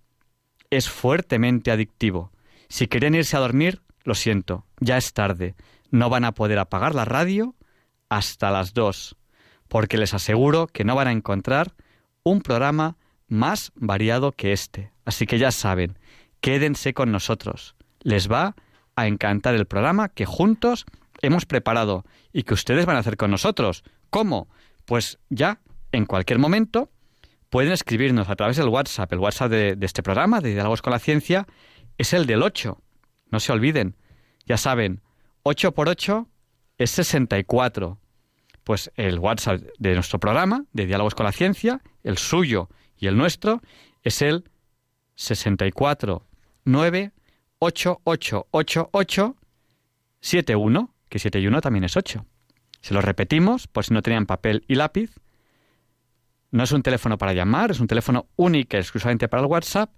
[0.69, 2.31] es fuertemente adictivo.
[2.67, 5.55] Si quieren irse a dormir, lo siento, ya es tarde.
[5.91, 7.55] No van a poder apagar la radio
[8.09, 9.15] hasta las dos,
[9.67, 11.73] porque les aseguro que no van a encontrar
[12.23, 14.91] un programa más variado que este.
[15.05, 15.97] Así que ya saben,
[16.41, 17.75] quédense con nosotros.
[18.01, 18.55] Les va
[18.95, 20.85] a encantar el programa que juntos
[21.21, 23.83] hemos preparado y que ustedes van a hacer con nosotros.
[24.09, 24.49] ¿Cómo?
[24.85, 25.59] Pues ya,
[25.91, 26.89] en cualquier momento,
[27.49, 29.11] pueden escribirnos a través del WhatsApp.
[29.13, 31.47] El WhatsApp de, este programa, de Diálogos con la Ciencia,
[31.97, 32.81] es el del 8.
[33.31, 33.95] No se olviden.
[34.45, 35.01] Ya saben,
[35.43, 36.27] 8 por 8
[36.77, 37.99] es 64.
[38.63, 43.17] Pues el WhatsApp de nuestro programa, de Diálogos con la Ciencia, el suyo y el
[43.17, 43.61] nuestro,
[44.03, 44.49] es el
[45.17, 46.25] 64
[46.63, 47.11] 9
[47.59, 49.35] 8 8 8 8
[50.21, 52.25] 7 1, que 7 y 1 también es 8.
[52.81, 55.11] Se lo repetimos, por si no tenían papel y lápiz.
[56.51, 59.89] No es un teléfono para llamar, es un teléfono único exclusivamente para el WhatsApp.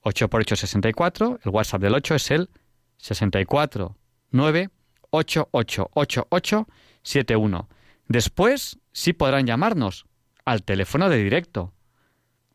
[0.00, 2.50] 8 por 8 64, el WhatsApp del 8 es el
[2.98, 3.96] 64
[4.30, 4.70] 9
[5.10, 6.68] 8 8 8 8
[7.02, 7.68] 7 1.
[8.08, 10.06] Después sí podrán llamarnos
[10.44, 11.72] al teléfono de directo.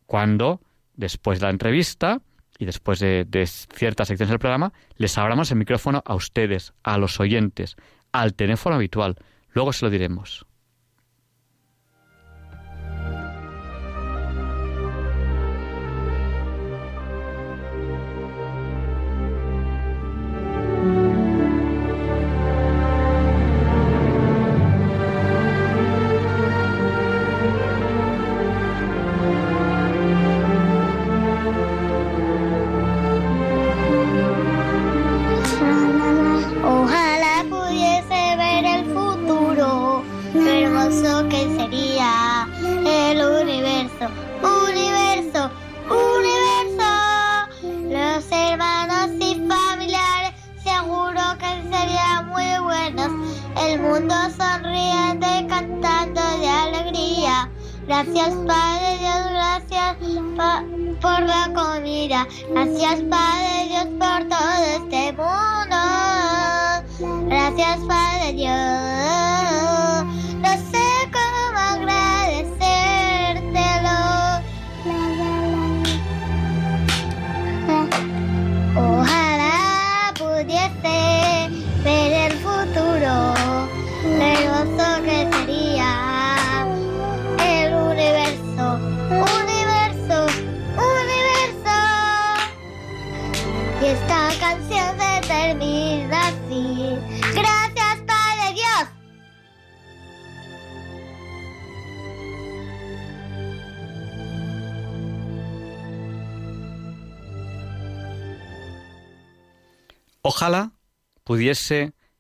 [0.06, 0.62] Cuando,
[1.00, 2.22] después de la entrevista,
[2.60, 3.26] y después de,
[3.74, 7.78] ciertas secciones del programa, les abramos el micrófono a ustedes, a los oyentes,
[8.12, 9.16] al teléfono habitual.
[9.54, 10.46] Luego se lo diremos.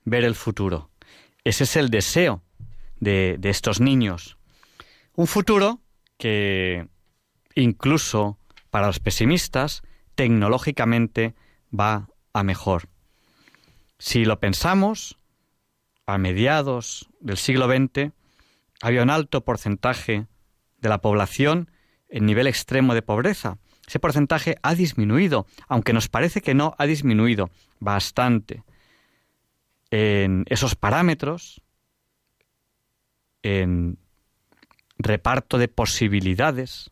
[0.05, 0.89] Ver el futuro.
[1.43, 2.41] Ese es el deseo
[2.99, 4.37] de, de estos niños.
[5.15, 5.81] Un futuro
[6.17, 6.87] que
[7.55, 8.37] incluso
[8.69, 9.81] para los pesimistas
[10.15, 11.35] tecnológicamente
[11.77, 12.89] va a mejor.
[13.97, 15.17] Si lo pensamos,
[16.05, 18.11] a mediados del siglo XX
[18.81, 20.25] había un alto porcentaje
[20.79, 21.69] de la población
[22.07, 23.57] en nivel extremo de pobreza.
[23.87, 27.49] Ese porcentaje ha disminuido, aunque nos parece que no, ha disminuido
[27.79, 28.63] bastante.
[29.91, 31.62] En esos parámetros,
[33.41, 33.97] en
[34.97, 36.91] reparto de posibilidades,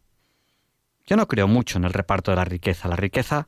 [1.05, 2.87] yo no creo mucho en el reparto de la riqueza.
[2.87, 3.45] La riqueza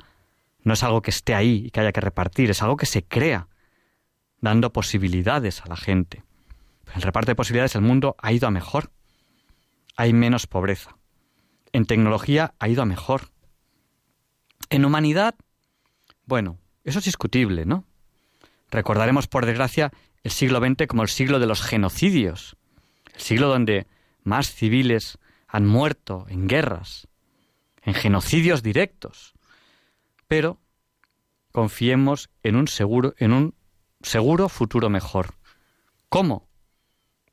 [0.63, 3.04] no es algo que esté ahí y que haya que repartir, es algo que se
[3.04, 3.48] crea,
[4.40, 6.24] dando posibilidades a la gente.
[6.88, 8.92] En el reparto de posibilidades el mundo ha ido a mejor.
[9.95, 10.98] Hay menos pobreza.
[11.72, 13.31] En tecnología ha ido a mejor.
[14.69, 15.36] En humanidad,
[16.25, 17.86] bueno, eso es discutible, ¿no?
[18.71, 19.92] Recordaremos, por desgracia,
[20.24, 22.56] el siglo XX como el siglo de los genocidios,
[23.13, 23.88] el siglo donde
[24.24, 25.18] más civiles
[25.48, 27.07] han muerto en guerras,
[27.81, 29.33] en genocidios directos.
[30.27, 30.60] Pero
[31.51, 33.56] confiemos en un seguro, en un
[34.01, 35.33] seguro futuro mejor.
[36.10, 36.48] ¿Cómo?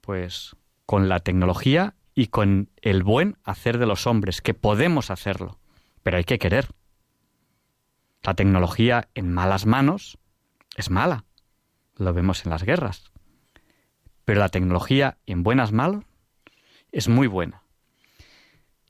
[0.01, 0.57] Pues
[0.87, 5.59] con la tecnología y con el buen hacer de los hombres, que podemos hacerlo,
[6.03, 6.69] pero hay que querer.
[8.23, 10.19] La tecnología en malas manos
[10.77, 11.26] es mala,
[11.97, 13.11] lo vemos en las guerras,
[14.25, 16.05] pero la tecnología en buenas manos
[16.93, 17.63] es muy buena.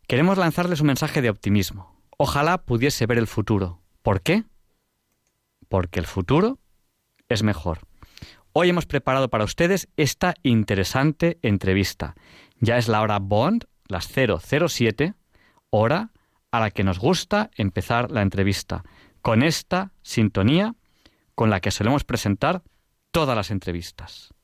[0.07, 2.01] Queremos lanzarles un mensaje de optimismo.
[2.17, 3.81] Ojalá pudiese ver el futuro.
[4.03, 4.45] ¿Por qué?
[5.69, 6.59] Porque el futuro
[7.29, 7.81] es mejor.
[8.53, 12.15] Hoy hemos preparado para ustedes esta interesante entrevista.
[12.61, 15.15] Ya es la hora Bond, las 007,
[15.71, 16.11] hora
[16.51, 18.85] a la que nos gusta empezar la entrevista,
[19.21, 20.75] con esta sintonía
[21.35, 22.63] con la que solemos presentar
[23.17, 24.35] todas las entrevistas.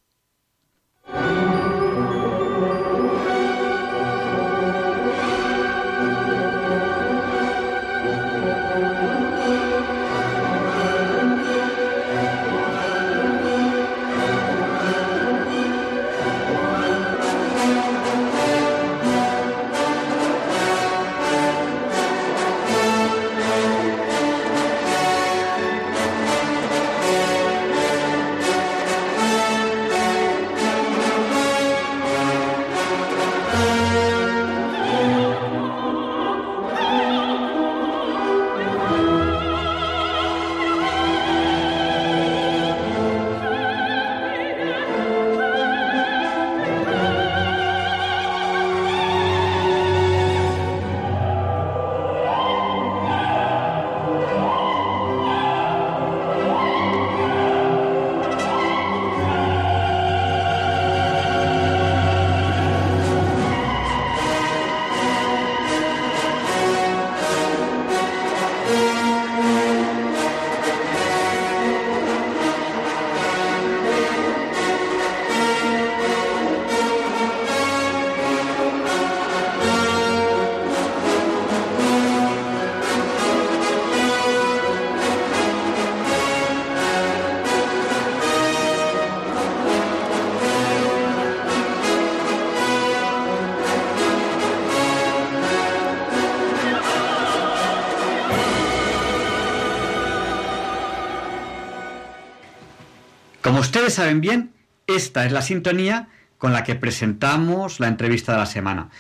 [103.63, 104.53] Ustedes saben bien,
[104.87, 108.91] esta es la sintonía con la que presentamos la entrevista de la semana.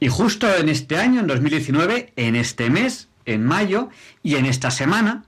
[0.00, 3.90] Y justo en este año, en 2019, en este mes, en mayo,
[4.22, 5.24] y en esta semana,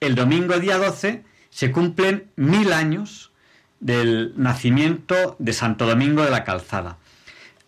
[0.00, 3.32] el domingo día 12, se cumplen mil años
[3.80, 6.98] del nacimiento de Santo Domingo de la Calzada.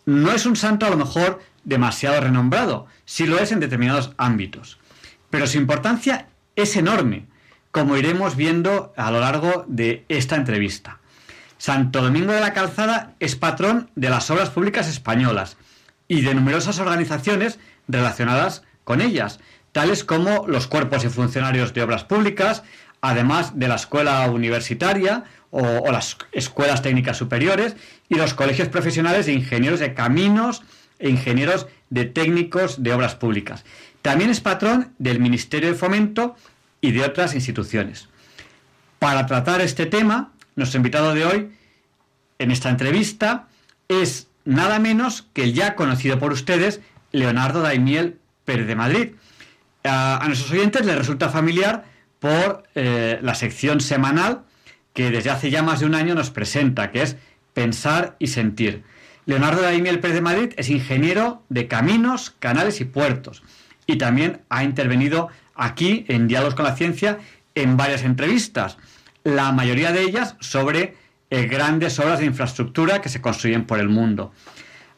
[0.05, 4.79] No es un santo a lo mejor demasiado renombrado, sí lo es en determinados ámbitos,
[5.29, 7.27] pero su importancia es enorme
[7.71, 10.99] como iremos viendo a lo largo de esta entrevista.
[11.57, 15.57] Santo Domingo de la Calzada es patrón de las obras públicas españolas
[16.07, 19.39] y de numerosas organizaciones relacionadas con ellas,
[19.71, 22.63] tales como los cuerpos y funcionarios de obras públicas,
[22.99, 27.75] además de la escuela universitaria o, las escuelas técnicas superiores
[28.09, 30.63] y los colegios profesionales de ingenieros de caminos
[30.99, 33.63] e ingenieros de técnicos de obras públicas.
[34.01, 36.35] También es patrón del Ministerio de Fomento
[36.81, 38.09] y de otras instituciones.
[38.99, 41.51] Para tratar este tema, nuestro invitado de hoy
[42.39, 43.47] en esta entrevista
[43.87, 49.11] es nada menos que el ya conocido por ustedes Leonardo Daimiel Pérez de Madrid.
[49.83, 51.85] A, nuestros oyentes les resulta familiar
[52.19, 54.43] por eh, la sección semanal
[54.93, 57.17] que desde hace ya más de un año nos presenta, que es
[57.53, 58.83] Pensar y Sentir.
[59.25, 63.43] Leonardo Daimiel Pérez de Madrid es ingeniero de caminos, canales y puertos
[63.85, 65.29] y también ha intervenido
[65.61, 67.19] aquí en Diálogos con la Ciencia
[67.55, 68.77] en varias entrevistas,
[69.23, 70.95] la mayoría de ellas sobre
[71.29, 74.33] eh, grandes obras de infraestructura que se construyen por el mundo.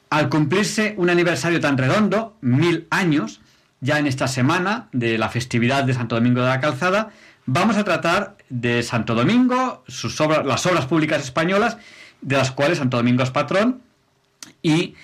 [0.10, 3.42] Al cumplirse un aniversario tan redondo, mil años,
[3.82, 7.10] ya en esta semana de la festividad de Santo Domingo de la Calzada,
[7.46, 11.78] vamos a tratar de Santo Domingo, sus obras, las obras públicas españolas,
[12.22, 13.82] de las cuales Santo Domingo es patrón,
[14.62, 14.96] y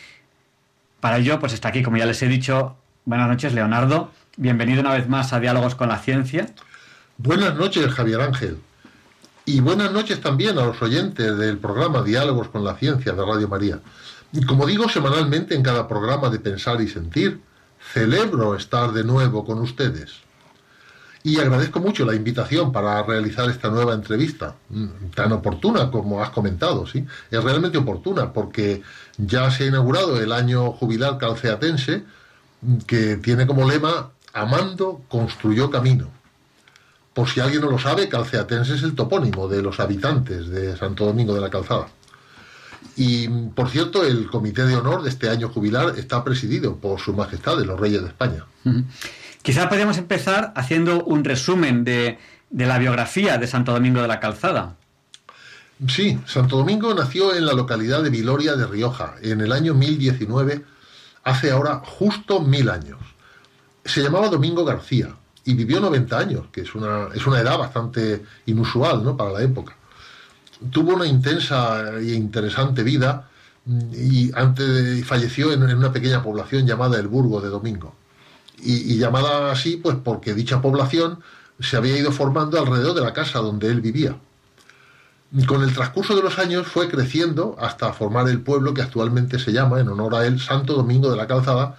[1.00, 4.12] para ello, pues está aquí, como ya les he dicho, buenas noches, Leonardo.
[4.41, 6.50] Bienvenido una vez más a Diálogos con la Ciencia.
[7.17, 8.58] Buenas noches, Javier Ángel.
[9.43, 13.50] Y buenas noches también a los oyentes del programa Diálogos con la Ciencia de Radio
[13.50, 13.81] María.
[14.31, 17.41] Y como digo semanalmente en cada programa de Pensar y Sentir,
[17.91, 20.22] celebro estar de nuevo con ustedes.
[21.22, 26.29] Y agradezco mucho la invitación para realizar esta nueva entrevista, mm, tan oportuna como has
[26.29, 27.05] comentado, ¿sí?
[27.29, 28.84] Es realmente oportuna porque
[29.17, 32.05] ya se ha inaugurado el año jubilar calceatense,
[32.88, 36.10] que tiene como lema Amando construyó camino.
[37.14, 41.06] Por si alguien no lo sabe, calceatense es el topónimo de los habitantes de Santo
[41.06, 41.88] Domingo de la Calzada.
[42.96, 47.14] Y, por cierto, el comité de honor de este año jubilar está presidido por Su
[47.14, 48.46] Majestad de los Reyes de España.
[49.42, 52.20] Quizá podríamos empezar haciendo un resumen de,
[52.50, 54.76] de la biografía de Santo Domingo de la Calzada.
[55.88, 60.66] Sí, Santo Domingo nació en la localidad de Viloria de Rioja en el año 1019,
[61.24, 63.00] hace ahora justo mil años.
[63.86, 68.24] Se llamaba Domingo García y vivió 90 años, que es una, es una edad bastante
[68.46, 69.18] inusual ¿no?
[69.18, 69.76] para la época
[70.72, 73.30] tuvo una intensa e interesante vida
[73.94, 77.96] y antes falleció en, una pequeña población llamada El Burgo de Domingo.
[78.62, 81.20] Y, llamada así, pues porque dicha población
[81.62, 84.18] se había ido formando alrededor de la casa donde él vivía.
[85.48, 89.54] con el transcurso de los años fue creciendo hasta formar el pueblo que actualmente se
[89.54, 91.78] llama, en honor a él, Santo Domingo de la Calzada,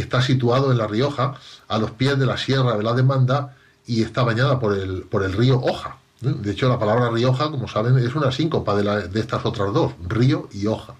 [0.00, 1.34] está situado en La Rioja,
[1.68, 5.24] a los pies de la Sierra de la Demanda y está bañada por el, por
[5.24, 5.98] el río Oja.
[6.20, 9.92] De hecho, la palabra Rioja, como saben, es una síncopa de, de estas otras dos,
[10.08, 10.94] río y hoja.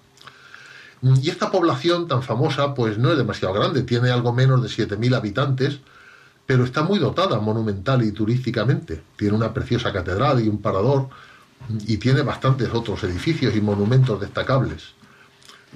[1.03, 5.17] Y esta población tan famosa, pues no es demasiado grande, tiene algo menos de 7.000
[5.17, 5.81] habitantes,
[6.47, 9.03] pero está muy dotada monumental y turísticamente.
[9.17, 11.09] Tiene una preciosa catedral y un parador,
[11.87, 14.95] y tiene bastantes otros edificios y monumentos destacables.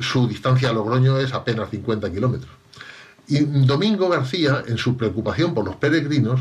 [0.01, 2.62] Su distancia a Logroño es apenas 50 kilómetros.
[3.29, 6.41] Y Domingo García, en su preocupación por los peregrinos,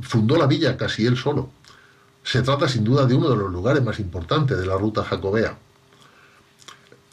[0.00, 1.50] fundó la villa casi él solo
[2.22, 5.56] se trata sin duda de uno de los lugares más importantes de la ruta jacobea.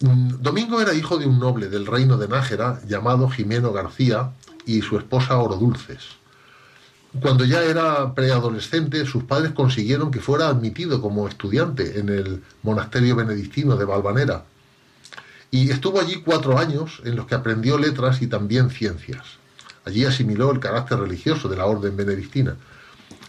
[0.01, 4.31] Mm, Domingo era hijo de un noble del reino de Nájera llamado Jimeno García
[4.65, 6.17] y su esposa Orodulces.
[7.21, 13.15] Cuando ya era preadolescente, sus padres consiguieron que fuera admitido como estudiante en el monasterio
[13.15, 14.43] benedictino de Valvanera.
[15.51, 19.23] Y estuvo allí cuatro años en los que aprendió letras y también ciencias.
[19.85, 22.57] Allí asimiló el carácter religioso de la orden benedictina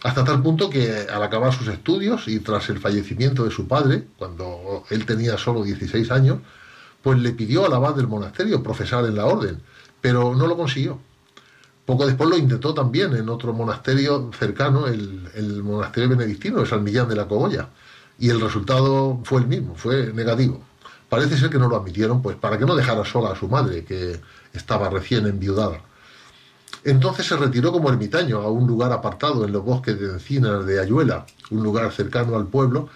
[0.03, 4.07] hasta tal punto que al acabar sus estudios y tras el fallecimiento de su padre,
[4.17, 6.39] cuando él tenía solo 16 años,
[7.01, 9.61] pues le pidió al abad del monasterio profesar en la orden,
[9.99, 10.99] pero no lo consiguió.
[11.85, 17.09] Poco después lo intentó también en otro monasterio cercano, el, monasterio benedictino de San Millán
[17.09, 17.69] de la Cogolla,
[18.17, 20.63] y el resultado fue el mismo, fue negativo.
[21.09, 23.83] Parece ser que no lo admitieron, pues para que no dejara sola a su madre,
[23.83, 24.19] que
[24.53, 25.81] estaba recién enviudada.
[26.83, 30.79] Entonces se retiró como ermitaño a un lugar apartado en los bosques de encinas de
[30.79, 32.89] Ayuela, un lugar cercano al pueblo,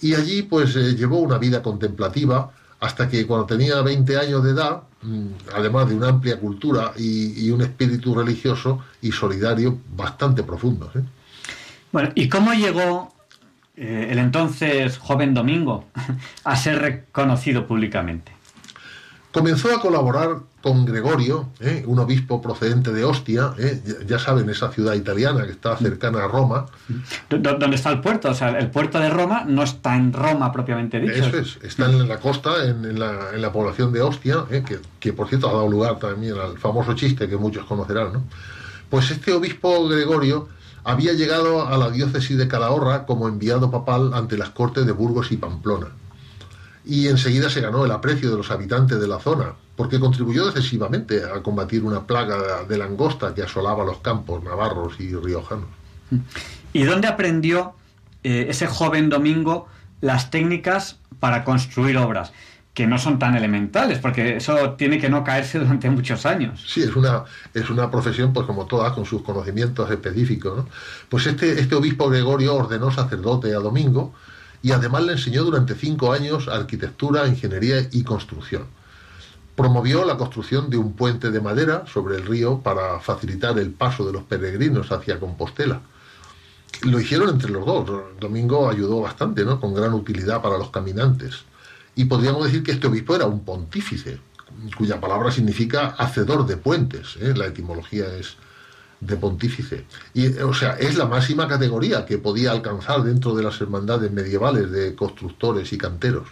[0.00, 4.50] y allí pues eh, llevó una vida contemplativa hasta que cuando tenía 20 años de
[4.50, 10.90] edad, mm, además de una amplia cultura y, un espíritu religioso y solidario bastante profundo.
[10.94, 11.02] ¿eh?
[11.92, 13.12] Bueno, ¿y cómo llegó
[13.80, 15.86] eh, el entonces joven Domingo
[16.44, 18.30] a ser reconocido públicamente?
[19.32, 21.84] Comenzó a colaborar con Gregorio, ¿eh?
[21.86, 23.80] un obispo procedente de Ostia, ¿eh?
[24.06, 26.66] ya, saben, esa ciudad italiana que está cercana a Roma.
[27.30, 28.28] ¿Dónde está el puerto?
[28.28, 31.14] O sea, el puerto de Roma no está en Roma propiamente dicho.
[31.14, 34.62] Eso es, está en la costa, en, la, población de Ostia, ¿eh?
[34.98, 38.12] que, por cierto ha dado lugar también al famoso chiste que muchos conocerán.
[38.12, 38.24] ¿no?
[38.90, 40.48] Pues este obispo Gregorio
[40.84, 45.32] había llegado a la diócesis de Calahorra como enviado papal ante las cortes de Burgos
[45.32, 45.88] y Pamplona
[46.84, 51.22] y enseguida se ganó el aprecio de los habitantes de la zona, porque contribuyó decisivamente
[51.24, 55.68] a combatir una plaga de langosta que asolaba los campos navarros y riojanos.
[56.72, 57.74] ¿Y dónde aprendió
[58.24, 59.68] eh, ese joven Domingo
[60.00, 62.32] las técnicas para construir obras?
[62.74, 66.64] Que no son tan elementales, porque eso tiene que no caerse durante muchos años.
[66.66, 70.64] Sí, es una, es una profesión, pues como todas, con sus conocimientos específicos.
[71.08, 74.14] Pues este, este obispo Gregorio ordenó sacerdote a Domingo,
[74.62, 78.64] y además le enseñó durante cinco años arquitectura, ingeniería y construcción.
[79.56, 84.06] Promovió la construcción de un puente de madera sobre el río para facilitar el paso
[84.06, 85.80] de los peregrinos hacia Compostela.
[86.82, 87.90] lo hicieron entre los dos.
[88.18, 89.60] Domingo ayudó bastante, ¿no?
[89.60, 91.44] Con gran utilidad para los caminantes.
[92.00, 94.18] Y podríamos decir que este obispo era un pontífice,
[94.78, 97.18] cuya palabra significa hacedor de puentes.
[97.20, 97.34] ¿eh?
[97.36, 98.38] La etimología es
[99.00, 99.84] de pontífice.
[100.14, 104.70] Y, o sea, es la máxima categoría que podía alcanzar dentro de las hermandades medievales
[104.70, 106.28] de constructores y canteros.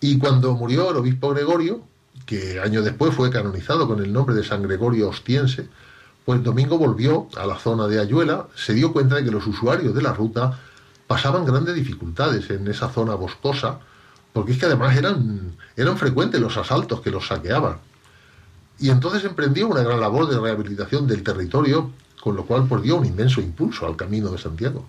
[0.00, 1.84] Y cuando murió el obispo Gregorio,
[2.26, 5.68] que años después fue canonizado con el nombre de San Gregorio Ostiense,
[6.24, 9.94] pues Domingo volvió a la zona de Ayuela, se dio cuenta de que los usuarios
[9.94, 10.58] de la ruta
[11.06, 13.78] pasaban grandes dificultades en esa zona boscosa,
[14.32, 17.78] porque es que además eran, eran frecuentes los asaltos que los saqueaban.
[18.78, 22.96] Y entonces emprendió una gran labor de rehabilitación del territorio, con lo cual pues, dio
[22.96, 24.86] un inmenso impulso al camino de Santiago.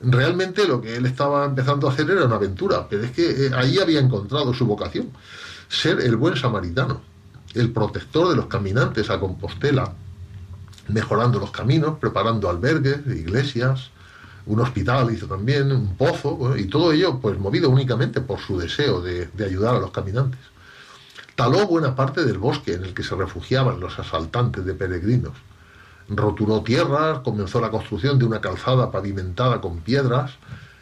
[0.00, 3.50] Realmente lo que él estaba empezando a hacer era una aventura, pero es que eh,
[3.54, 5.10] ahí había encontrado su vocación,
[5.68, 7.02] ser el buen samaritano,
[7.54, 9.92] el protector de los caminantes a Compostela,
[10.88, 13.90] mejorando los caminos, preparando albergues, iglesias,
[14.50, 19.00] un hospital hizo también, un pozo, y todo ello pues movido únicamente por su deseo
[19.00, 20.40] de, ayudar a los caminantes.
[21.36, 25.34] Taló buena parte del bosque en el que se refugiaban los asaltantes de peregrinos.
[26.08, 30.32] Roturó tierras, comenzó la construcción de una calzada pavimentada con piedras,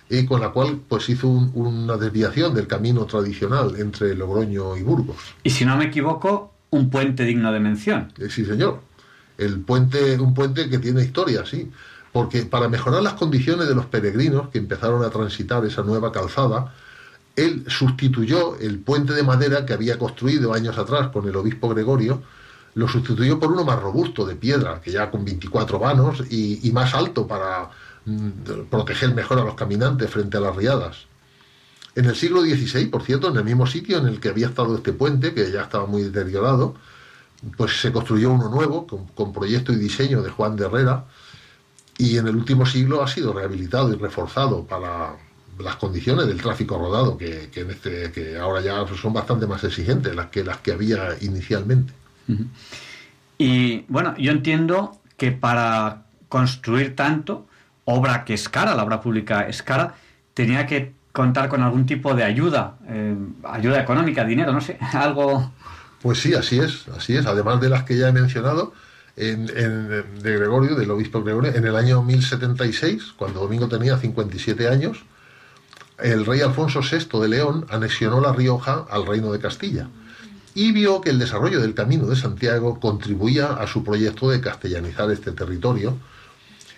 [0.08, 5.18] y con la cual pues hizo una desviación del camino tradicional entre Logroño y Burgos.
[5.42, 8.10] Y si no me equivoco, un puente digno de mención.
[8.16, 8.80] Eh, sí, señor.
[9.36, 11.70] El puente, un puente que tiene historia, sí
[12.18, 16.74] porque para mejorar las condiciones de los peregrinos que empezaron a transitar esa nueva calzada,
[17.36, 22.20] él sustituyó el puente de madera que había construido años atrás con el obispo Gregorio,
[22.74, 26.92] lo sustituyó por uno más robusto, de piedra, que ya con 24 vanos y, más
[26.92, 27.70] alto para
[28.04, 30.96] mm, proteger mejor a los caminantes frente a las riadas.
[31.94, 34.74] En el siglo XVI, por cierto, en el mismo sitio en el que había estado
[34.74, 36.74] este puente, que ya estaba muy deteriorado,
[37.56, 41.04] pues se construyó uno nuevo, con, con proyecto y diseño de Juan de Herrera,
[41.98, 45.16] y en el último siglo ha sido rehabilitado y reforzado para
[45.58, 50.14] las condiciones del tráfico rodado, que, en este, que ahora ya son bastante más exigentes
[50.14, 51.92] las que las que había inicialmente.
[53.36, 57.46] Y bueno, yo entiendo que para construir tanto,
[57.84, 59.94] obra que es cara, la obra pública es cara,
[60.34, 65.52] tenía que contar con algún tipo de ayuda, eh, ayuda económica, dinero, no sé, algo.
[66.00, 67.26] Pues sí, así es, así es.
[67.26, 68.72] Además de las que ya he mencionado,
[69.18, 75.04] en, de Gregorio, del obispo Gregorio, en el año 1076, cuando Domingo tenía 57 años,
[75.98, 79.88] el rey Alfonso VI de León anexionó La Rioja al reino de Castilla
[80.54, 85.10] y vio que el desarrollo del Camino de Santiago contribuía a su proyecto de castellanizar
[85.10, 85.96] este territorio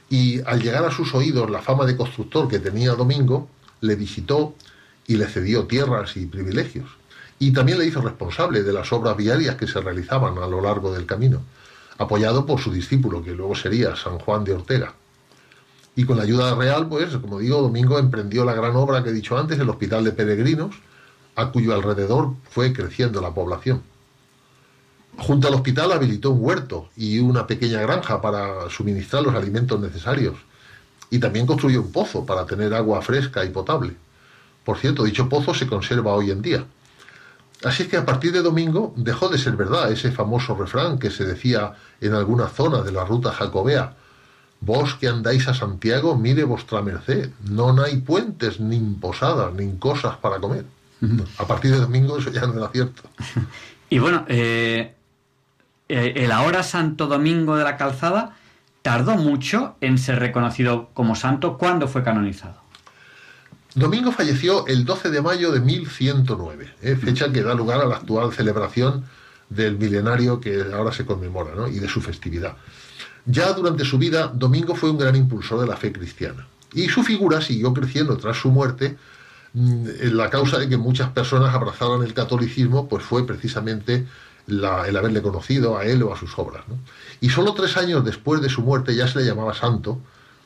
[0.09, 3.49] y al llegar a sus oídos la fama de constructor que tenía Domingo,
[3.83, 4.55] le visitó
[5.07, 6.89] y le cedió tierras y privilegios.
[7.39, 10.93] Y también le hizo responsable de las obras viarias que se realizaban a lo largo
[10.93, 11.43] del camino
[12.01, 14.95] apoyado por su discípulo, que luego sería San Juan de Ortega.
[15.95, 19.13] Y con la ayuda real, pues, como digo, Domingo emprendió la gran obra que he
[19.13, 20.75] dicho antes, el Hospital de Peregrinos,
[21.37, 23.83] a cuyo alrededor fue creciendo la población.
[25.19, 30.37] Junto al hospital habilitó un huerto y una pequeña granja para suministrar los alimentos necesarios.
[31.11, 33.95] Y también construyó un pozo para tener agua fresca y potable.
[34.65, 36.65] Por cierto, dicho pozo se conserva hoy en día.
[37.65, 41.11] Así es que a partir de domingo dejó de ser verdad ese famoso refrán que
[41.11, 43.95] se decía en alguna zona de la ruta jacobea.
[44.61, 50.17] Vos que andáis a Santiago, mire vuestra merced, no hay puentes, ni posadas, ni cosas
[50.17, 50.65] para comer.
[51.39, 53.03] A partir de domingo eso ya no era cierto.
[53.93, 54.95] Y bueno, eh,
[55.89, 58.37] eh, el ahora Santo Domingo de la Calzada
[58.83, 61.59] tardó mucho en ser reconocido como santo.
[61.59, 62.60] ¿Cuándo fue canonizado?
[63.75, 66.97] Domingo falleció el 12 de mayo de 1109, ¿eh?
[66.97, 69.05] fecha que da lugar a la actual celebración
[69.49, 72.57] del milenario que ahora se conmemora y de su festividad.
[73.27, 77.03] Ya durante su vida, Domingo fue un gran impulsor de la fe cristiana y su
[77.03, 78.97] figura siguió creciendo tras su muerte.
[79.53, 84.07] Mm, la causa de que muchas personas abrazaran el catolicismo pues fue precisamente
[84.47, 86.65] el haberle conocido a él o a sus obras.
[87.21, 90.01] Y solo tres años después de su muerte ya se le llamaba santo,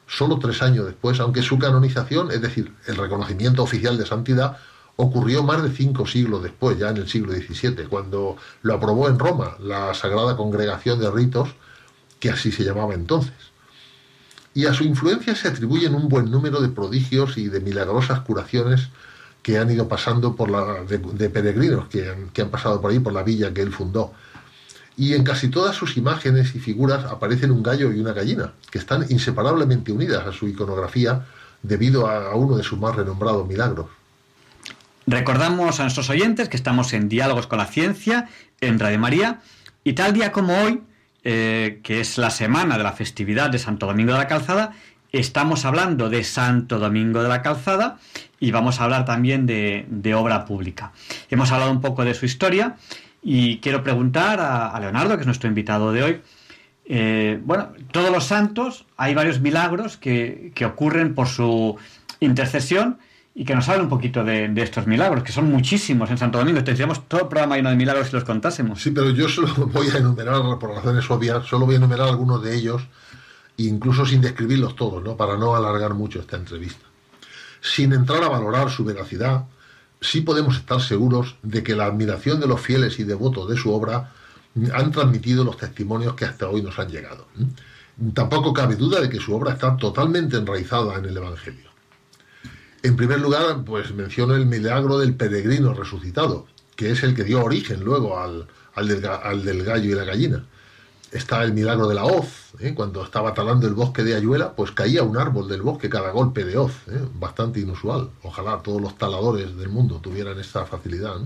[0.07, 4.59] solo tres años después, aunque su canonización, es decir, el reconocimiento oficial de santidad,
[4.97, 9.19] ocurrió más de cinco siglos después, ya en el siglo XVII, cuando lo aprobó en
[9.19, 11.51] Roma la Sagrada Congregación de Ritos,
[12.21, 13.35] que así se llamaba entonces.
[14.55, 18.89] Y a su influencia se atribuyen un buen número de prodigios y de milagrosas curaciones
[19.43, 23.13] que han ido pasando por la, de, peregrinos que que han pasado por ahí, por
[23.13, 24.13] la villa que él fundó
[24.97, 28.79] y en casi todas sus imágenes y figuras aparecen un gallo y una gallina, que
[28.79, 31.27] están inseparablemente unidas a su iconografía
[31.63, 33.87] debido a uno de sus más renombrados milagros.
[35.07, 38.29] Recordamos a nuestros oyentes que estamos en Diálogos con la Ciencia,
[38.61, 39.41] en Radio María,
[39.83, 40.83] y tal día como hoy,
[41.25, 44.73] eh, que es la semana de la festividad de Santo Domingo de la Calzada,
[45.13, 47.99] estamos hablando de Santo Domingo de la Calzada
[48.41, 50.93] y vamos a hablar también de, obra pública.
[51.31, 52.77] Hemos hablado un poco de su historia
[53.25, 56.21] y quiero preguntar a, Leonardo, que es nuestro invitado de hoy,
[56.85, 61.77] eh, bueno, todos los santos hay varios milagros que, que ocurren por su
[62.21, 62.99] intercesión
[63.35, 66.63] y que nos hable un poquito de, estos milagros, que son muchísimos en Santo Domingo.
[66.63, 68.81] Tendríamos todo el programa lleno de milagros si los contásemos.
[68.81, 72.43] Sí, pero yo solo voy a enumerar, por razones obvias, solo voy a enumerar algunos
[72.43, 72.83] de ellos,
[73.57, 75.17] incluso sin describirlos todos, ¿no?
[75.17, 76.87] para no alargar mucho esta entrevista.
[77.61, 79.47] Sin entrar a valorar su veracidad,
[80.05, 83.73] sí podemos estar seguros de que la admiración de los fieles y devotos de su
[83.73, 84.13] obra
[84.73, 87.27] han transmitido los testimonios que hasta hoy nos han llegado.
[88.13, 91.71] Tampoco cabe duda de que su obra está totalmente enraizada en el Evangelio.
[92.83, 97.43] En primer lugar, pues menciono el milagro del peregrino resucitado, que es el que dio
[97.43, 100.45] origen luego al, del, gallo y la gallina.
[101.15, 102.75] Está el milagro de la hoz, ¿eh?
[102.75, 106.45] cuando estaba talando el bosque de Ayuela, pues caía un árbol del bosque cada golpe
[106.45, 107.01] de hoz, ¿eh?
[107.19, 108.11] bastante inusual.
[108.23, 111.17] Ojalá todos los taladores del mundo tuvieran esta facilidad.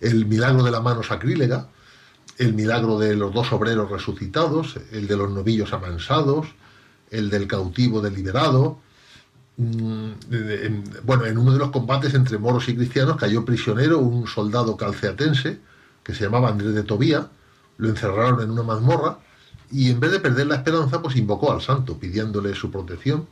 [0.00, 1.68] El milagro de la mano sacrílega,
[2.38, 6.48] el milagro de los dos obreros resucitados, el de los novillos amansados,
[7.10, 8.78] el del cautivo deliberado,
[9.56, 10.12] Mm,
[11.04, 15.58] bueno, en uno de los combates entre moros y cristianos cayó prisionero un soldado calceatense
[16.02, 17.28] que se llamaba Andrés de Tobía,
[17.78, 19.18] lo encerraron en una mazmorra
[19.70, 23.26] y en vez de perder la esperanza, pues invocó al santo pidiéndole su protección.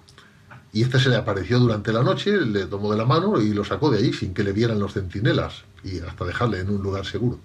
[0.73, 3.65] Y este se le apareció durante la noche, le tomó de la mano y lo
[3.65, 7.05] sacó de ahí sin que le vieran los centinelas y hasta dejarle en un lugar
[7.05, 7.41] seguro.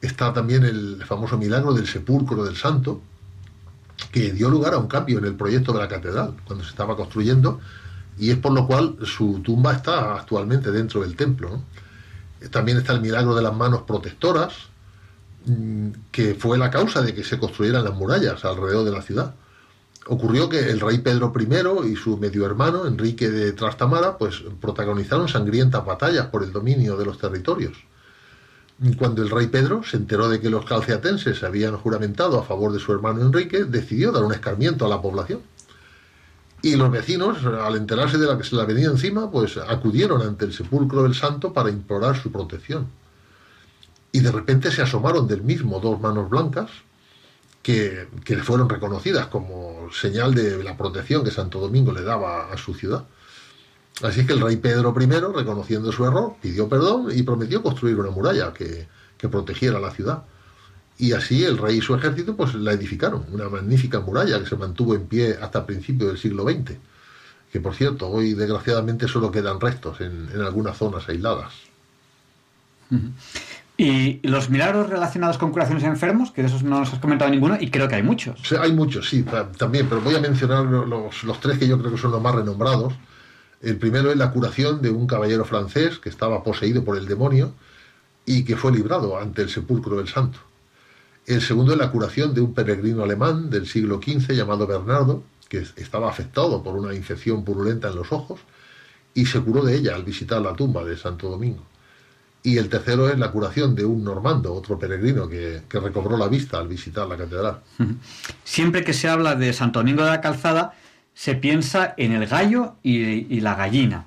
[0.00, 3.02] Está también el famoso milagro del sepulcro del santo,
[4.10, 6.96] que dio lugar a un cambio en el proyecto de la catedral cuando se estaba
[6.96, 7.60] construyendo
[8.18, 11.60] y es por lo cual su tumba está actualmente dentro del templo.
[12.50, 14.54] También está el milagro de las manos protectoras,
[16.10, 19.34] que fue la causa de que se construyeran las murallas alrededor de la ciudad.
[20.08, 25.28] Ocurrió que el rey Pedro I y su medio hermano, Enrique de Trastamara, pues protagonizaron
[25.28, 27.76] sangrientas batallas por el dominio de los territorios.
[28.98, 32.72] Cuando el rey Pedro se enteró de que los calceatenses se habían juramentado a favor
[32.72, 35.40] de su hermano Enrique, decidió dar un escarmiento a la población.
[36.62, 40.44] Y los vecinos, al enterarse de la que se la venía encima, pues acudieron ante
[40.44, 42.86] el sepulcro del santo para implorar su protección.
[44.16, 46.70] Y de repente se asomaron del mismo dos manos blancas
[47.62, 52.56] que, que fueron reconocidas como señal de la protección que Santo Domingo le daba a
[52.56, 53.04] su ciudad.
[54.02, 58.10] Así que el rey Pedro I, reconociendo su error, pidió perdón y prometió construir una
[58.10, 58.88] muralla que,
[59.30, 60.22] protegiera la ciudad.
[60.96, 64.56] Y así el rey y su ejército pues la edificaron, una magnífica muralla que se
[64.56, 66.78] mantuvo en pie hasta principios del siglo XX,
[67.52, 71.52] que por cierto hoy desgraciadamente solo quedan restos en, algunas zonas aisladas.
[73.78, 76.30] ¿Y los milagros relacionados con curaciones de enfermos?
[76.30, 78.40] Que de esos no nos has comentado ninguno y creo que hay muchos.
[78.58, 79.24] hay muchos, sí,
[79.58, 82.34] también, pero voy a mencionar los, los tres que yo creo que son los más
[82.34, 82.94] renombrados.
[83.60, 87.52] El primero es la curación de un caballero francés que estaba poseído por el demonio
[88.24, 90.38] y que fue librado ante el sepulcro del santo.
[91.26, 95.58] El segundo es la curación de un peregrino alemán del siglo XV llamado Bernardo, que
[95.76, 98.40] estaba afectado por una infección purulenta en los ojos
[99.12, 101.62] y se curó de ella al visitar la tumba de Santo Domingo.
[102.46, 106.28] Y el tercero es la curación de un normando, otro peregrino que, que recobró la
[106.28, 107.58] vista al visitar la catedral.
[108.44, 110.72] Siempre que se habla de Santo Domingo de la Calzada,
[111.12, 114.06] se piensa en el gallo y, la gallina.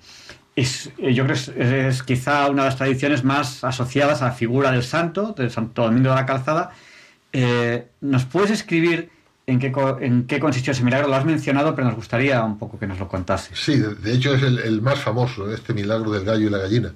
[0.55, 4.31] Es, eh, yo creo que es, quizá una de las tradiciones más asociadas a la
[4.31, 6.71] figura del santo, del Santo Domingo de la Calzada.
[7.33, 9.09] Eh, ¿Nos puedes escribir
[9.47, 11.09] en qué, en qué consistió ese milagro?
[11.09, 13.51] Lo has mencionado, pero nos gustaría un poco que nos lo contase.
[13.53, 16.93] Sí, de hecho es el, más famoso, este milagro del gallo y la gallina.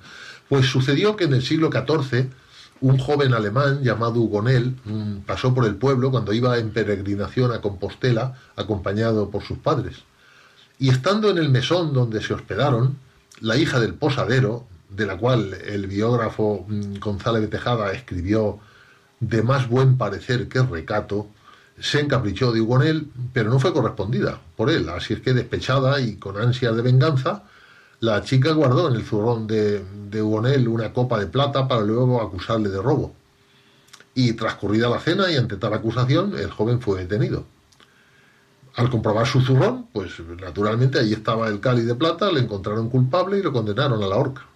[0.50, 2.30] Pues sucedió que en el siglo XIV
[2.82, 7.62] un joven alemán llamado Hugonel mm, pasó por el pueblo cuando iba en peregrinación a
[7.62, 10.04] Compostela acompañado por sus padres.
[10.80, 12.98] Y estando en el mesón donde se hospedaron,
[13.40, 18.60] la hija del posadero, de la cual el biógrafo mm, González de Tejada escribió
[19.22, 21.28] de más buen parecer que recato,
[21.80, 24.90] se encaprichó de Hugonel, pero no fue correspondida por él.
[24.90, 27.44] Así es que despechada y con ansias de venganza,
[28.04, 32.68] la chica guardó en el zurrón de, de una copa de plata para luego acusarle
[32.68, 33.16] de robo.
[34.14, 37.46] Y transcurrida la cena y ante tal acusación, el joven fue detenido.
[38.76, 43.40] Al comprobar su zurrón, pues naturalmente ahí estaba el cáliz de plata, le encontraron culpable
[43.40, 44.48] y lo condenaron a la horca.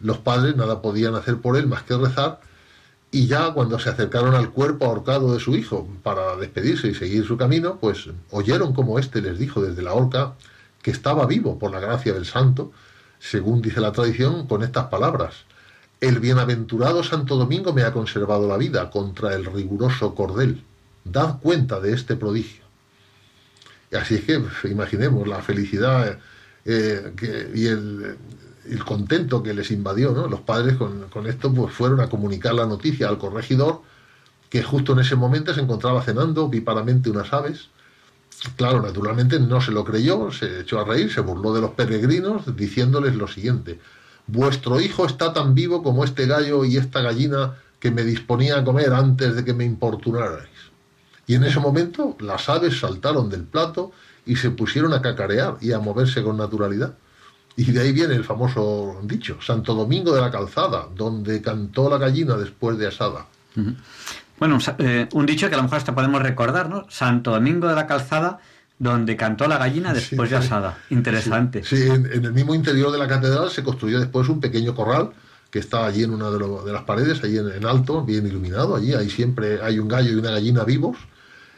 [0.00, 2.42] Los padres nada podían hacer por él más que rezar,
[3.10, 7.26] y ya cuando se acercaron al cuerpo ahorcado de su hijo para despedirse y seguir
[7.26, 10.34] su camino, pues oyeron como éste les dijo desde la horca
[10.82, 12.72] que estaba vivo por la gracia del santo,
[13.18, 15.44] según dice la tradición, con estas palabras.
[16.00, 20.64] El bienaventurado Santo Domingo me ha conservado la vida contra el riguroso cordel.
[21.04, 22.64] Dad cuenta de este prodigio.
[23.92, 26.18] Así es que pues, imaginemos la felicidad
[26.64, 28.16] eh, y el,
[28.84, 30.12] contento que les invadió.
[30.12, 30.26] ¿no?
[30.26, 33.82] Los padres con, con, esto pues fueron a comunicar la noticia al corregidor
[34.50, 37.68] que justo en ese momento se encontraba cenando viparamente unas aves.
[38.56, 42.56] Claro, naturalmente no se lo creyó, se echó a reír, se burló de los peregrinos
[42.56, 43.78] diciéndoles lo siguiente,
[44.26, 48.64] vuestro hijo está tan vivo como este gallo y esta gallina que me disponía a
[48.64, 50.48] comer antes de que me importunarais.
[51.26, 53.92] Y en ese momento las aves saltaron del plato
[54.26, 56.94] y se pusieron a cacarear y a moverse con naturalidad.
[57.56, 61.98] Y de ahí viene el famoso dicho, Santo Domingo de la Calzada, donde cantó la
[61.98, 63.26] gallina después de asada.
[64.42, 66.84] Bueno, eh, un dicho que a lo mejor hasta podemos recordar, ¿no?
[66.90, 68.40] Santo Domingo de la Calzada,
[68.76, 70.78] donde cantó la gallina después de asada.
[70.90, 71.62] Interesante.
[71.62, 75.10] Sí, en, el mismo interior de la catedral se construyó después un pequeño corral
[75.48, 78.74] que está allí en una de, las paredes, allí en, alto, bien iluminado.
[78.74, 80.96] Allí ahí siempre hay un gallo y una gallina vivos.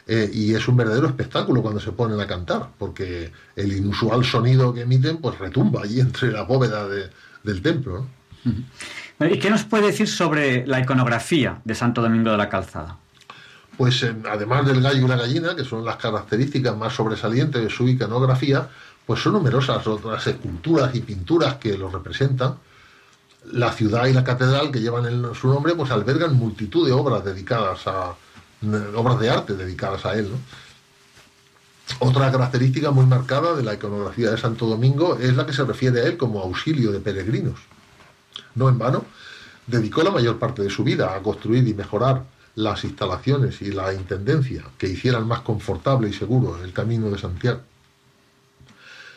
[0.07, 4.75] Eh, y es un verdadero espectáculo cuando se ponen a cantar, porque el inusual sonido
[4.75, 8.07] que emiten pues retumba allí entre la bóveda del templo.
[9.21, 12.99] ¿Y qué nos puede decir sobre la iconografía de Santo Domingo de la Calzada?
[13.77, 17.71] Pues eh, además del gallo y la gallina, que son las características más sobresalientes de
[17.71, 18.69] su iconografía,
[19.07, 22.57] pues son numerosas otras esculturas y pinturas que lo representan.
[23.53, 27.87] La ciudad y la catedral que llevan su nombre, pues albergan multitud de obras dedicadas
[27.87, 28.15] a
[28.97, 30.31] obras de arte dedicadas a él.
[31.99, 36.01] Otra característica muy marcada de la iconografía de Santo Domingo es la que se refiere
[36.01, 37.61] a él como auxilio de peregrinos.
[38.55, 39.05] No en vano,
[39.67, 43.93] dedicó la mayor parte de su vida a construir y mejorar las instalaciones y la
[43.93, 47.61] intendencia que hicieran más confortable y seguro el camino de Santiago.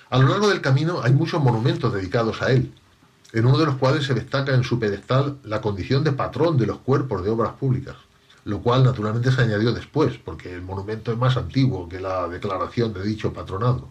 [0.10, 2.74] A lo largo del camino hay muchos monumentos dedicados a él,
[3.34, 6.66] en uno de los cuales se destaca en su pedestal la condición de patrón de
[6.66, 7.98] los cuerpos de obras públicas,
[8.46, 12.94] lo cual naturalmente se añadió después, porque el monumento es más antiguo que la declaración
[12.94, 13.90] de dicho patronado.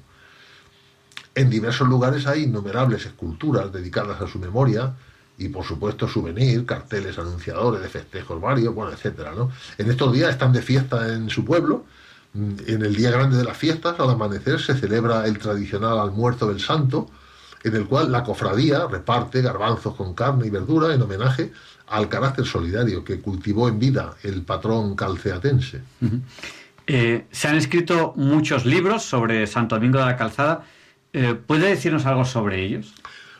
[1.34, 4.96] En diversos lugares hay innumerables esculturas dedicadas a su memoria,
[5.38, 9.50] y por supuesto souvenir, carteles anunciadores de festejos varios, bueno, etcétera, ¿no?
[9.76, 11.84] En estos días están de fiesta en su pueblo.
[12.32, 16.48] Mm, en el día grande de las fiestas, al amanecer, se celebra el tradicional almuerzo
[16.48, 17.10] del santo,
[17.64, 21.52] en el cual la cofradía reparte garbanzos con carne y verdura en homenaje
[21.88, 25.82] al carácter solidario que cultivó en vida el patrón calceatense.
[26.86, 30.64] Eh, se han escrito muchos libros sobre Santo Domingo de la Calzada.
[31.12, 32.94] Eh, ¿Puede decirnos algo sobre ellos?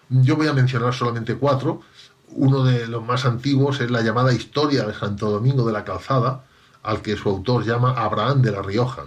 [0.08, 1.80] Yo voy a mencionar solamente cuatro.
[2.28, 6.44] Uno de los más antiguos es la llamada Historia de Santo Domingo de la Calzada,
[6.82, 9.04] al que su autor llama Abraham de la Rioja.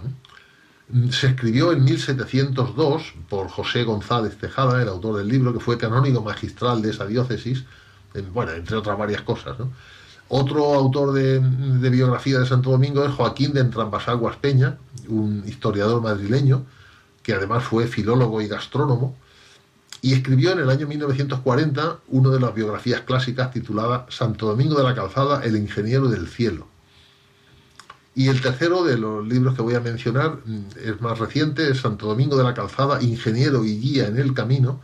[1.10, 6.22] Se escribió en 1702 por José González Tejada, el autor del libro, que fue canónigo
[6.22, 7.64] magistral de esa diócesis,
[8.32, 9.56] bueno, entre otras varias cosas.
[10.28, 16.02] Otro autor de, de, biografía de Santo Domingo es Joaquín de Entrambasaguas Peña, un historiador
[16.02, 16.64] madrileño,
[17.22, 19.16] que además fue filólogo y gastrónomo,
[20.02, 24.84] y escribió en el año 1940 una de las biografías clásicas titulada Santo Domingo de
[24.84, 26.66] la Calzada, el ingeniero del cielo.
[28.14, 31.80] Y el tercero de los libros que voy a mencionar mm, es más reciente, es
[31.80, 34.80] Santo Domingo de la Calzada, ingeniero y guía en el camino,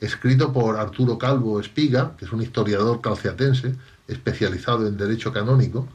[0.00, 3.74] escrito por Arturo Calvo Espiga, que es un historiador calceatense
[4.08, 5.88] especializado en derecho canónico,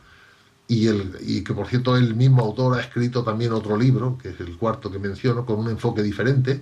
[0.67, 4.29] y, el, y que por cierto el mismo autor ha escrito también otro libro, que
[4.29, 6.61] es el cuarto que menciono, con un enfoque diferente,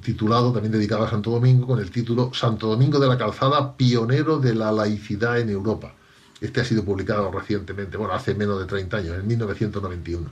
[0.00, 4.38] titulado, también dedicado a Santo Domingo, con el título Santo Domingo de la Calzada, pionero
[4.38, 5.92] de la laicidad en Europa.
[6.40, 10.30] Este ha sido publicado recientemente, bueno, hace menos de 30 años, en 1991.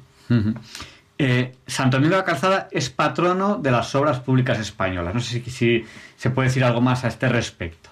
[1.18, 5.14] Eh, Santo Domingo de la Calzada es patrono de las obras públicas españolas.
[5.14, 5.84] No sé si,
[6.16, 7.90] se puede decir algo más a este respecto.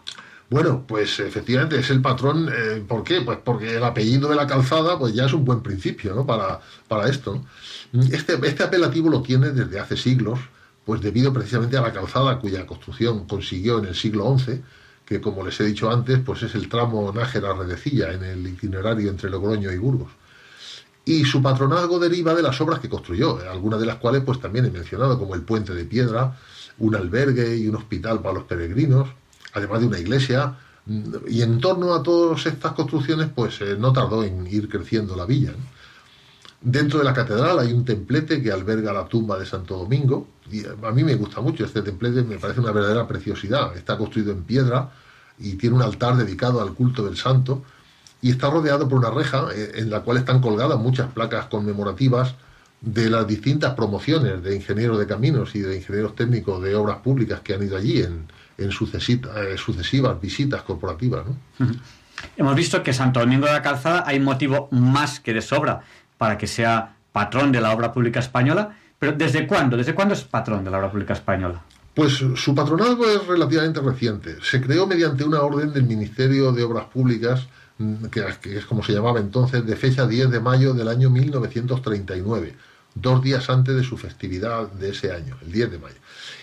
[0.50, 2.48] Bueno, pues efectivamente es el patrón.
[2.48, 3.20] Eh, ¿Por qué?
[3.20, 6.24] Pues porque el apellido de la calzada pues ya es un buen principio ¿no?
[6.24, 7.44] para, para esto.
[7.92, 10.38] Este, este apelativo lo tiene desde hace siglos
[10.88, 14.62] pues debido precisamente a la calzada cuya construcción consiguió en el siglo XI,
[15.04, 19.28] que como les he dicho antes, pues es el tramo Nájera-Redecilla en el itinerario entre
[19.28, 20.10] Logroño y Burgos.
[21.04, 24.64] Y su patronazgo deriva de las obras que construyó, algunas de las cuales pues también
[24.64, 26.38] he mencionado, como el puente de piedra,
[26.78, 29.10] un albergue y un hospital para los peregrinos,
[29.52, 30.56] además de una iglesia,
[31.28, 35.26] y en torno a todas estas construcciones pues eh, no tardó en ir creciendo la
[35.26, 35.52] villa.
[36.60, 40.26] Dentro de la catedral hay un templete que alberga la tumba de Santo Domingo.
[40.82, 43.76] A mí me gusta mucho este templete, me parece una verdadera preciosidad.
[43.76, 44.90] Está construido en piedra
[45.38, 47.62] y tiene un altar dedicado al culto del santo
[48.20, 52.34] y está rodeado por una reja eh, en la cual están colgadas muchas placas conmemorativas
[52.80, 57.40] de las distintas promociones de ingenieros de caminos y de ingenieros técnicos de obras públicas
[57.40, 61.24] que han ido allí en, en eh, sucesivas visitas corporativas.
[62.36, 65.82] Hemos visto que Santo Domingo de la Calzada hay motivo más que de sobra
[66.18, 69.76] para que sea patrón de la obra pública española, Pero ¿desde cuándo?
[69.76, 71.62] ¿Desde cuándo es patrón de la obra pública española?
[71.94, 74.36] Pues su patronazgo es relativamente reciente.
[74.42, 77.46] Se creó mediante una orden del Ministerio de Obras Públicas,
[77.78, 78.24] mm, que,
[78.56, 82.54] es como se llamaba entonces, de fecha 10 de mayo del año 1939,
[82.94, 85.96] dos días antes de su festividad de ese año, el 10 de mayo.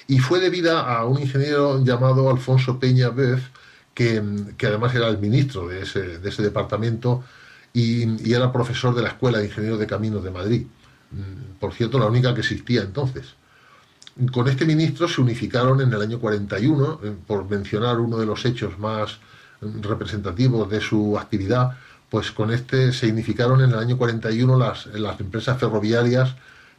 [0.07, 3.43] Y fue debida a un ingeniero llamado Alfonso Peña Beuf,
[3.93, 4.21] que,
[4.57, 7.23] que además era el ministro de de ese departamento
[7.75, 10.65] y, y, era profesor de la Escuela de Ingenieros de Caminos de Madrid.
[11.11, 13.35] Mm, por cierto, la única que existía entonces.
[14.31, 18.45] Con este ministro se unificaron en el año 41, eh, por mencionar uno de los
[18.45, 19.19] hechos más
[19.59, 21.77] mm, representativos de su actividad,
[22.09, 26.35] pues con este se unificaron en el año 41 las, las empresas ferroviarias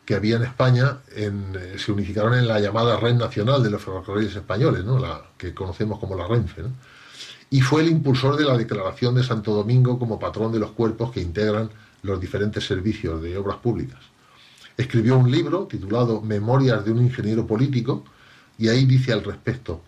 [0.06, 3.82] que había en España, en, eh, se unificaron en la llamada Red Nacional de los
[3.82, 4.98] Ferrocarriles Españoles, ¿no?
[4.98, 6.62] la que conocemos como la Renfe.
[7.50, 11.12] Y fue el impulsor de la declaración de Santo Domingo como patrón de los cuerpos
[11.12, 11.70] que integran
[12.02, 14.00] los diferentes servicios de obras públicas
[14.76, 18.04] escribió un libro titulado Memorias de un ingeniero político
[18.58, 19.82] y ahí dice al respecto,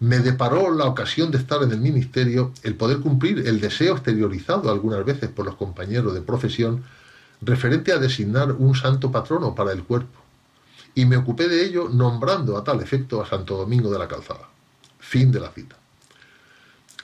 [0.00, 4.70] me deparó la ocasión de estar en el ministerio el poder cumplir el deseo exteriorizado
[4.70, 6.82] algunas veces por los compañeros de profesión
[7.40, 10.20] referente a designar un santo patrono para el cuerpo,
[10.94, 14.48] y me ocupé de ello nombrando a tal efecto a Santo Domingo de la Calzada.
[14.98, 15.81] Fin de la cita.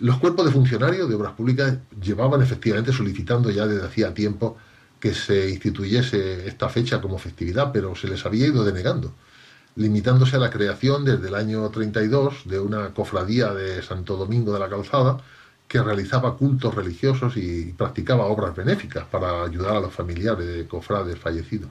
[0.00, 4.56] Los cuerpos de funcionarios de obras públicas llevaban efectivamente solicitando ya desde hacía tiempo
[5.00, 9.12] que se instituyese esta fecha como festividad, pero se les había ido denegando,
[9.74, 14.60] limitándose a la creación desde el año 32 de una cofradía de Santo Domingo de
[14.60, 15.18] la Calzada
[15.66, 21.18] que realizaba cultos religiosos y practicaba obras benéficas para ayudar a los familiares de cofrades
[21.18, 21.70] fallecidos.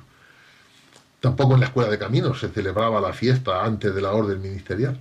[1.19, 4.99] Tampoco en la Escuela de Caminos se celebraba la fiesta antes de la orden ministerial.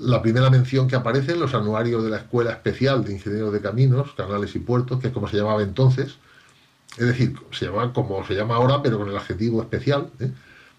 [0.00, 3.60] La primera mención que aparece en los anuarios de la Escuela Especial de Ingenieros de
[3.60, 6.18] Caminos, Canales y Puertos, que es como se llamaba entonces,
[6.96, 10.30] es decir, se llama como se llama ahora, pero con el adjetivo especial, ¿eh?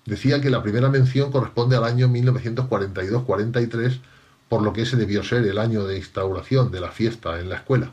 [0.06, 4.00] decía que la primera mención corresponde al año 1942-43,
[4.48, 7.56] por lo que ese debió ser el año de instauración de la fiesta en la
[7.58, 7.92] escuela.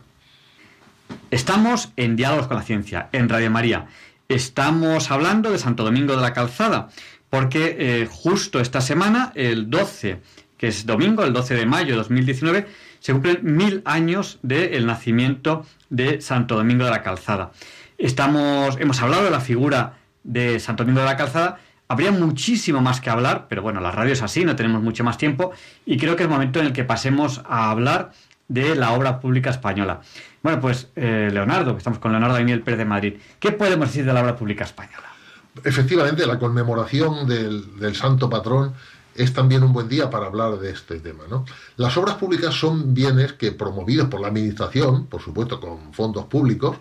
[1.30, 3.86] Estamos en Diálogos con la Ciencia, en Radio María.
[4.28, 6.88] Estamos hablando de Santo Domingo de la Calzada,
[7.30, 10.20] porque eh, justo esta semana, el 12,
[10.56, 12.66] que es domingo, el 12 de mayo de 2019,
[13.00, 17.52] se cumplen mil años del nacimiento de Santo Domingo de la Calzada.
[17.98, 21.58] Estamos, hemos hablado de la figura de Santo Domingo de la Calzada.
[21.88, 25.18] Habría muchísimo más que hablar, pero bueno, la radio es así, no tenemos mucho más
[25.18, 25.52] tiempo
[25.84, 28.10] y creo que es el momento en el que pasemos a hablar
[28.48, 30.00] de la obra pública española.
[30.42, 34.12] Bueno, pues eh, Leonardo, estamos con Leonardo Daniel Pérez de Madrid, ¿qué podemos decir de
[34.12, 35.06] la obra pública española?
[35.64, 38.74] Efectivamente, la conmemoración del, del santo patrón
[39.16, 41.24] es también un buen día para hablar de este tema.
[41.28, 41.44] ¿no?
[41.76, 46.76] Las obras públicas son bienes que, promovidos por la Administración, por supuesto con fondos públicos,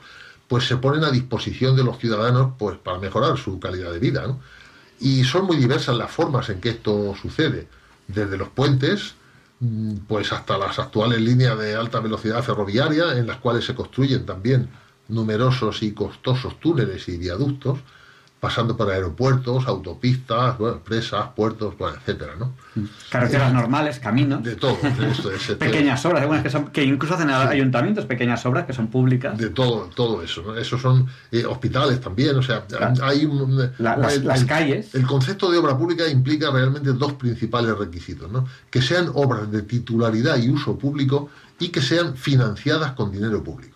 [0.48, 4.28] pues se ponen a disposición de los ciudadanos pues para mejorar su calidad de vida.
[4.28, 4.39] ¿no?
[5.00, 7.67] Y son muy diversas las formas en que esto sucede,
[8.08, 9.15] desde los puentes,
[9.60, 14.26] mm, pues hasta las actuales líneas de alta velocidad ferroviaria, en las cuales se construyen
[14.26, 14.69] también
[15.08, 17.80] numerosos y costosos túneles y viaductos,
[18.45, 22.53] pasando por aeropuertos, autopistas, presas, puertos, etcétera, ¿no?
[23.10, 24.43] Carreteras normales, caminos.
[24.43, 24.77] De todo.
[25.60, 29.36] pequeñas obras, algunas que, son, que incluso hacen ayuntamientos, pequeñas obras que son públicas.
[29.36, 30.43] De todo, todo eso.
[30.43, 30.55] ¿no?
[30.55, 32.65] Esos son eh, hospitales también, o sea,
[33.01, 33.27] hay
[33.79, 34.93] las, calles.
[34.93, 38.45] El concepto de obra pública implica realmente dos principales requisitos, ¿no?
[38.69, 43.75] Que sean obras de titularidad y uso público y que sean financiadas con dinero público.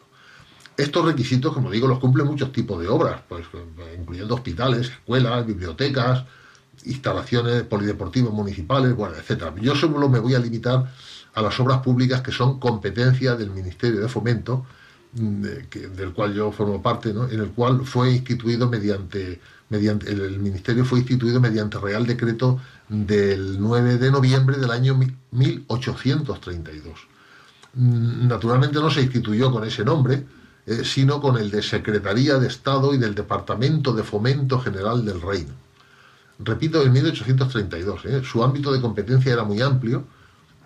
[0.80, 3.46] Estos requisitos, como digo, los cumplen muchos tipos de obras, pues,
[4.00, 6.24] incluyendo hospitales, escuelas, bibliotecas,
[6.86, 9.54] instalaciones polideportivas municipales, bueno, etcétera.
[9.60, 10.90] Yo solo me voy a limitar
[11.34, 14.66] a las obras públicas que son competencia del Ministerio de Fomento,
[15.16, 15.42] mm,
[15.98, 21.00] del cual yo formo parte, en el cual fue instituido mediante, mediante el, Ministerio fue
[21.00, 24.98] instituido mediante Real Decreto del 9 de noviembre del año
[25.32, 27.00] 1832.
[27.74, 30.39] Mm, naturalmente no se instituyó con ese nombre,
[30.70, 35.20] eh, sino con el de Secretaría de Estado y del Departamento de Fomento General del
[35.20, 35.54] Reino.
[36.38, 38.06] Repito, en 1832.
[38.06, 38.22] ¿eh?
[38.24, 40.06] Su ámbito de competencia era muy amplio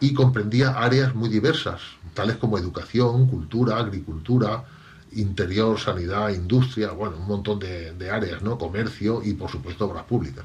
[0.02, 1.80] y comprendía áreas muy diversas,
[2.14, 4.66] tales como educación, cultura, agricultura,
[5.14, 8.58] interior, sanidad, industria, bueno, un montón de, áreas, ¿no?
[8.58, 10.44] Comercio y, por supuesto, obras públicas.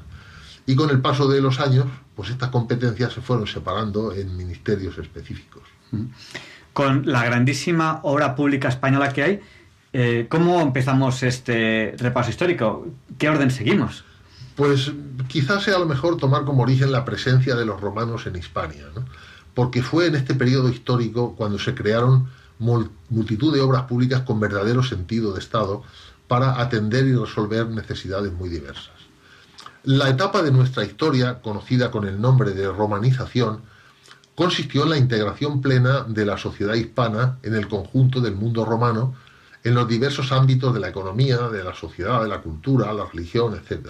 [0.67, 4.97] Y con el paso de los años, pues estas competencias se fueron separando en ministerios
[4.97, 5.63] específicos.
[6.79, 9.41] Con la grandísima obra pública española que hay.
[9.91, 12.87] Eh, ¿Cómo empezamos este repaso histórico?
[13.17, 14.05] ¿Qué orden seguimos?
[14.55, 14.89] Pues
[15.27, 18.85] quizás sea lo mejor tomar como origen la presencia de los romanos en Hispania,
[19.53, 24.81] porque fue en este periodo histórico cuando se crearon multitud de obras públicas con verdadero
[24.81, 25.83] sentido de Estado
[26.29, 28.95] para atender y resolver necesidades muy diversas.
[29.83, 33.63] La etapa de nuestra historia, conocida con el nombre de romanización,
[34.39, 39.13] consistió en la integración plena de la sociedad hispana en el conjunto del mundo romano
[39.65, 43.53] en los diversos ámbitos de la economía, de la sociedad, de la cultura, la religión,
[43.53, 43.89] etc.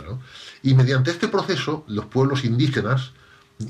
[0.63, 3.11] Y mediante este proceso, los pueblos indígenas,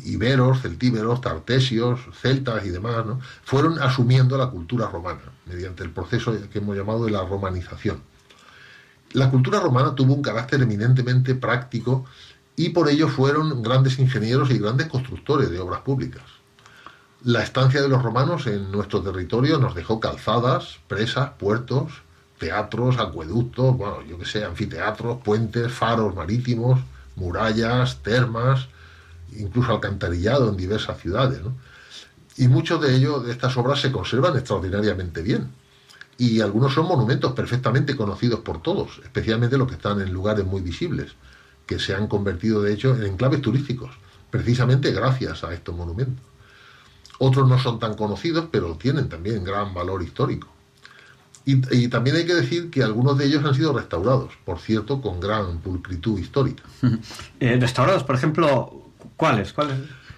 [0.05, 3.03] iberos, celtíberos, tartesios, celtas y demás,
[3.43, 8.01] fueron asumiendo la cultura romana, mediante el proceso que hemos llamado de la romanización.
[9.11, 12.05] La cultura romana tuvo un carácter eminentemente práctico
[12.55, 16.38] y por ello fueron grandes ingenieros y grandes constructores de obras públicas.
[17.25, 21.91] La estancia de los romanos en nuestro territorio nos dejó calzadas, presas, puertos,
[22.37, 26.79] teatros, acueductos, bueno, yo que sé, anfiteatros, puentes, faros marítimos,
[27.17, 28.69] murallas, termas,
[29.37, 31.41] incluso alcantarillado en diversas ciudades.
[32.37, 35.51] Y muchos de ellos, de estas obras, se conservan extraordinariamente bien.
[36.17, 40.61] Y algunos son monumentos perfectamente conocidos por todos, especialmente los que están en lugares muy
[40.61, 41.15] visibles,
[41.65, 43.91] que se han convertido, de hecho, en enclaves turísticos,
[44.31, 46.29] precisamente gracias a estos monumentos.
[47.19, 50.47] Otros no son tan conocidos, pero tienen también gran valor histórico.
[51.45, 55.19] Y, también hay que decir que algunos de ellos han sido restaurados, por cierto, con
[55.19, 56.63] gran pulcritud histórica.
[57.39, 59.53] Eh, ¿Restaurados, por ejemplo, cuáles?
[59.53, 59.77] ¿Cuáles?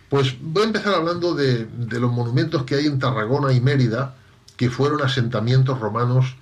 [0.10, 4.16] Pues voy a empezar hablando de, de los monumentos que hay en Tarragona y Mérida,
[4.58, 6.36] que fueron asentamientos romanos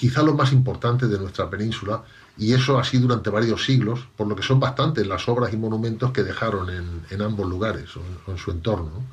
[0.00, 2.02] quizá los más importantes de nuestra península,
[2.38, 6.10] y eso así durante varios siglos, por lo que son bastantes las obras y monumentos
[6.10, 9.04] que dejaron en, ambos lugares o en, su entorno.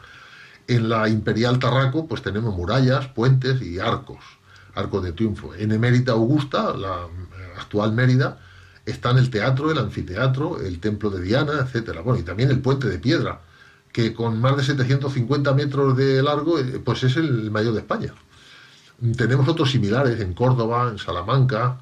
[0.68, 4.20] En la Imperial Tarraco, pues tenemos murallas, puentes y arcos,
[4.76, 5.56] arcos de triunfo.
[5.56, 8.40] En Emérita Augusta, la eh, actual Mérida,
[8.86, 12.02] están el teatro, el anfiteatro, el templo de Diana, etcétera.
[12.02, 13.42] Bueno, y también el puente de piedra,
[13.92, 18.14] que con más de 750 metros de largo, eh, pues es el mayor de España.
[19.16, 21.80] Tenemos otros similares en Córdoba, en Salamanca,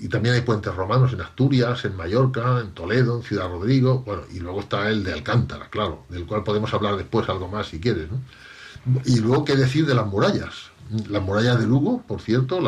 [0.00, 4.22] y también hay puentes romanos en Asturias, en Mallorca, en Toledo, en Ciudad Rodrigo, bueno,
[4.32, 7.80] y luego está el de Alcántara, claro, del cual podemos hablar después algo más si
[7.80, 8.08] quieres.
[9.04, 10.70] Y luego, ¿qué decir de las murallas?
[11.08, 12.60] Las murallas de Lugo, por cierto,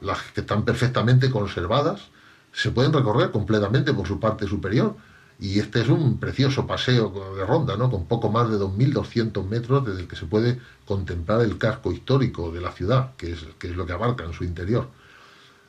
[0.00, 2.08] las que están perfectamente conservadas,
[2.52, 4.96] se pueden recorrer completamente por su parte superior.
[5.38, 7.90] Y este es un precioso paseo de ronda, ¿no?
[7.90, 12.52] Con poco más de 2.200 metros desde el que se puede contemplar el casco histórico
[12.52, 14.88] de la ciudad, que es, que es lo que abarca en su interior.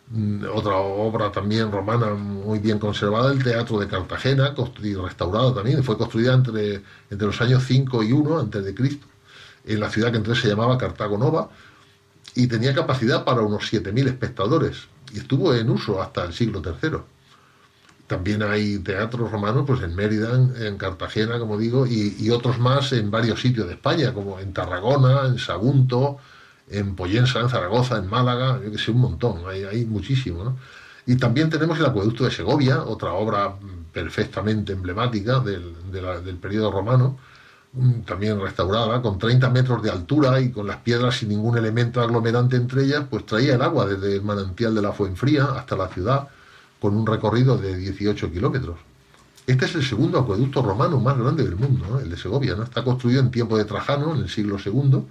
[0.10, 5.84] Mm, otra obra también romana muy bien conservada, el Teatro de Cartagena, construido, restaurado también,
[5.84, 9.08] fue construida entre, entre los años 5 y 1 antes de Cristo,
[9.66, 11.50] en la ciudad que entonces se llamaba Cartago Nova,
[12.36, 17.00] y tenía capacidad para unos 7.000 espectadores, y estuvo en uso hasta el siglo III.
[18.08, 22.94] También hay teatros romanos pues en Mérida, en, Cartagena, como digo, y, y, otros más
[22.94, 26.20] en varios sitios de España, como en Tarragona, en Sagunto,
[26.70, 30.58] en Poyensa, en Zaragoza, en Málaga, yo que sé, un montón, hay, hay muchísimo, ¿no?
[31.08, 33.54] Y también tenemos el acueducto de Segovia, otra obra
[33.94, 37.18] perfectamente emblemática del, del periodo romano,
[37.74, 42.02] mm, también restaurada, con 30 metros de altura y con las piedras sin ningún elemento
[42.02, 45.90] aglomerante entre ellas, pues traía el agua desde el manantial de la Fuenfría hasta la
[45.90, 46.28] ciudad,
[46.82, 48.78] con un recorrido de 18 kilómetros.
[49.48, 52.64] Este es el segundo acueducto romano más grande del mundo, el de Segovia, ¿no?
[52.64, 55.04] Está construido en tiempo de Trajano, en el siglo II,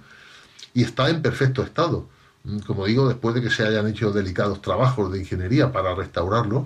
[0.75, 2.07] y está en perfecto estado.
[2.43, 6.63] Mm, como digo, después de que se hayan hecho delicados trabajos de ingeniería para restaurarlo,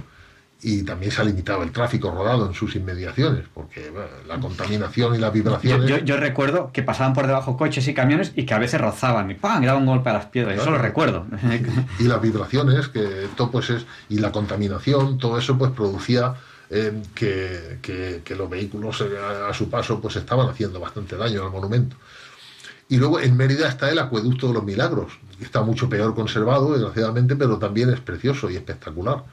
[0.62, 3.92] y también se ha limitado el tráfico rodado en sus inmediaciones, porque
[4.28, 6.04] la contaminación y las vibraciones...
[6.04, 9.36] Yo, recuerdo que pasaban por debajo coches y camiones y que a veces rozaban y
[9.36, 9.64] ¡pam!
[9.64, 11.26] y daban un golpe a las piedras, eso lo recuerdo.
[12.00, 13.86] Y, las vibraciones, que esto pues es...
[14.10, 16.34] y la contaminación, todo eso pues producía
[16.70, 17.80] eh, que,
[18.24, 19.18] que, los vehículos eh,
[19.50, 21.96] a, su paso pues estaban haciendo bastante daño al monumento.
[22.92, 26.74] Y luego en Mérida está el Acueducto de los Milagros, que está mucho peor conservado,
[26.74, 29.24] desgraciadamente, pero también es precioso y espectacular.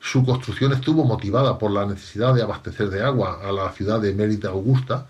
[0.00, 4.14] Su construcción estuvo motivada por la necesidad de abastecer de agua a la ciudad de
[4.14, 5.06] Mérida Augusta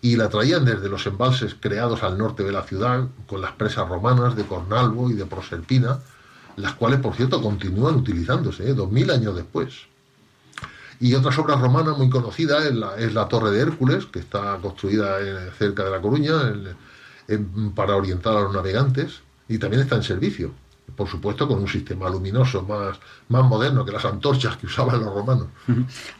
[0.00, 3.86] y la traían desde los embalses creados al norte de la ciudad, con las presas
[3.86, 5.98] romanas de Cornalvo y de Proserpina,
[6.56, 8.74] las cuales, por cierto, continúan utilizándose, ¿eh?
[8.74, 9.74] dos mil años después.
[10.98, 15.18] Y otras obras romanas muy conocidas es la, Torre de Hércules, que está construida
[15.58, 16.52] cerca de La Coruña,
[17.74, 20.52] para orientar a los navegantes y también está en servicio,
[20.96, 22.98] por supuesto con un sistema luminoso más,
[23.28, 25.48] más moderno que las antorchas que usaban los romanos.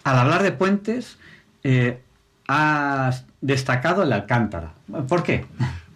[0.04, 1.16] Al hablar de puentes,
[1.62, 2.02] eh,
[2.46, 4.74] has destacado el Alcántara.
[5.08, 5.46] ¿Por qué?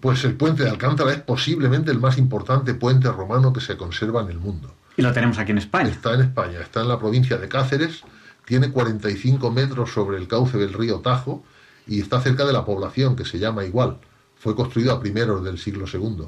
[0.00, 4.22] Pues el puente de Alcántara es posiblemente el más importante puente romano que se conserva
[4.22, 4.74] en el mundo.
[4.96, 5.90] Y lo tenemos aquí en España.
[5.90, 8.02] Está en España, está en la provincia de Cáceres,
[8.44, 11.44] tiene 45 metros sobre el cauce del río Tajo
[11.86, 13.98] y está cerca de la población que se llama igual
[14.42, 16.26] fue construido a primeros del siglo II.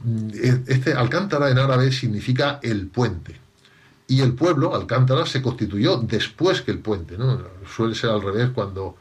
[0.00, 3.36] Mm, e, este Alcántara en árabe significa el puente.
[4.08, 7.16] Y el pueblo, Alcántara, se constituyó después que el puente.
[7.16, 7.40] ¿no?
[7.76, 8.96] Suele ser al revés cuando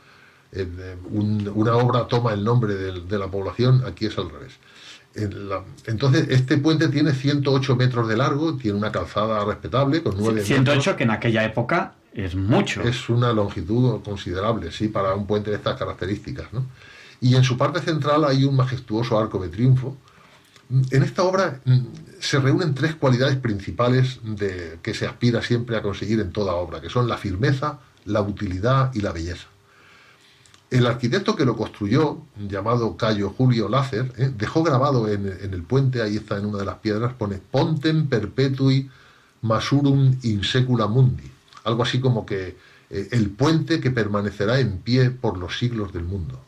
[0.51, 0.67] eh,
[1.09, 4.53] una obra toma el nombre de, la población, aquí es al revés.
[5.87, 10.95] entonces, este puente tiene 108 metros de largo, tiene una calzada respetable con 9 108
[10.95, 12.83] que en aquella época es mucho.
[12.83, 16.53] Es una longitud considerable, sí, para un puente de estas características.
[16.53, 16.65] ¿no?
[17.21, 19.97] Y en su parte central hay un majestuoso arco de triunfo.
[20.91, 21.79] En esta obra mm,
[22.19, 26.81] se reúnen tres cualidades principales de, que se aspira siempre a conseguir en toda obra,
[26.81, 29.47] que son la firmeza, la utilidad y la belleza.
[30.71, 34.31] El arquitecto que lo construyó, llamado Cayo Julio Lácer, ¿eh?
[34.35, 38.89] dejó grabado en, el puente, ahí está en una de las piedras, pone Pontem perpetui
[39.43, 41.31] masurum in secula mundi.
[41.63, 42.57] Algo así como que
[43.11, 46.43] el puente que permanecerá en pie por los siglos del mundo.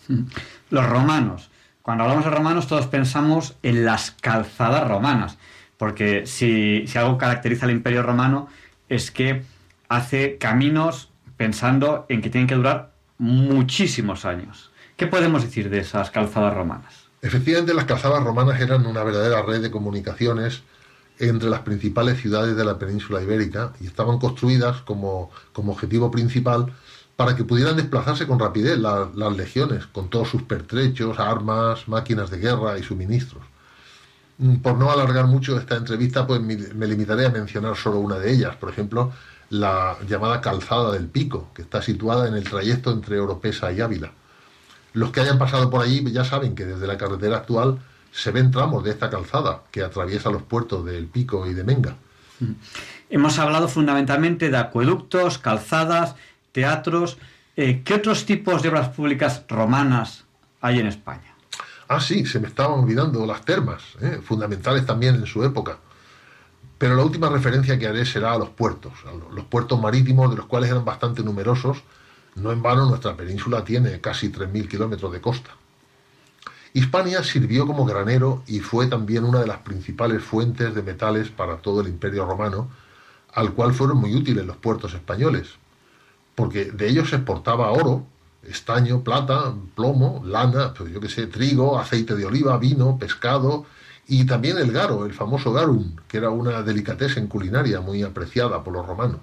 [0.69, 1.49] Los romanos.
[1.81, 5.37] Cuando hablamos de romanos todos pensamos en las calzadas romanas,
[5.77, 8.49] porque si, si algo caracteriza al imperio romano
[8.89, 9.43] es que
[9.89, 14.71] hace caminos pensando en que tienen que durar muchísimos años.
[14.95, 17.07] ¿Qué podemos decir de esas calzadas romanas?
[17.21, 20.63] Efectivamente, las calzadas romanas eran una verdadera red de comunicaciones
[21.19, 26.73] entre las principales ciudades de la península ibérica y estaban construidas como, como objetivo principal
[27.15, 32.37] para que pudieran desplazarse con rapidez las legiones, con todos sus pertrechos, armas, máquinas de
[32.37, 33.43] guerra y suministros.
[34.37, 38.31] Mm, por no alargar mucho esta entrevista, pues me limitaré a mencionar solo una de
[38.31, 39.11] ellas, por ejemplo,
[39.49, 44.11] la llamada Calzada del Pico, que está situada en el trayecto entre Oropesa y Ávila.
[44.93, 47.79] Los que hayan pasado por allí ya saben que desde la carretera actual
[48.11, 51.95] se ven tramos de esta calzada que atraviesa los puertos del Pico y de Menga.
[52.39, 52.51] Mm.
[53.09, 56.15] Hemos hablado fundamentalmente de acueductos, calzadas,
[56.51, 57.17] teatros.
[57.55, 60.25] Eh, ¿Qué otros tipos de obras públicas romanas
[60.61, 61.35] hay en España?
[61.87, 64.19] Ah, sí, se me estaban olvidando las termas, ¿eh?
[64.21, 65.77] fundamentales también en su época.
[66.77, 70.37] Pero la última referencia que haré será a los puertos, a los puertos marítimos, de
[70.37, 71.81] los cuales eran bastante numerosos.
[72.35, 75.51] No en vano, nuestra península tiene casi 3.000 kilómetros de costa.
[76.73, 81.57] Hispania sirvió como granero y fue también una de las principales fuentes de metales para
[81.57, 82.69] todo el imperio romano,
[83.33, 85.47] al cual fueron muy útiles los puertos españoles,
[86.35, 88.05] porque de ellos se exportaba oro,
[88.43, 93.65] estaño, plata, plomo, lana, pues yo qué sé, trigo, aceite de oliva, vino, pescado
[94.07, 98.73] y también el garo, el famoso garum, que era una en culinaria muy apreciada por
[98.73, 99.19] los romanos.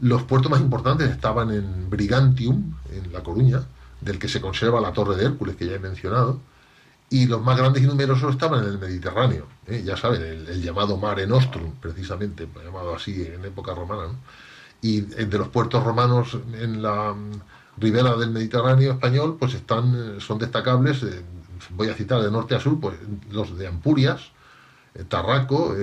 [0.00, 3.62] Los puertos más importantes estaban en Brigantium, en La Coruña,
[4.00, 6.40] del que se conserva la Torre de Hércules, que ya he mencionado,
[7.10, 9.82] y los más grandes y numerosos estaban en el Mediterráneo, ¿eh?
[9.84, 14.12] ya saben, el, llamado Mare Nostrum, precisamente, llamado así en época romana.
[14.82, 17.32] Y de los puertos romanos en la mm,
[17.78, 21.24] ribera del Mediterráneo español, pues están, eh, son destacables, eh,
[21.70, 22.96] voy a citar de norte a sur, pues
[23.30, 24.30] los de Ampurias,
[25.08, 25.74] Tarraco,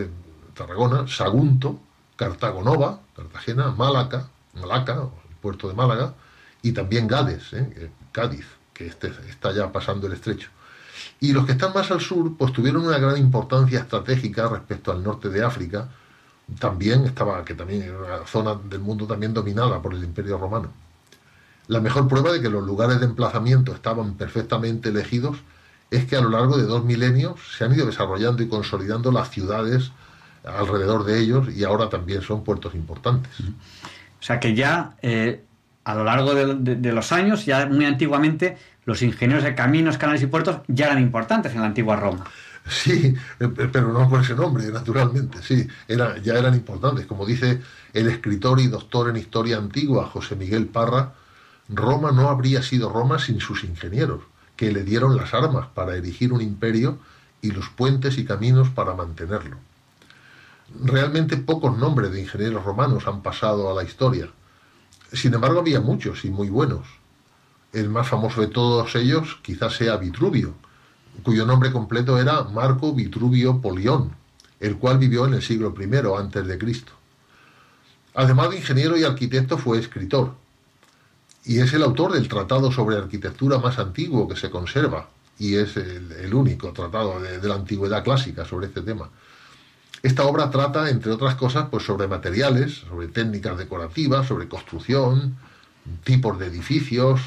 [0.54, 1.80] Tarragona, Sagunto,
[2.16, 4.94] Cartago Nova, Cartagena, Málaga, Malaca,
[5.30, 6.14] el puerto de Málaga,
[6.62, 7.54] y también Gades,
[8.16, 10.48] Cádiz, que este, está ya pasando el estrecho.
[11.20, 15.04] Y los que están más al sur, pues tuvieron una gran importancia estratégica respecto al
[15.04, 15.90] norte de África,
[16.60, 20.70] también estaba, que también era una zona del mundo también dominada por el Imperio Romano.
[21.68, 25.40] La mejor prueba de que los lugares de emplazamiento estaban perfectamente elegidos
[25.92, 29.30] es que a lo largo de dos milenios se han ido desarrollando y consolidando las
[29.30, 29.92] ciudades
[30.46, 33.34] alrededor de ellos y ahora también son puertos importantes.
[33.42, 35.44] O sea que ya eh,
[35.86, 40.28] a lo largo de, los años, ya muy antiguamente, los ingenieros de caminos, canales y
[40.28, 42.26] puertos ya eran importantes en la antigua Roma.
[42.68, 47.06] Sí, eh, pero no por ese nombre, naturalmente, sí, era, ya eran importantes.
[47.06, 47.62] Como dice
[47.94, 51.14] el escritor y doctor en historia antigua, José Miguel Parra,
[51.70, 54.22] Roma no habría sido Roma sin sus ingenieros,
[54.56, 56.98] que le dieron las armas para erigir un imperio
[57.44, 59.58] y los puentes y caminos para mantenerlo.
[60.84, 64.30] Realmente pocos nombres de ingenieros romanos han pasado a la historia
[65.12, 66.86] sin embargo, había muchos y muy buenos.
[67.74, 70.54] El más famoso de todos ellos quizás sea Vitruvio,
[71.24, 74.16] cuyo nombre completo era Marco Vitruvio Polión,
[74.60, 76.94] el cual vivió en el siglo I antes de Cristo.
[78.14, 80.34] Además de ingeniero y arquitecto, fue escritor,
[81.44, 85.76] y es el autor del tratado sobre arquitectura más antiguo que se conserva, y es
[85.78, 89.10] el, único tratado de la antigüedad clásica sobre este tema.
[90.06, 95.36] Esta obra trata, entre otras cosas, pues sobre materiales, sobre técnicas decorativas, sobre construcción,
[96.04, 97.22] tipos de edificios,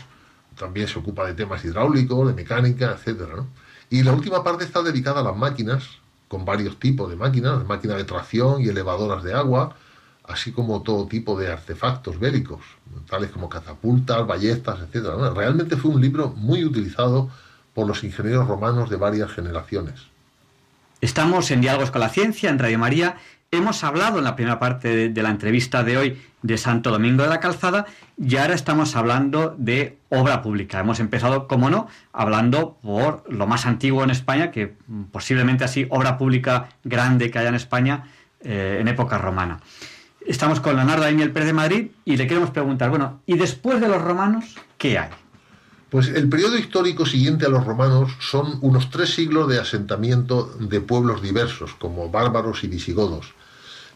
[0.57, 3.43] también se ocupa de temas hidráulicos, de mecánica, etc.
[3.91, 5.89] Y la última parte está dedicada a las máquinas,
[6.29, 9.75] con varios tipos de máquinas, máquinas de tracción y elevadoras de agua,
[10.23, 12.61] así como todo tipo de artefactos bélicos,
[13.11, 15.35] tales como catapultas, ballestas, etc.
[15.35, 17.29] Realmente fue un libro muy utilizado
[17.75, 19.97] por los ingenieros romanos de varias generaciones.
[21.01, 23.17] Estamos en Diálogos con la Ciencia, en Radio María,
[23.53, 27.29] hemos hablado en la primera parte de, la entrevista de hoy de Santo Domingo de
[27.29, 27.87] la Calzada
[28.17, 30.81] y ahora estamos hablando de obra pública.
[30.81, 34.75] Hemos empezado, como no, hablando por lo más antiguo en España, que
[35.13, 38.05] posiblemente así obra pública grande que haya en España
[38.41, 39.61] eh, en época romana.
[40.27, 43.87] Estamos con Leonardo Daniel Pérez de Madrid y le queremos preguntar, bueno, ¿y después de
[43.87, 45.11] los romanos qué hay?
[45.91, 50.83] Pues el periodo histórico siguiente a los romanos son unos tres siglos de asentamiento de
[50.83, 53.33] pueblos diversos, como bárbaros y visigodos.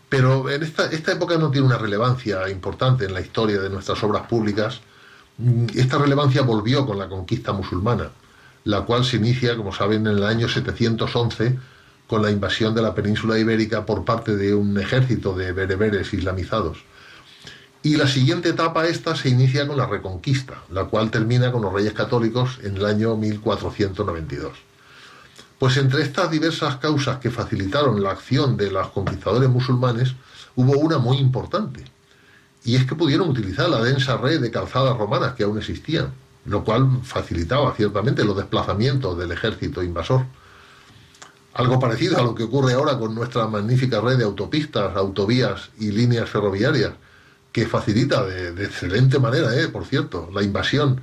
[0.09, 4.03] Pero en esta, esta época no tiene una relevancia importante en la historia de nuestras
[4.05, 4.81] obras públicas.
[5.75, 8.11] Esta relevancia volvió con la conquista musulmana,
[8.65, 11.59] la cual se inicia, como saben, en el año 711
[12.07, 16.85] con la invasión de la península ibérica por parte de un ejército de bereberes islamizados.
[17.85, 21.73] Y la siguiente etapa esta se inicia con la Reconquista, la cual termina con los
[21.73, 24.53] Reyes Católicos en el año 1492.
[25.59, 30.15] Pues entre estas diversas causas que facilitaron la acción de los conquistadores musulmanes,
[30.55, 31.85] hubo una muy importante,
[32.65, 36.13] y es que pudieron utilizar la densa red de calzadas romanas que aún existían,
[36.45, 40.25] lo cual facilitaba ciertamente los desplazamientos del ejército invasor.
[41.55, 45.91] Algo parecido a lo que ocurre ahora con nuestra magnífica red de autopistas, autovías y
[45.91, 46.93] líneas ferroviarias,
[47.53, 51.03] que facilita de, excelente manera, eh, por cierto, la invasión,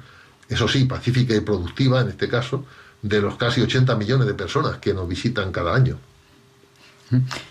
[0.50, 2.66] eso sí, pacífica y productiva en este caso,
[3.02, 5.98] de los casi 80 millones de personas que nos visitan cada año.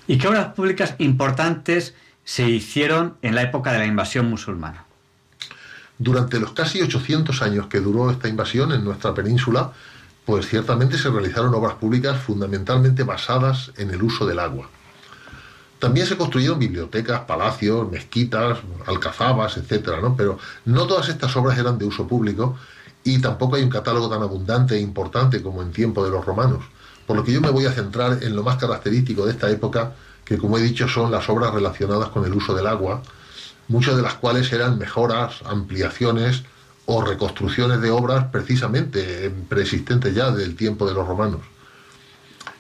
[0.07, 1.94] ¿Y qué obras públicas importantes
[2.24, 4.84] se hicieron en la época de la invasión musulmana?
[5.99, 9.72] Durante los casi 800 años que duró esta invasión en nuestra península,
[10.24, 14.68] pues ciertamente se realizaron obras públicas fundamentalmente basadas en el uso del agua.
[15.79, 20.16] También se construyeron bibliotecas, palacios, mezquitas, alcazabas, etcétera, ¿no?
[20.16, 22.57] Pero no todas estas obras eran de uso público
[23.05, 26.64] y tampoco hay un catálogo tan abundante e importante como en tiempo de los romanos.
[27.07, 29.95] Por lo que yo me voy a centrar en lo más característico de esta época,
[30.24, 33.03] que como he dicho son las obras relacionadas con el uso del agua,
[33.68, 36.43] muchas de las cuales eran mejoras, ampliaciones
[36.87, 41.41] o reconstrucciones de obras precisamente preexistentes ya del tiempo de los romanos.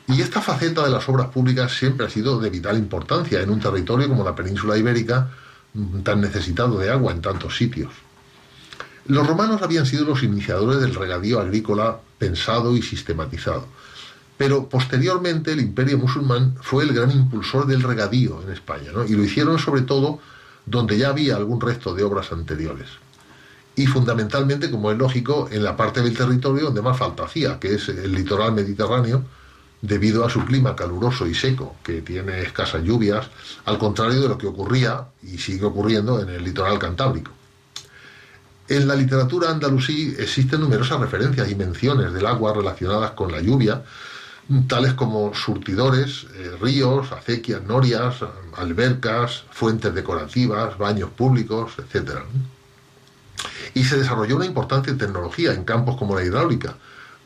[0.08, 3.60] Y esta faceta de las obras públicas siempre ha sido de vital importancia en un
[3.60, 5.28] territorio como la península ibérica,
[5.74, 7.92] mm, tan necesitado de agua en tantos sitios.
[9.06, 13.66] Los romanos habían sido los iniciadores del regadío agrícola pensado y sistematizado,
[14.38, 19.24] pero posteriormente el imperio musulmán fue el gran impulsor del regadío en España, y lo
[19.24, 20.20] hicieron sobre todo
[20.64, 22.88] donde ya había algún resto de obras anteriores.
[23.76, 27.74] Y fundamentalmente, como es lógico, en la parte del territorio donde más falta hacía, que
[27.74, 29.24] es el litoral mediterráneo,
[29.80, 33.28] debido a su clima caluroso y seco, que tiene escasas lluvias,
[33.64, 37.32] al contrario de lo que ocurría y sigue ocurriendo en el litoral cantábrico.
[38.68, 43.82] En la literatura andalusí existen numerosas referencias y menciones del agua relacionadas con la lluvia,
[44.66, 48.16] tales como surtidores, eh, ríos, acequias, norias,
[48.56, 52.18] albercas, fuentes decorativas, baños públicos, etc.
[53.74, 56.76] Y se desarrolló una importante tecnología en campos como la hidráulica,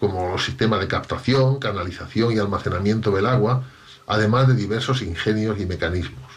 [0.02, 3.62] como los sistemas de captación, canalización y almacenamiento del agua,
[4.08, 6.28] además de diversos ingenios y mecanismos.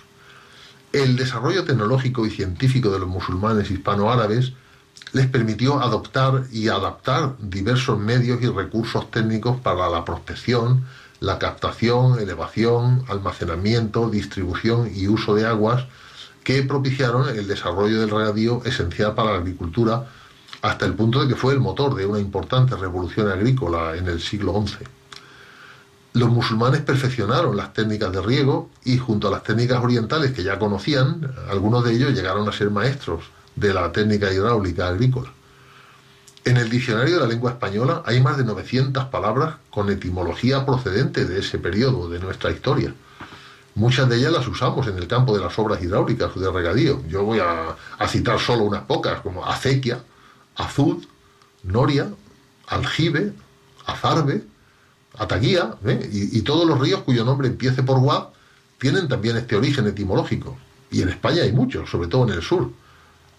[0.94, 4.54] El desarrollo tecnológico y científico de los musulmanes hispanoárabes
[5.14, 10.86] les permitió adoptar y adaptar diversos medios y recursos técnicos para la prospección,
[11.20, 15.86] la captación, elevación, almacenamiento, distribución y uso de aguas
[16.44, 20.06] que propiciaron el desarrollo del regadío esencial para la agricultura
[20.66, 24.20] hasta el punto de que fue el motor de una importante revolución agrícola en el
[24.20, 24.78] siglo XI.
[26.14, 30.58] Los musulmanes perfeccionaron las técnicas de riego y junto a las técnicas orientales que ya
[30.58, 35.32] conocían, algunos de ellos llegaron a ser maestros de la técnica hidráulica agrícola.
[36.44, 41.26] En el diccionario de la lengua española hay más de 900 palabras con etimología procedente
[41.26, 42.92] de ese periodo de nuestra historia.
[43.76, 47.04] Muchas de ellas las usamos en el campo de las obras hidráulicas o de regadío.
[47.08, 50.00] Yo voy a, a citar solo unas pocas, como acequia,
[50.56, 51.04] Azud,
[51.64, 52.10] Noria,
[52.68, 53.34] Aljibe,
[53.86, 54.44] Azarbe,
[55.18, 56.10] Ataguía, ¿eh?
[56.12, 58.26] y, todos los ríos cuyo nombre empiece por Guad
[58.78, 60.58] tienen también este origen etimológico.
[60.92, 62.70] Y en España hay muchos, sobre todo en el sur.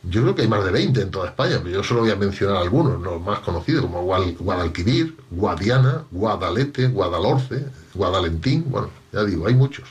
[0.03, 2.17] Yo creo que hay más de 20 en toda España, pero yo solo voy a
[2.17, 9.55] mencionar algunos, los más conocidos, como Guadalquivir, Guadiana, Guadalete, Guadalhorce, Guadalentín, bueno, ya digo, hay
[9.55, 9.89] muchos.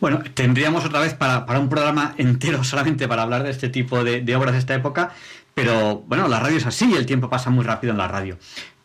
[0.00, 4.36] Bueno, tendríamos otra vez para, un programa entero solamente para hablar de este tipo de
[4.36, 5.12] obras de esta época,
[5.56, 8.36] pero bueno, la radio es así y el tiempo pasa muy rápido en la radio.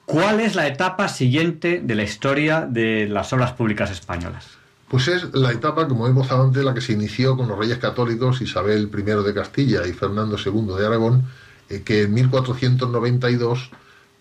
[0.06, 4.48] ¿Cuál es la etapa siguiente de la historia de las obras públicas españolas?
[4.88, 8.40] Pues es la etapa, como hemos antes, la que se inició con los reyes católicos
[8.40, 11.26] Isabel I de Castilla y Fernando II de Aragón,
[11.70, 13.70] eh, que en 1492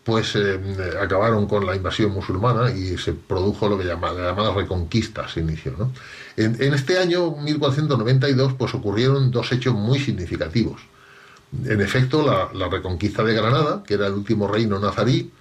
[0.03, 0.59] pues eh,
[1.01, 5.38] acabaron con la invasión musulmana y se produjo lo que llama, la llamada reconquista, se
[5.38, 5.76] inició.
[5.78, 5.92] ¿no?
[6.36, 10.80] En, en, este año 1492 pues ocurrieron dos hechos muy significativos.
[11.64, 15.32] En efecto, la, reconquista de Granada, que era el último reino nazarí,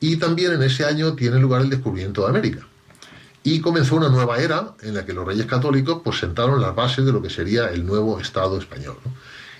[0.00, 2.66] y también en ese año tiene lugar el descubrimiento de América.
[3.42, 7.06] Y comenzó una nueva era en la que los reyes católicos pues, sentaron las bases
[7.06, 8.98] de lo que sería el nuevo Estado español.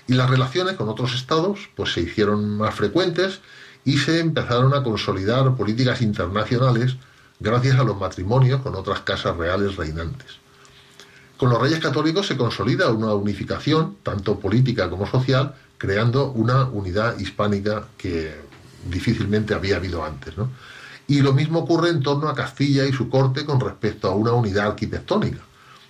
[0.07, 3.39] Y las relaciones con otros estados pues, se hicieron más frecuentes
[3.83, 6.97] y se empezaron a consolidar políticas internacionales
[7.39, 10.37] gracias a los matrimonios con otras casas reales reinantes.
[11.37, 17.17] Con los reyes católicos se consolida una unificación, tanto política como social, creando una unidad
[17.19, 18.35] hispánica que
[18.89, 20.37] difícilmente había habido antes.
[20.37, 20.49] ¿no?
[21.07, 24.33] Y lo mismo ocurre en torno a Castilla y su corte con respecto a una
[24.33, 25.39] unidad arquitectónica,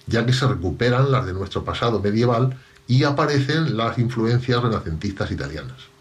[0.06, 2.58] ya que se recuperan las de nuestro pasado medieval
[2.88, 5.98] y aparecen las influencias renacentistas italianas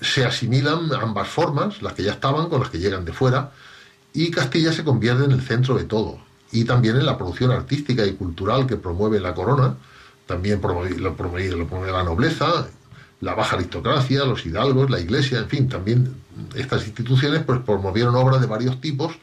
[0.00, 3.52] se asimilan ambas formas, las que ya estaban con las que llegan de fuera,
[4.12, 6.18] y Castilla se convierte en el centro de todo,
[6.52, 9.74] y también en la producción artística y cultural que promueve la corona,
[10.26, 12.66] también lo promueve la nobleza,
[13.20, 16.14] la baja aristocracia, los hidalgos, la iglesia, en fin, también
[16.54, 19.14] estas instituciones pues, promovieron obras de varios tipos,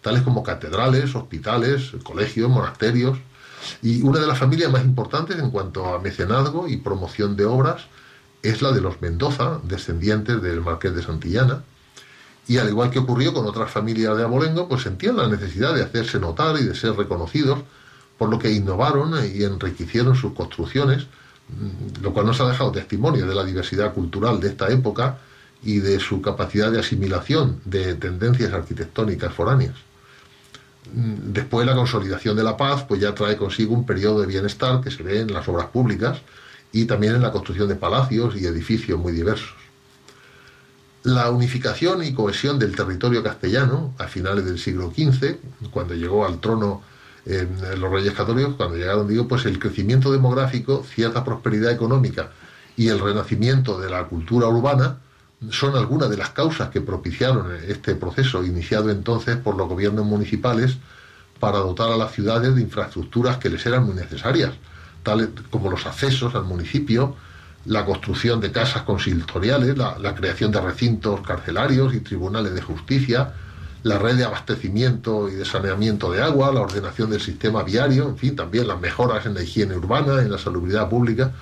[0.00, 3.18] tales como catedrales, hospitales, colegios, monasterios,
[3.82, 7.86] y una de las familias más importantes en cuanto a mecenazgo y promoción de obras
[8.42, 11.62] es la de los Mendoza, descendientes del Marqués de Santillana,
[12.48, 15.82] y al igual que ocurrió con otras familias de abolengo, pues sentían la necesidad de
[15.82, 17.60] hacerse notar y de ser reconocidos,
[18.18, 21.06] por lo que innovaron y enriquecieron sus construcciones,
[22.02, 25.18] lo cual nos ha dejado testimonio de la diversidad cultural de esta época
[25.62, 29.74] y de su capacidad de asimilación de tendencias arquitectónicas foráneas.
[30.92, 34.80] Mm, después la consolidación de la paz pues ya trae consigo un periodo de bienestar
[34.80, 36.20] que se ve en las obras públicas,
[36.72, 39.54] y también en la construcción de palacios y edificios muy diversos.
[41.04, 45.36] La unificación y cohesión del territorio castellano a finales del siglo XV,
[45.70, 46.82] cuando llegó al trono
[47.26, 52.30] los reyes católicos, cuando llegaron, digo, pues el crecimiento demográfico, cierta prosperidad económica
[52.76, 54.98] y el renacimiento de la cultura urbana
[55.50, 60.78] son algunas de las causas que propiciaron este proceso iniciado entonces por los gobiernos municipales
[61.40, 64.52] para dotar a las ciudades de infraestructuras que les eran muy necesarias
[65.06, 67.14] tales como los accesos al municipio,
[67.64, 73.32] la construcción de casas consistoriales, la, creación de recintos carcelarios y tribunales de justicia,
[73.86, 78.18] la red de abastecimiento y de saneamiento de agua, la ordenación del sistema viario, en
[78.18, 81.32] fin, también las mejoras en la higiene urbana, en la salubridad pública.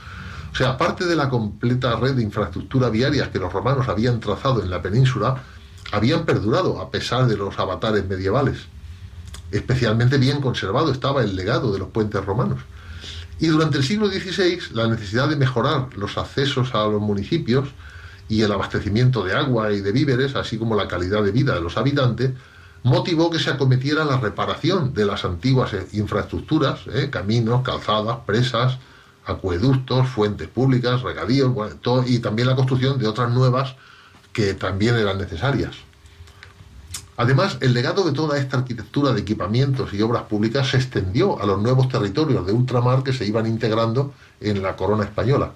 [0.53, 4.63] O sea, aparte de la completa red de infraestructura viarias que los romanos habían trazado
[4.63, 5.43] en la península,
[5.91, 8.59] habían perdurado a pesar de los avatares medievales.
[9.51, 12.61] Especialmente bien conservado estaba el legado de los puentes romanos.
[13.41, 17.71] Y durante el siglo XVI, la necesidad de mejorar los accesos a los municipios
[18.29, 21.61] y el abastecimiento de agua y de víveres, así como la calidad de vida de
[21.61, 22.33] los habitantes,
[22.83, 27.09] motivó que se acometiera la reparación de las antiguas infraestructuras, ¿eh?
[27.11, 28.79] caminos, calzadas, presas,
[29.25, 31.75] acueductos, fuentes públicas, regadíos, bueno,
[32.07, 33.75] y también la construcción de otras nuevas
[34.33, 35.77] que también eran necesarias.
[37.17, 41.47] Además, el legado de toda esta arquitectura de equipamientos y obras públicas se extendió a
[41.47, 45.53] los nuevos territorios de ultramar que se iban integrando en la corona española.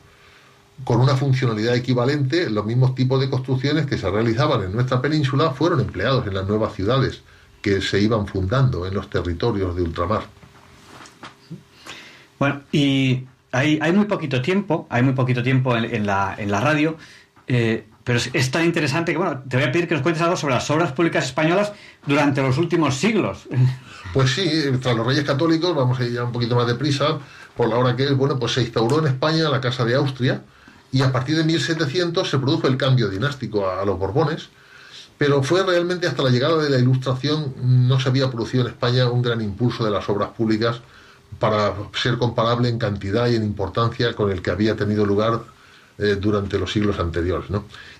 [0.84, 5.50] Con una funcionalidad equivalente, los mismos tipos de construcciones que se realizaban en nuestra península
[5.50, 7.22] fueron empleados en las nuevas ciudades
[7.60, 10.22] que se iban fundando en los territorios de ultramar.
[12.38, 16.50] Bueno, y hay, hay muy poquito tiempo, hay muy poquito tiempo en, en, la, en
[16.50, 16.96] la radio.
[17.46, 20.22] Eh, pero es, es, tan interesante que, bueno, te voy a pedir que nos cuentes
[20.22, 21.72] algo sobre las obras públicas españolas
[22.06, 23.48] durante los últimos siglos.
[24.14, 24.48] Pues sí,
[24.80, 27.18] tras los reyes católicos, vamos a ir ya un poquito más deprisa,
[27.54, 30.40] por la hora que es, bueno, pues se instauró en España la Casa de Austria
[30.92, 34.48] y a partir de 1700 se produjo el cambio dinástico a, los Borbones,
[35.16, 39.08] pero fue realmente hasta la llegada de la Ilustración no se había producido en España
[39.10, 40.80] un gran impulso de las obras públicas
[41.38, 45.40] para ser comparable en cantidad y en importancia con el que había tenido lugar
[45.98, 47.48] eh, durante los siglos anteriores.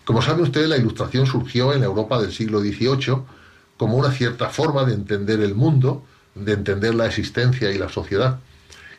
[0.04, 3.22] Como sabe usted, la ilustración surgió en la Europa del siglo XVIII
[3.76, 8.38] como una cierta forma de entender el mundo, de entender la existencia y la sociedad.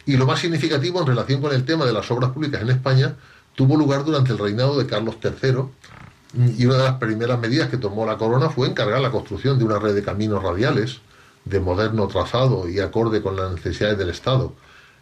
[0.05, 3.15] Y lo más significativo en relación con el tema de las obras públicas en España
[3.59, 5.65] tuvo lugar durante el reinado de Carlos III
[6.57, 9.65] y una de las primeras medidas que tomó la corona fue encargar la construcción de
[9.65, 11.01] una red de caminos radiales
[11.43, 14.53] de moderno trazado y acorde con las necesidades del Estado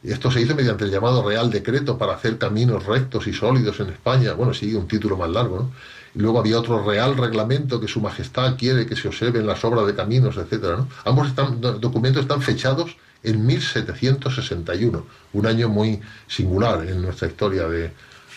[0.01, 3.79] y esto se hizo mediante el llamado Real Decreto para hacer caminos rectos y sólidos
[3.79, 4.33] en España.
[4.33, 5.71] Bueno, sí, un título más largo, ¿no?
[6.15, 9.85] Y luego había otro Real Reglamento que Su Majestad quiere que se observen las obras
[9.85, 10.87] de caminos, etcétera, ¿no?
[11.05, 11.35] Ambos
[11.79, 17.91] documentos están fechados en 1761, un año muy singular en nuestra historia de,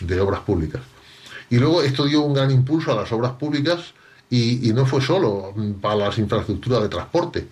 [0.05, 0.81] de obras públicas.
[1.49, 3.93] Y luego esto dio un gran impulso a las obras públicas
[4.33, 7.47] Y, no fue solo para las infraestructuras de transporte.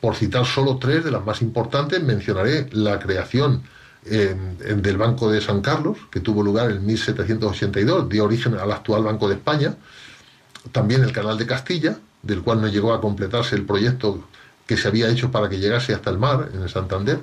[0.00, 3.62] Por citar solo tres de las más importantes, mencionaré la creación
[4.02, 9.28] del Banco de San Carlos, que tuvo lugar en 1782, dio origen al actual Banco
[9.28, 9.76] de España,
[10.72, 14.24] también el Canal de Castilla, del cual no llegó a completarse el proyecto
[14.66, 17.20] que se había hecho para que llegase hasta el mar, en el Santander,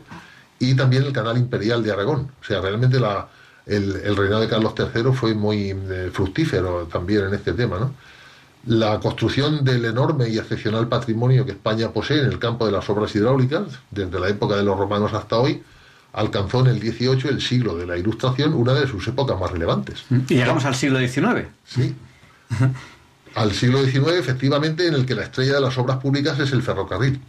[0.60, 2.32] y también el Canal Imperial de Aragón.
[2.42, 3.28] O sea, realmente la,
[3.66, 7.94] el, el reinado de Carlos III fue muy eh, fructífero también en este tema, ¿no?
[8.66, 12.90] La construcción del enorme y excepcional patrimonio que España posee en el campo de las
[12.90, 15.62] obras hidráulicas, desde la época de los romanos hasta hoy,
[16.14, 20.06] alcanzó en el XVIII, el siglo de la Ilustración, una de sus épocas más relevantes.
[20.30, 21.48] Y llegamos al siglo XIX.
[21.66, 21.94] Sí.
[23.36, 26.62] Al siglo XIX, efectivamente, en el que la estrella de las obras públicas es el
[26.62, 27.20] ferrocarril.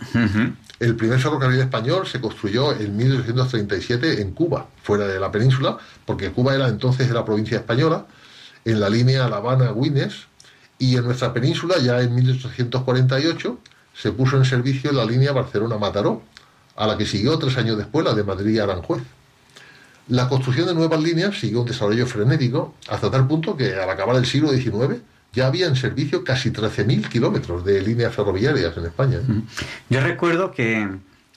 [0.79, 6.31] El primer ferrocarril español se construyó en 1837 en Cuba, fuera de la península, porque
[6.31, 8.07] Cuba era entonces era provincia española,
[8.67, 10.27] en la línea La Habana-Guines,
[10.79, 13.59] y en nuestra península, ya en 1848,
[13.95, 16.23] se puso en servicio la línea Barcelona-Mataró,
[16.77, 19.03] a la que siguió tres años después la de Madrid-Aranjuez.
[20.09, 24.17] La construcción de nuevas líneas siguió un desarrollo frenético hasta tal punto que al acabar
[24.17, 25.01] el siglo XIX
[25.35, 29.19] ya había en servicio casi 13.000 kilómetros de líneas ferroviarias en España.
[29.91, 30.89] Yo recuerdo que,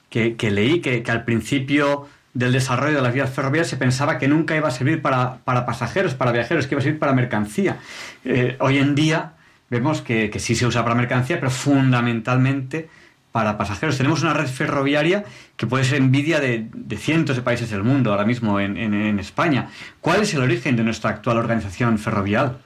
[0.10, 4.56] que- leí que, al principio del desarrollo de las vías ferroviarias se pensaba que nunca
[4.56, 7.78] iba a servir para, para pasajeros, para viajeros, que iba a servir para mercancía.
[8.26, 9.34] Eh, hoy en día
[9.70, 12.90] vemos que, que sí se usa para mercancía, pero fundamentalmente
[13.32, 13.98] para pasajeros.
[13.98, 15.24] Tenemos una red ferroviaria
[15.56, 19.20] que puede ser envidia de, de cientos de países del mundo ahora mismo en, en-
[19.20, 19.70] España.
[20.02, 22.60] ¿Cuál es el origen de nuestra actual organización ferrovial?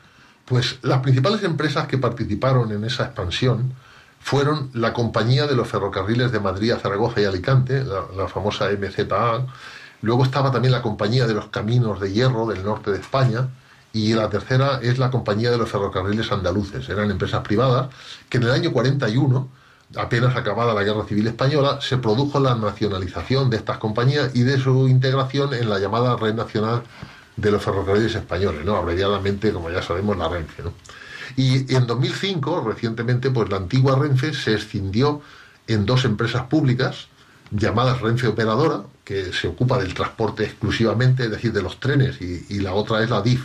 [0.45, 3.73] Pues las principales empresas que participaron en esa expansión
[4.19, 8.69] fueron la Compañía de los Ferrocarriles de Madrid a Zaragoza y Alicante, la, la famosa
[8.69, 9.45] MZA.
[10.01, 13.49] Luego estaba también la Compañía de los Caminos de Hierro del norte de España.
[13.93, 16.87] Y la tercera es la Compañía de los Ferrocarriles Andaluces.
[16.87, 17.89] Eran empresas privadas
[18.29, 19.49] que en el año 41,
[19.97, 24.57] apenas acabada la Guerra Civil Española, se produjo la nacionalización de estas compañías y de
[24.59, 26.83] su integración en la llamada Red Nacional
[27.41, 28.75] de los Ferrocarriles Españoles, ¿no?
[28.75, 30.63] abreviadamente, como ya sabemos, la Renfe.
[30.63, 30.73] ¿no?
[31.35, 35.21] Y en 2005, recientemente, pues la antigua Renfe se escindió
[35.67, 37.07] en dos empresas públicas
[37.49, 42.59] llamadas Renfe Operadora, que se ocupa del transporte exclusivamente, es decir, de los trenes, y,
[42.59, 43.41] la otra es la DIF,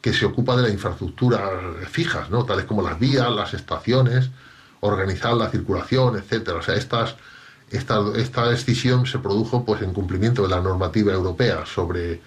[0.00, 1.40] que se ocupa de las infraestructuras
[1.88, 2.44] fijas, ¿no?
[2.44, 4.30] tales como las vías, las estaciones,
[4.80, 6.58] organizar la circulación, etcétera.
[6.58, 7.16] O sea, estas,
[7.70, 12.20] esta, esta decisión se produjo pues en cumplimiento de la normativa europea sobre,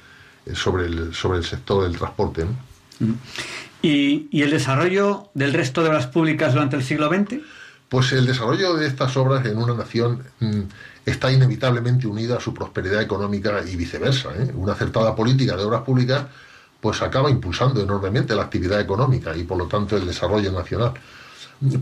[0.54, 2.46] sobre, el, sobre el sector del transporte.
[2.46, 3.16] ¿no?
[3.82, 7.42] ¿Y, y el desarrollo del resto de obras públicas durante el siglo XX?
[7.90, 10.62] Pues el desarrollo de estas obras en una nación mm,
[11.06, 14.30] está inevitablemente unido a su prosperidad económica y viceversa.
[14.38, 14.52] ¿eh?
[14.56, 16.26] Una acertada política de obras públicas
[16.80, 20.94] pues acaba impulsando enormemente la actividad económica y por lo tanto el desarrollo nacional.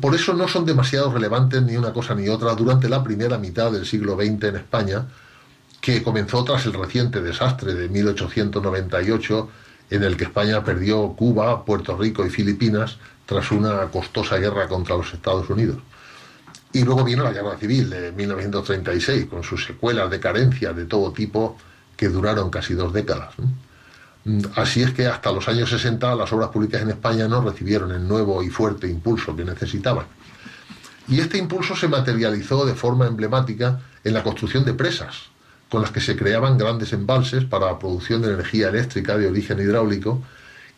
[0.02, 3.72] Por eso no son demasiado relevantes ni una cosa ni otra durante la primera mitad
[3.72, 5.06] del siglo XX en España,
[5.82, 9.50] que comenzó tras el reciente desastre de 1898
[9.92, 14.98] en el que España perdió Cuba, Puerto Rico y Filipinas tras una costosa guerra contra
[14.98, 15.78] los Estados Unidos.
[16.72, 21.12] Y luego vino la Guerra Civil de 1936, con sus secuelas de carencia de todo
[21.12, 21.58] tipo
[21.98, 23.34] que duraron casi dos décadas.
[23.40, 23.48] ¿no?
[24.56, 28.08] Así es que hasta los años 60 las obras públicas en España no recibieron el
[28.08, 30.06] nuevo y fuerte impulso que necesitaban.
[31.08, 35.30] Y este impulso se materializó de forma emblemática en la construcción de presas,
[35.70, 39.60] con las que se creaban grandes embalses para la producción de energía eléctrica de origen
[39.60, 40.22] hidráulico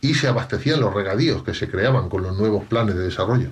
[0.02, 3.50] y se abastecían los regadíos que se creaban con los nuevos planes de desarrollo.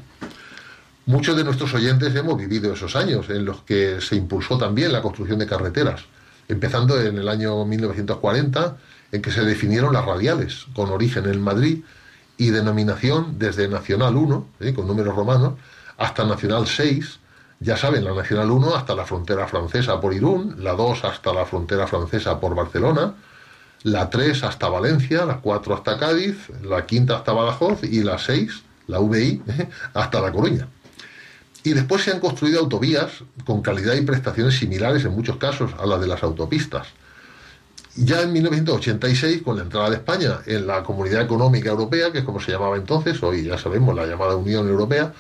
[1.06, 5.02] Muchos de nuestros oyentes hemos vivido esos años en los que se impulsó también la
[5.02, 6.02] construcción de carreteras,
[6.48, 8.78] empezando en el año 1940,
[9.12, 11.80] en que se definieron las radiales, con origen en Madrid
[12.38, 14.74] y denominación desde Nacional 1, ¿eh?
[14.74, 15.54] con números romanos,
[15.98, 17.20] hasta Nacional 6,
[17.60, 21.46] ya saben, la Nacional 1 hasta la frontera francesa por Irún, la 2 hasta la
[21.46, 23.16] frontera francesa por Barcelona,
[23.84, 28.64] la 3 hasta Valencia, la 4 hasta Cádiz, la quinta hasta Badajoz y la 6,
[28.88, 29.70] la VI, ¿eh?
[29.94, 30.68] hasta La Coruña.
[31.64, 35.86] Y después se han construido autovías con calidad y prestaciones similares en muchos casos a
[35.86, 36.88] las de las autopistas.
[37.96, 42.24] Ya en 1986, con la entrada de España en la Comunidad Económica Europea, que es
[42.24, 45.14] como se llamaba entonces, hoy ya sabemos la llamada Unión Europea,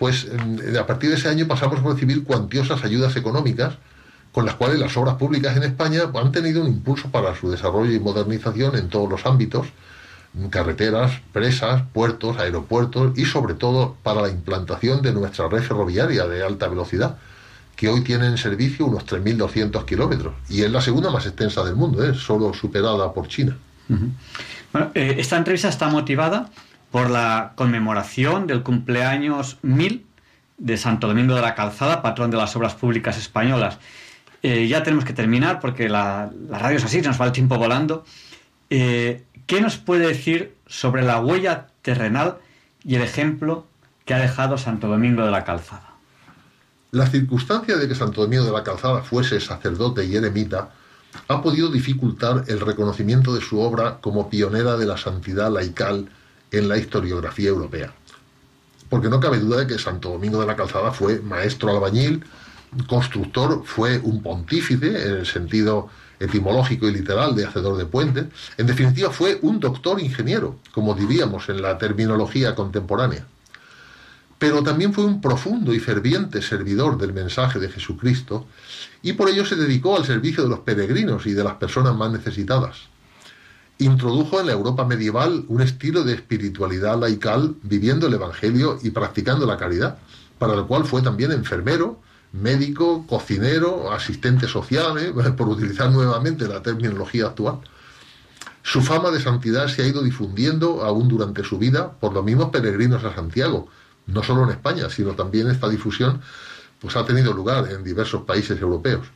[0.00, 0.26] pues
[0.80, 3.74] a partir de ese año pasamos a recibir cuantiosas ayudas económicas
[4.32, 7.92] con las cuales las obras públicas en España han tenido un impulso para su desarrollo
[7.92, 9.66] y modernización en todos los ámbitos,
[10.48, 16.44] carreteras, presas, puertos, aeropuertos y sobre todo para la implantación de nuestra red ferroviaria de
[16.44, 17.18] alta velocidad,
[17.76, 21.76] que hoy tiene en servicio unos 3.200 kilómetros y es la segunda más extensa del
[21.76, 22.14] mundo, ¿eh?
[22.14, 23.54] solo superada por China.
[24.72, 26.48] Bueno, eh, esta entrevista está motivada
[26.90, 30.06] por la conmemoración del cumpleaños 1000
[30.58, 33.78] de Santo Domingo de la Calzada, patrón de las obras públicas españolas.
[34.42, 38.04] Eh, ya tenemos que terminar porque la, radio es así, nos va el tiempo volando.
[38.68, 42.36] Eh, ¿Qué nos puede decir sobre la huella terrenal
[42.84, 43.66] y el ejemplo
[44.04, 45.90] que ha dejado Santo Domingo de la Calzada?
[46.92, 50.70] La circunstancia de que Santo Domingo de la Calzada fuese sacerdote y eremita
[51.28, 56.08] ha podido dificultar el reconocimiento de su obra como pionera de la santidad laical
[56.50, 57.92] en la historiografía europea.
[58.88, 62.24] Porque no cabe duda de que Santo Domingo de la Calzada fue maestro albañil,
[62.86, 65.88] constructor, fue un pontífice en el sentido
[66.20, 68.26] etimológico y literal de hacedor de puentes.
[68.58, 73.26] En definitiva, fue un doctor ingeniero, como diríamos en la terminología contemporánea.
[74.38, 78.46] Pero también fue un profundo y ferviente servidor del mensaje de Jesucristo
[79.02, 82.10] y por ello se dedicó al servicio de los peregrinos y de las personas más
[82.10, 82.89] necesitadas.
[83.80, 89.46] Introdujo en la Europa medieval un estilo de espiritualidad laical viviendo el Evangelio y practicando
[89.46, 89.96] la caridad,
[90.38, 91.98] para lo cual fue también enfermero,
[92.32, 95.14] médico, cocinero, asistente social, ¿eh?
[95.36, 97.60] por utilizar nuevamente la terminología actual.
[98.62, 102.50] Su fama de santidad se ha ido difundiendo aún durante su vida por los mismos
[102.50, 103.68] peregrinos a Santiago,
[104.06, 106.20] no solo en España, sino también esta difusión
[106.80, 109.06] pues ha tenido lugar en diversos países europeos.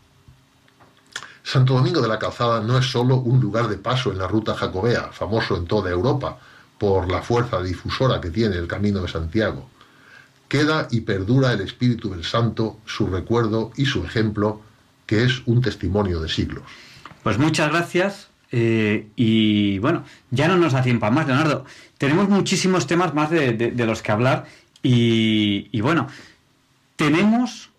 [1.45, 4.57] Santo Domingo de la Calzada no es solo un lugar de paso en la ruta
[4.57, 6.39] jacobea, famoso en toda Europa
[6.79, 9.69] por la fuerza difusora que tiene el Camino de Santiago
[10.55, 14.61] queda y perdura el Espíritu del Santo, su recuerdo y su ejemplo,
[15.05, 16.63] que es un testimonio de siglos.
[17.25, 18.29] Pues muchas gracias.
[18.53, 21.65] Eh, y bueno, ya no nos da tiempo más, Leonardo.
[21.99, 24.45] Tenemos muchísimos temas más de, los que hablar.
[24.81, 26.07] Y, bueno,
[26.95, 27.71] tenemos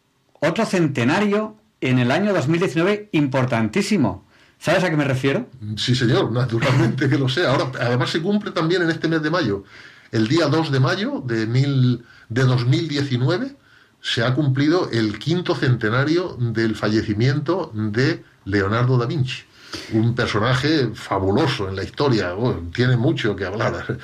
[0.42, 4.26] otro centenario en el año 2019 importantísimo.
[4.60, 5.50] ¿Sabes a qué me refiero?
[5.78, 7.46] Sí, señor, naturalmente que lo sé.
[7.46, 9.64] Ahora, además se cumple también en este mes de mayo.
[10.12, 13.56] El día 2 de mayo de mil de 2019
[14.02, 19.44] se ha cumplido el quinto centenario del fallecimiento de Leonardo da Vinci.
[19.94, 22.34] Un personaje fabuloso en la historia,
[22.74, 23.98] tiene mucho que hablar.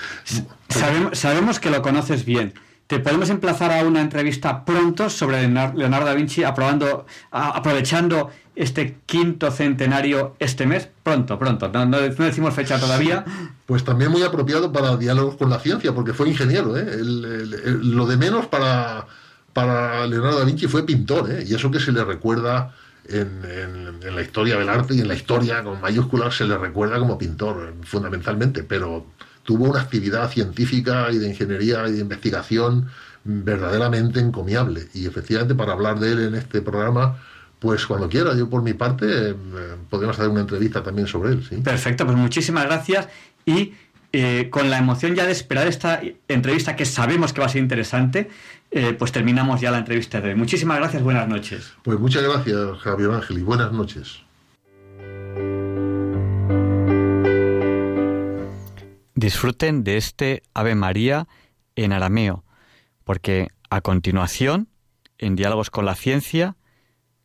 [1.13, 2.53] sabemos que lo conoces bien.
[2.91, 10.35] Te podemos emplazar a una entrevista pronto sobre Leonardo da Vinci, aprovechando este quinto centenario
[10.39, 10.89] este mes.
[11.01, 11.69] Pronto, pronto.
[11.69, 13.23] No, decimos fecha todavía.
[13.65, 16.75] Pues también muy apropiado para diálogos con la ciencia, porque fue ingeniero.
[16.75, 16.97] ¿eh?
[17.01, 19.07] lo de menos para,
[20.07, 21.45] Leonardo da Vinci fue pintor, ¿eh?
[21.47, 22.75] y eso que se le recuerda
[23.07, 27.17] en, la historia del arte y en la historia con mayúsculas se le recuerda como
[27.17, 29.05] pintor, fundamentalmente, pero
[29.51, 32.87] tuvo una actividad científica y de ingeniería y de investigación
[33.25, 34.87] verdaderamente encomiable.
[34.93, 37.17] Y efectivamente, para hablar de él en este programa,
[37.59, 39.35] pues cuando quiera, yo por mi parte, eh,
[39.89, 41.45] podemos hacer una entrevista también sobre él.
[41.47, 41.57] ¿sí?
[41.57, 43.09] Perfecto, pues muchísimas gracias
[43.45, 43.73] y
[44.13, 45.99] eh, con la emoción ya de esperar esta
[46.29, 48.29] entrevista que sabemos que va a ser interesante,
[48.71, 50.35] eh, pues terminamos ya la entrevista de hoy.
[50.35, 51.73] Muchísimas gracias, buenas noches.
[51.83, 54.21] Pues muchas gracias, Javier Ángel, y buenas noches.
[59.21, 61.27] Disfruten de este Ave María
[61.75, 62.43] en arameo,
[63.03, 64.67] porque a continuación,
[65.19, 66.57] en Diálogos con la Ciencia,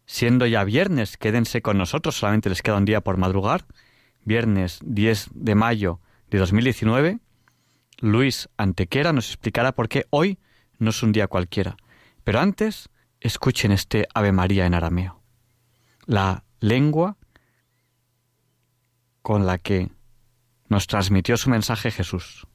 [0.05, 3.65] siendo ya viernes, quédense con nosotros, solamente les queda un día por madrugar,
[4.25, 7.19] viernes 10 de mayo de 2019,
[7.99, 10.39] Luis Antequera nos explicará por qué hoy
[10.79, 11.79] no es un día cualquiera.
[12.25, 12.91] Pero antes,
[13.21, 15.23] escuchen este Ave María en arameo,
[16.05, 17.17] la lengua
[19.23, 19.96] con la que
[20.69, 22.47] nos transmitió su mensaje Jesús.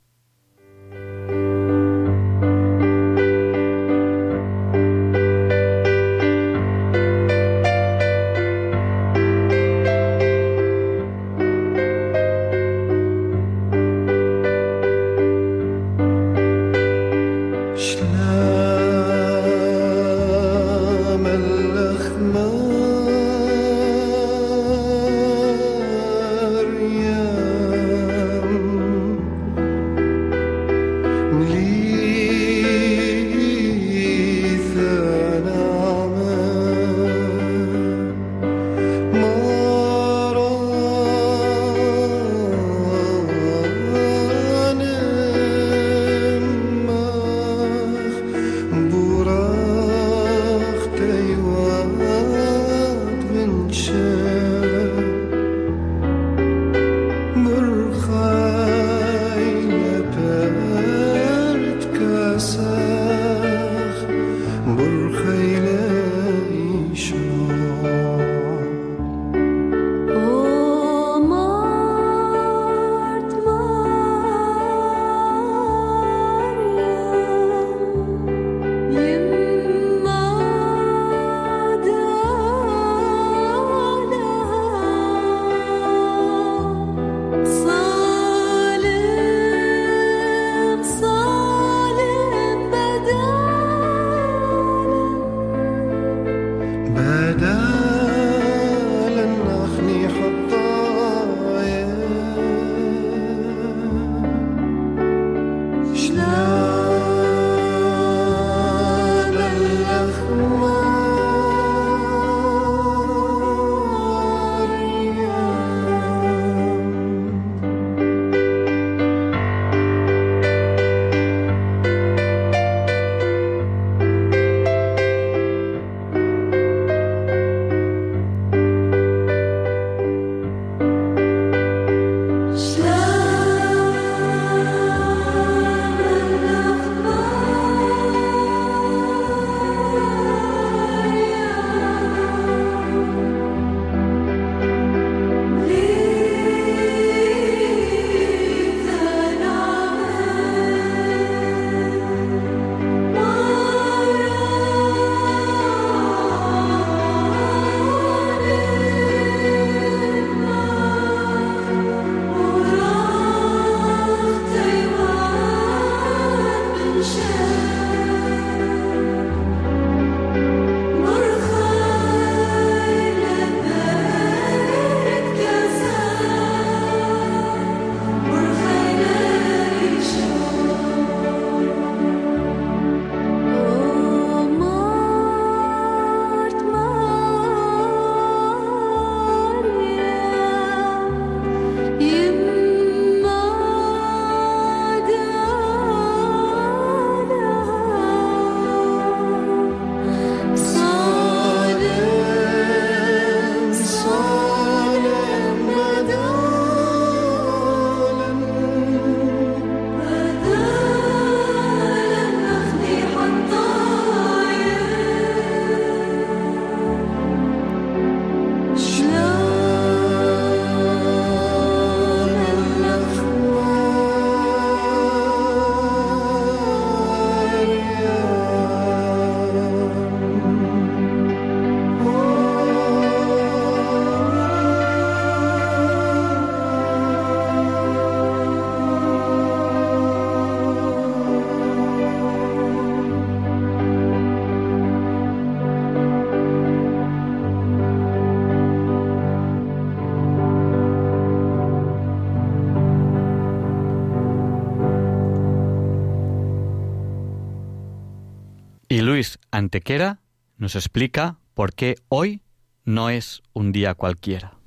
[259.61, 260.19] Antequera
[260.57, 262.41] nos explica por qué hoy
[262.83, 264.57] no es un día cualquiera.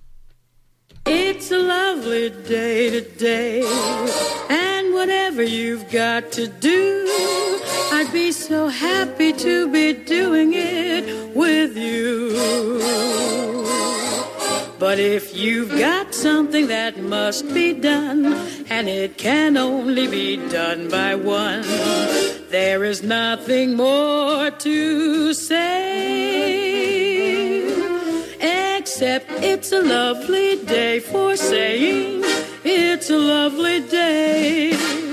[1.07, 3.65] It's a lovely day today,
[4.49, 7.07] and whatever you've got to do,
[7.93, 12.31] I'd be so happy to be doing it with you.
[14.79, 18.27] But if you've got something that must be done,
[18.71, 21.65] and it can only be done by one,
[22.55, 25.59] there is nothing more to say.
[28.79, 32.23] Except it's a lovely day for saying
[32.63, 35.04] it's a lovely day.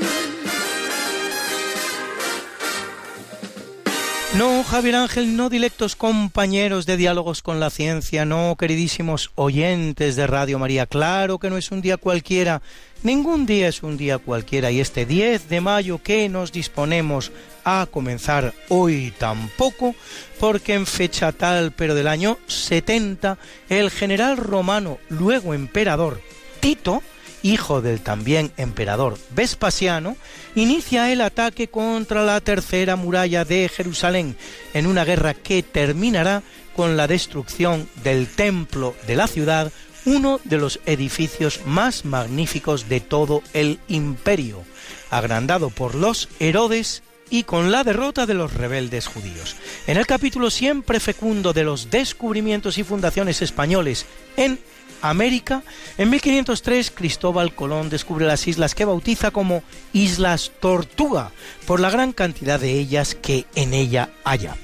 [4.42, 10.26] No, Javier Ángel, no directos compañeros de diálogos con la ciencia, no, queridísimos oyentes de
[10.26, 12.64] Radio María, claro que no es un día cualquiera,
[13.04, 17.32] ningún día es un día cualquiera y este 10 de mayo que nos disponemos
[17.64, 19.94] a comenzar hoy tampoco,
[20.40, 23.38] porque en fecha tal pero del año 70,
[23.70, 26.20] el general romano, luego emperador,
[26.62, 27.04] Tito,
[27.44, 30.18] hijo del también emperador Vespasiano,
[30.56, 34.36] inicia el ataque contra la tercera muralla de Jerusalén
[34.74, 36.44] en una guerra que terminará
[36.76, 39.72] con la destrucción del templo de la ciudad,
[40.06, 44.64] uno de los edificios más magníficos de todo el imperio,
[45.10, 49.56] agrandado por los Herodes y con la derrota de los rebeldes judíos.
[49.88, 54.06] En el capítulo siempre fecundo de los descubrimientos y fundaciones españoles
[54.36, 54.60] en
[55.02, 55.64] América,
[55.98, 59.64] en 1503 Cristóbal Colón descubre las islas que bautiza como
[59.94, 61.32] Islas Tortuga,
[61.66, 64.56] por la gran cantidad de ellas que en ella haya.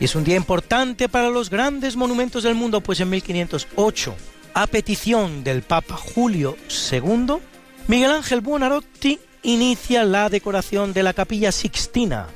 [0.00, 4.14] Y es un día importante para los grandes monumentos del mundo, pues en 1508,
[4.54, 6.56] a petición del Papa Julio
[6.90, 7.36] II,
[7.86, 12.28] Miguel Ángel Buonarroti inicia la decoración de la Capilla Sixtina,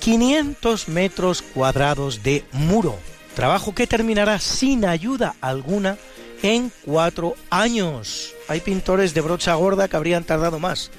[0.00, 2.98] 500 metros cuadrados de muro,
[3.34, 5.98] trabajo que terminará sin ayuda alguna
[6.42, 8.34] en cuatro años.
[8.48, 10.90] Hay pintores de brocha gorda que habrían tardado más,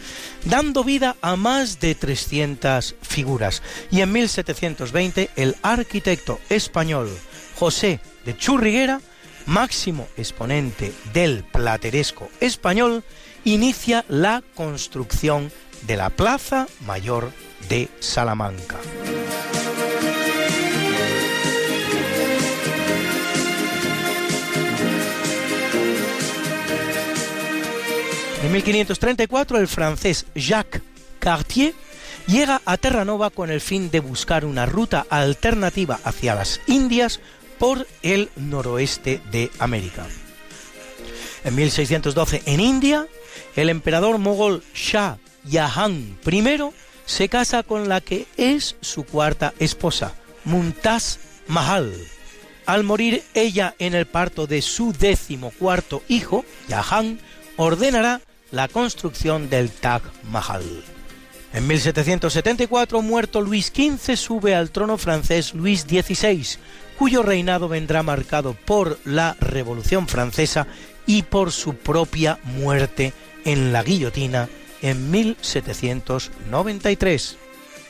[0.45, 3.61] dando vida a más de 300 figuras.
[3.91, 7.09] Y en 1720 el arquitecto español
[7.55, 9.01] José de Churriguera,
[9.45, 13.03] máximo exponente del plateresco español,
[13.43, 15.51] inicia la construcción
[15.83, 17.31] de la Plaza Mayor
[17.69, 18.77] de Salamanca.
[28.51, 30.81] En 1534 el francés Jacques
[31.19, 31.73] Cartier
[32.27, 37.21] llega a Terranova con el fin de buscar una ruta alternativa hacia las Indias
[37.57, 40.05] por el noroeste de América.
[41.45, 43.07] En 1612 en India,
[43.55, 45.17] el emperador mogol Shah
[45.49, 46.43] Jahan I
[47.05, 50.13] se casa con la que es su cuarta esposa,
[50.43, 51.93] Mumtaz Mahal.
[52.65, 57.17] Al morir ella en el parto de su decimocuarto hijo, Jahan
[57.55, 58.19] ordenará
[58.51, 60.83] la construcción del Taj Mahal.
[61.53, 66.47] En 1774, muerto Luis XV, sube al trono francés Luis XVI,
[66.97, 70.67] cuyo reinado vendrá marcado por la Revolución Francesa
[71.05, 73.11] y por su propia muerte
[73.43, 74.47] en la guillotina
[74.81, 77.37] en 1793.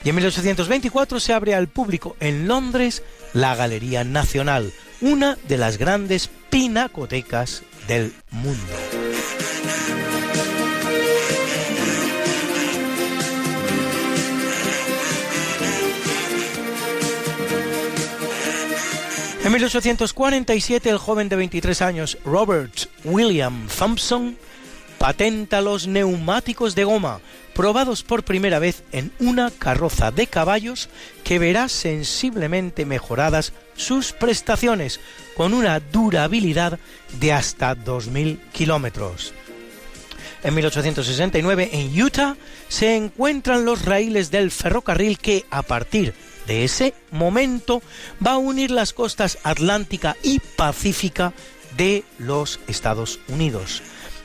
[0.04, 5.78] Y en 1824 se abre al público en Londres la Galería Nacional, una de las
[5.78, 8.74] grandes pinacotecas del mundo.
[19.52, 24.38] En 1847 el joven de 23 años Robert William Thompson
[24.98, 27.20] patenta los neumáticos de goma,
[27.54, 30.88] probados por primera vez en una carroza de caballos
[31.26, 35.02] que verá sensiblemente mejoradas sus prestaciones
[35.36, 36.80] con una durabilidad
[37.20, 39.34] de hasta 2.000 kilómetros.
[40.44, 42.38] En 1869 en Utah
[42.70, 47.82] se encuentran los raíles del ferrocarril que a partir de ese momento
[48.26, 51.34] va a unir las costas atlántica y pacífica
[51.78, 53.82] de los Estados Unidos.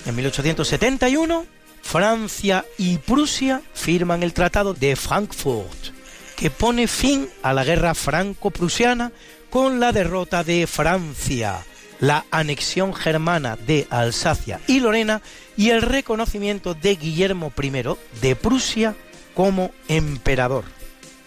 [0.06, 1.46] En 1871,
[1.82, 5.94] Francia y Prusia firman el Tratado de Frankfurt,
[6.36, 9.12] que pone fin a la guerra franco-prusiana
[9.50, 11.64] con la derrota de Francia,
[12.00, 15.22] la anexión germana de Alsacia y Lorena
[15.56, 17.70] y el reconocimiento de Guillermo I
[18.20, 18.94] de Prusia
[19.34, 20.75] como emperador.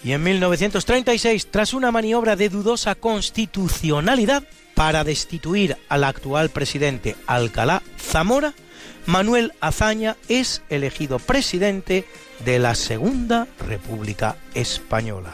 [0.04, 4.44] Y en 1936, tras una maniobra de dudosa constitucionalidad
[4.74, 8.54] para destituir al actual presidente Alcalá Zamora,
[9.06, 12.06] Manuel Azaña es elegido presidente
[12.46, 15.34] de la Segunda República Española.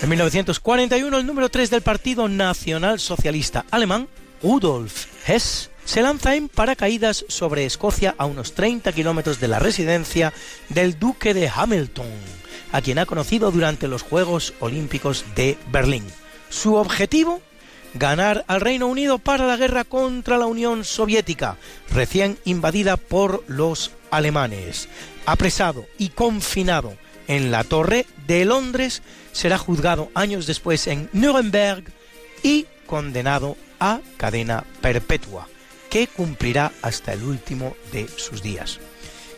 [0.00, 4.08] En 1941, el número 3 del Partido Nacional Socialista Alemán
[4.42, 10.32] Rudolf Hess, se lanza en paracaídas sobre Escocia a unos 30 kilómetros de la residencia
[10.68, 12.06] del duque de Hamilton,
[12.72, 16.04] a quien ha conocido durante los Juegos Olímpicos de Berlín.
[16.50, 17.40] Su objetivo,
[17.94, 21.56] ganar al Reino Unido para la guerra contra la Unión Soviética,
[21.90, 24.88] recién invadida por los alemanes.
[25.26, 26.94] Apresado y confinado
[27.28, 29.02] en la Torre de Londres,
[29.32, 31.84] será juzgado años después en Nuremberg
[32.42, 35.48] y condenado a cadena perpetua,
[35.90, 38.80] que cumplirá hasta el último de sus días.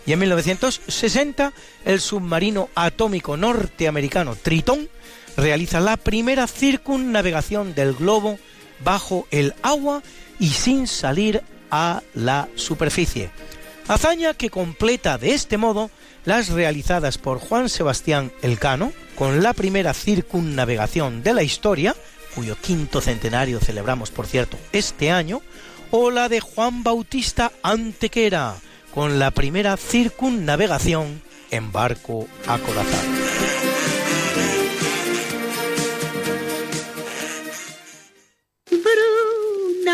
[0.07, 1.53] Y en 1960,
[1.85, 4.89] el submarino atómico norteamericano Tritón
[5.37, 8.39] realiza la primera circunnavegación del globo
[8.83, 10.03] bajo el agua
[10.39, 13.31] y sin salir a la superficie.
[13.89, 15.91] Hazaña que completa de este modo
[16.25, 21.95] las realizadas por Juan Sebastián Elcano, con la primera circunnavegación de la historia,
[22.35, 25.43] cuyo quinto centenario celebramos por cierto este año,
[25.91, 28.57] o la de Juan Bautista Antequera,
[28.95, 33.40] con la primera circunnavegación en barco acorazado.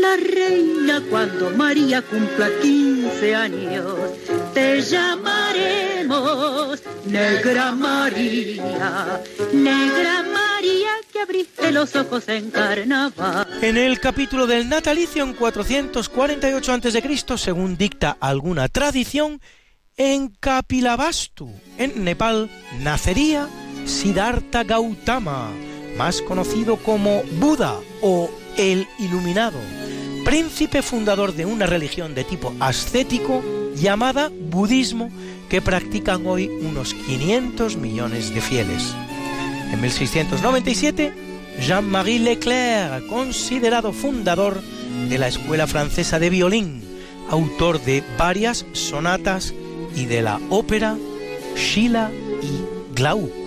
[0.00, 3.94] la reina cuando María cumpla 15 años.
[4.54, 9.20] Te llamaremos Negra María,
[9.52, 13.46] Negra María que abriste los ojos en carnaval.
[13.62, 19.40] En el capítulo del natalicio en 448 a.C., según dicta alguna tradición,
[19.96, 22.50] en Kapilavastu, en Nepal,
[22.80, 23.48] nacería
[23.86, 25.50] Siddhartha Gautama,
[25.96, 29.58] más conocido como Buda o el Iluminado,
[30.24, 33.42] príncipe fundador de una religión de tipo ascético
[33.74, 35.10] llamada budismo
[35.48, 38.94] que practican hoy unos 500 millones de fieles.
[39.72, 41.12] En 1697,
[41.60, 44.60] Jean-Marie Leclerc, considerado fundador
[45.08, 46.82] de la Escuela Francesa de Violín,
[47.30, 49.54] autor de varias sonatas
[49.94, 50.96] y de la ópera
[51.56, 52.10] Sheila
[52.42, 53.45] y Glaucus.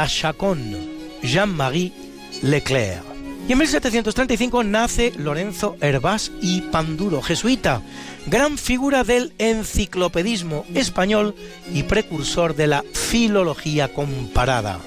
[0.00, 0.78] La Chaconne,
[1.22, 1.92] Jean-Marie
[2.40, 3.02] Leclerc,
[3.46, 7.82] Y en 1735 nace Lorenzo Hervás y Panduro, jesuita,
[8.26, 11.34] gran figura del enciclopedismo español
[11.74, 14.80] y precursor de la filología comparada.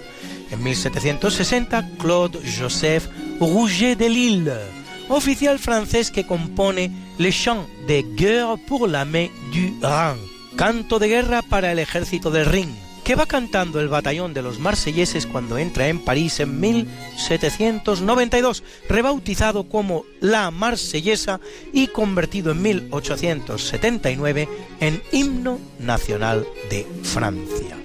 [0.50, 3.08] En 1760, Claude Joseph
[3.40, 4.58] Rouget de Lille,
[5.10, 10.18] oficial francés que compone Le Chant de Guerre pour l'armée du Rhin,
[10.56, 14.60] canto de guerra para el ejército del Rin, que va cantando el batallón de los
[14.60, 21.40] marselleses cuando entra en París en 1792, rebautizado como La Marsellesa
[21.74, 24.48] y convertido en 1879
[24.80, 27.78] en himno nacional de Francia.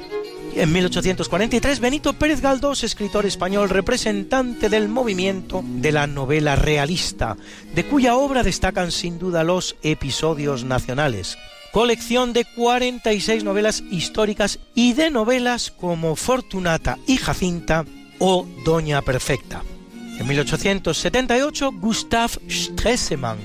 [0.55, 7.37] En 1843, Benito Pérez Galdós, escritor español representante del movimiento de la novela realista,
[7.75, 11.39] de cuya obra destacan sin duda los episodios nacionales,
[11.73, 17.85] colección de 46 novelas históricas y de novelas como Fortunata y Jacinta
[18.19, 19.63] o Doña Perfecta.
[20.19, 23.39] En 1878, Gustav Stresemann,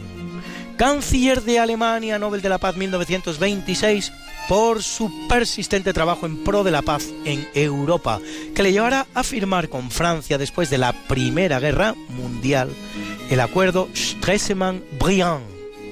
[0.77, 4.11] canciller de Alemania, Nobel de la Paz 1926,
[4.49, 8.19] por su persistente trabajo en pro de la paz en Europa,
[8.53, 12.69] que le llevará a firmar con Francia después de la Primera Guerra Mundial
[13.29, 15.41] el acuerdo Stresemann-Briand,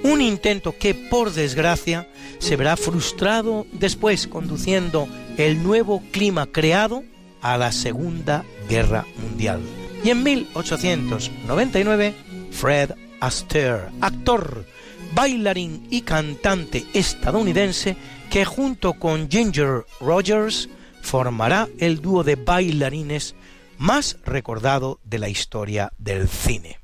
[0.03, 2.07] un intento que por desgracia
[2.40, 5.07] se verá frustrado después conduciendo
[5.38, 7.03] el nuevo clima creado
[7.41, 9.61] a la Segunda Guerra Mundial.
[10.03, 12.14] Y en 1899,
[12.52, 14.65] Fred Astaire, actor,
[15.14, 17.95] bailarín y cantante estadounidense,
[18.30, 20.69] que junto con Ginger Rogers
[21.02, 23.36] formará el dúo de bailarines
[23.78, 26.81] más recordado de la historia del cine.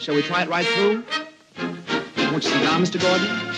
[0.00, 1.04] Shall we try it right through?
[2.30, 3.00] Won't you sit down, Mr.
[3.00, 3.49] Gordon?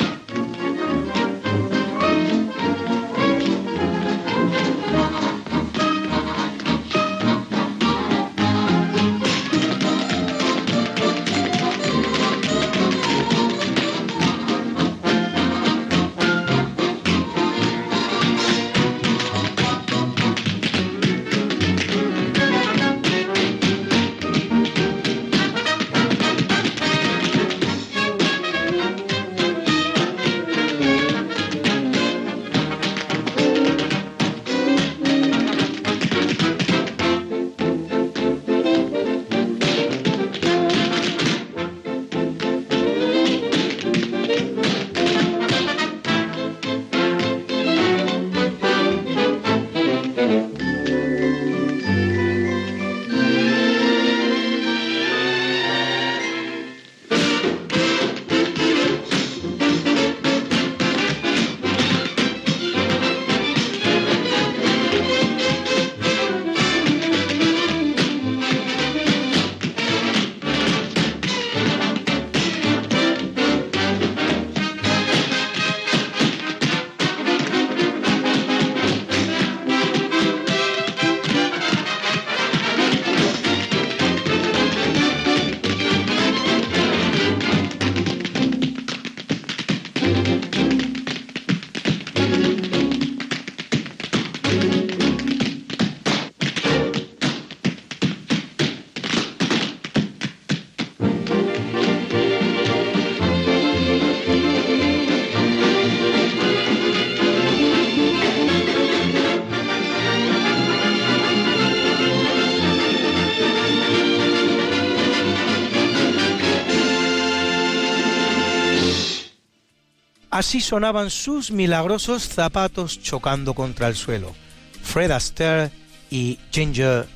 [120.61, 124.35] Sonaban sus milagrosos zapatos chocando contra el suelo.
[124.83, 125.71] Fred Astaire
[126.11, 127.07] y Ginger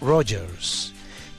[0.00, 0.92] Rogers.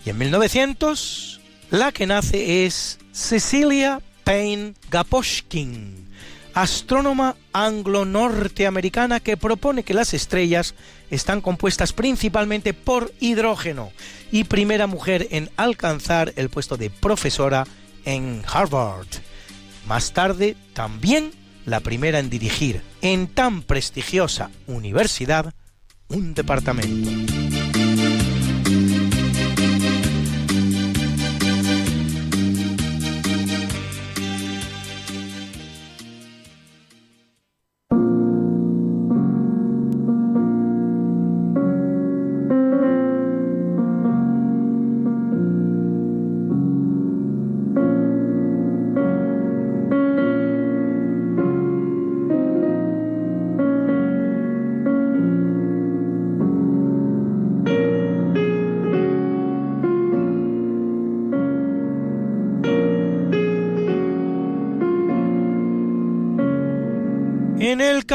[0.05, 1.39] Y en 1900,
[1.71, 6.09] la que nace es Cecilia Payne Gaposchkin,
[6.53, 10.73] astrónoma anglo-norteamericana que propone que las estrellas
[11.11, 13.91] están compuestas principalmente por hidrógeno
[14.31, 17.65] y primera mujer en alcanzar el puesto de profesora
[18.03, 19.07] en Harvard.
[19.85, 21.31] Más tarde, también
[21.65, 25.53] la primera en dirigir en tan prestigiosa universidad
[26.09, 27.54] un departamento.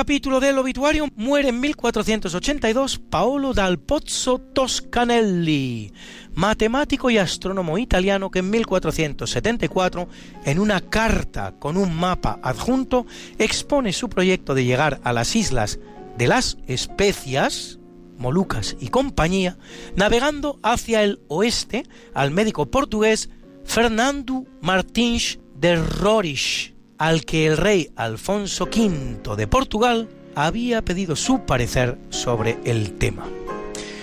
[0.00, 5.92] Capítulo del obituario muere en 1482 Paolo dal Pozzo Toscanelli,
[6.32, 10.08] matemático y astrónomo italiano que en 1474,
[10.46, 13.04] en una carta con un mapa adjunto,
[13.38, 15.78] expone su proyecto de llegar a las islas
[16.16, 17.78] de las Especias,
[18.16, 19.58] Molucas y compañía,
[19.96, 23.28] navegando hacia el oeste al médico portugués
[23.66, 31.46] Fernando Martins de Roriz, al que el rey Alfonso V de Portugal había pedido su
[31.46, 33.26] parecer sobre el tema.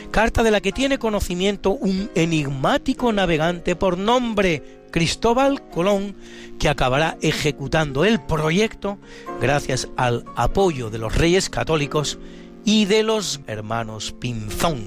[0.10, 6.16] Carta de la que tiene conocimiento un enigmático navegante por nombre Cristóbal Colón,
[6.58, 8.98] que acabará ejecutando el proyecto
[9.40, 12.18] gracias al apoyo de los reyes católicos
[12.66, 14.82] y de los hermanos Pinzón,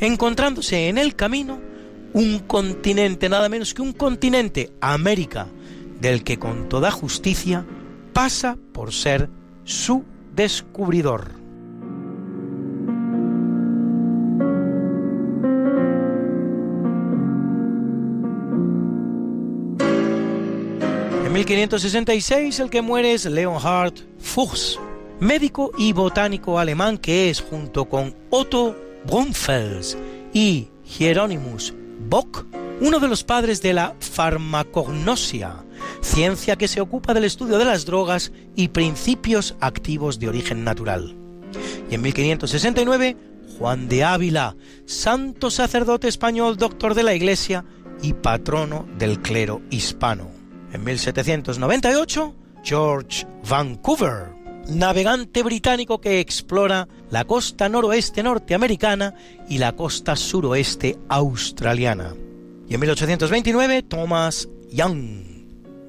[0.00, 1.60] encontrándose en el camino
[2.14, 5.48] un continente, nada menos que un continente, América,
[6.00, 7.64] del que con toda justicia
[8.12, 9.28] pasa por ser
[9.64, 10.04] su
[10.34, 11.30] descubridor.
[21.24, 24.78] En 1566 el que muere es Leonhard Fuchs,
[25.20, 28.76] médico y botánico alemán que es, junto con Otto
[29.06, 29.96] Brunfels
[30.32, 30.68] y
[30.98, 31.74] Hieronymus
[32.08, 32.46] Bock,
[32.80, 35.63] uno de los padres de la farmacognosia,
[36.04, 41.16] ciencia que se ocupa del estudio de las drogas y principios activos de origen natural.
[41.90, 43.16] Y en 1569,
[43.58, 47.64] Juan de Ávila, santo sacerdote español, doctor de la Iglesia
[48.02, 50.30] y patrono del clero hispano.
[50.72, 54.34] En 1798, George Vancouver,
[54.68, 59.14] navegante británico que explora la costa noroeste norteamericana
[59.48, 62.14] y la costa suroeste australiana.
[62.68, 65.33] Y en 1829, Thomas Young,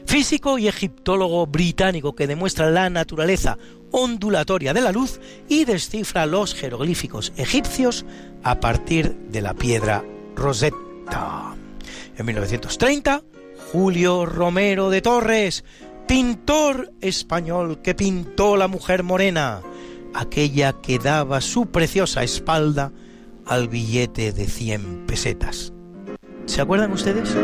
[0.05, 3.57] físico y egiptólogo británico que demuestra la naturaleza
[3.91, 8.05] ondulatoria de la luz y descifra los jeroglíficos egipcios
[8.43, 10.03] a partir de la piedra
[10.35, 11.55] Rosetta.
[12.17, 13.23] En 1930,
[13.71, 15.63] Julio Romero de Torres,
[16.07, 19.61] pintor español que pintó la mujer morena,
[20.13, 22.91] aquella que daba su preciosa espalda
[23.45, 25.73] al billete de 100 pesetas.
[26.45, 27.35] ¿Se acuerdan ustedes?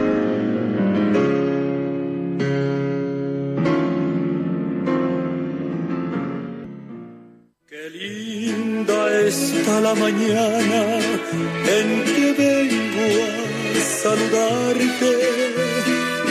[9.32, 10.82] Está la mañana
[11.78, 13.10] en que vengo
[13.78, 15.12] a saludarte.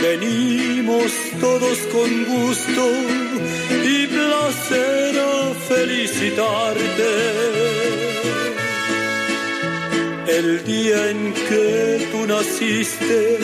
[0.02, 1.10] Venimos
[1.40, 2.84] todos con gusto
[3.94, 7.12] y placer a felicitarte.
[10.38, 13.38] El día en que tú naciste,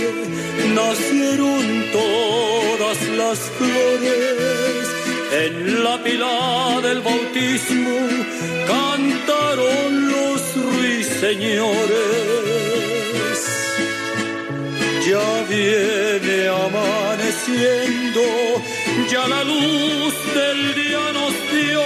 [0.74, 4.95] nacieron todas las flores.
[5.44, 7.96] En la pila del bautismo
[8.66, 11.76] cantaron los ruiseñores.
[15.06, 16.36] Ya viene
[16.66, 18.22] amaneciendo,
[19.10, 21.84] ya la luz del día nos dio.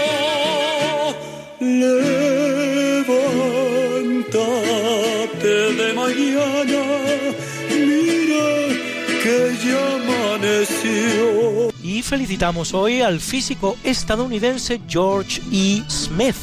[12.10, 15.84] Felicitamos hoy al físico estadounidense George E.
[15.88, 16.34] Smith,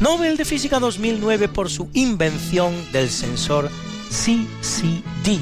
[0.00, 3.70] Nobel de Física 2009 por su invención del sensor
[4.10, 5.38] CCD,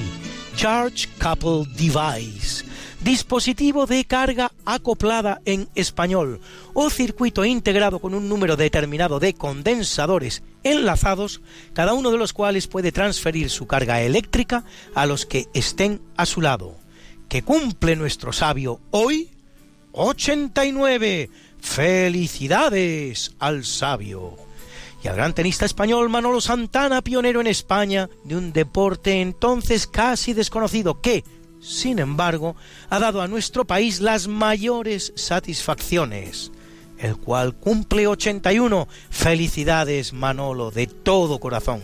[0.56, 2.66] Charge Couple Device,
[3.00, 6.38] dispositivo de carga acoplada en español
[6.74, 11.40] o circuito integrado con un número determinado de condensadores enlazados,
[11.72, 14.64] cada uno de los cuales puede transferir su carga eléctrica
[14.94, 16.76] a los que estén a su lado.
[17.30, 19.30] Que cumple nuestro sabio hoy
[19.96, 21.30] 89.
[21.58, 24.36] Felicidades al sabio
[25.02, 30.32] y al gran tenista español Manolo Santana, pionero en España de un deporte entonces casi
[30.32, 31.24] desconocido que,
[31.60, 32.56] sin embargo,
[32.90, 36.52] ha dado a nuestro país las mayores satisfacciones,
[36.98, 38.86] el cual cumple 81.
[39.10, 41.80] Felicidades Manolo de todo corazón.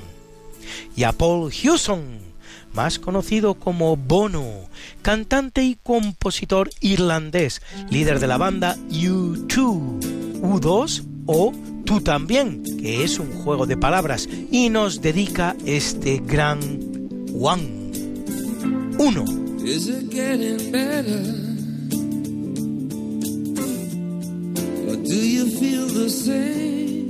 [0.94, 2.31] Y a Paul Hewson,
[2.74, 4.68] más conocido como Bono,
[5.02, 10.00] cantante y compositor irlandés, líder de la banda U2,
[10.40, 11.52] U2 o
[11.84, 16.60] Tú también, que es un juego de palabras y nos dedica este gran
[17.34, 17.92] One.
[18.98, 19.24] Uno.
[19.64, 21.22] Is it getting better?
[24.88, 27.01] Or do you feel the same?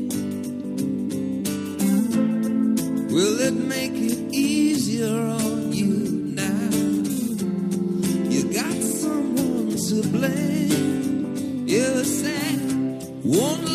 [3.12, 6.70] Will it make it easier on you now?
[8.30, 11.66] You got someone to blame.
[11.66, 12.60] You're sad
[13.22, 13.71] One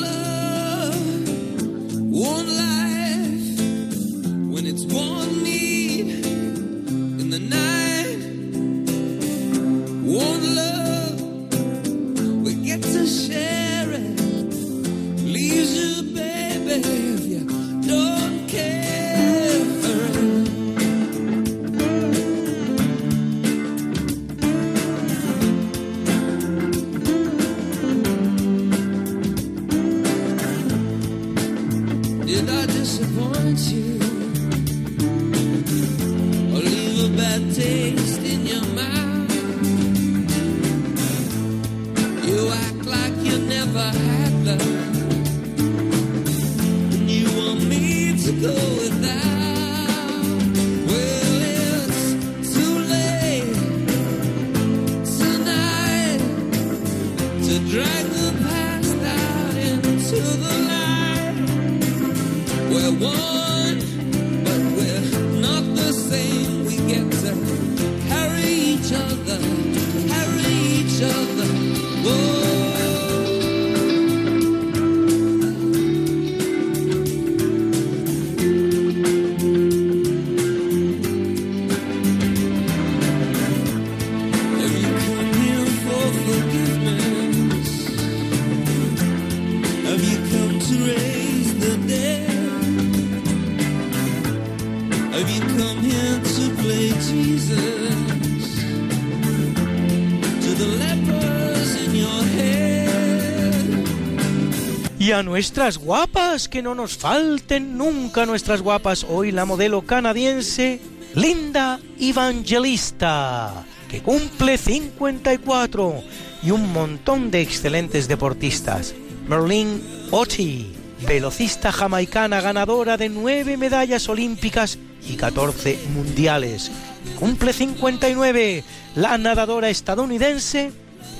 [105.37, 109.05] nuestras guapas, que no nos falten nunca nuestras guapas.
[109.07, 110.81] Hoy la modelo canadiense
[111.13, 115.93] Linda Evangelista, que cumple 54,
[116.41, 118.95] y un montón de excelentes deportistas.
[119.27, 120.73] Merlin Otti,
[121.07, 126.71] velocista jamaicana ganadora de 9 medallas olímpicas y 14 mundiales.
[127.19, 128.63] Cumple 59,
[128.95, 130.71] la nadadora estadounidense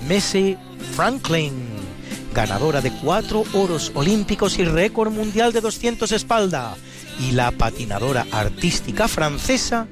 [0.08, 0.58] Messi
[0.96, 1.67] Franklin
[2.38, 6.76] ganadora de cuatro oros olímpicos y récord mundial de 200 espalda,
[7.20, 9.88] y la patinadora artística francesa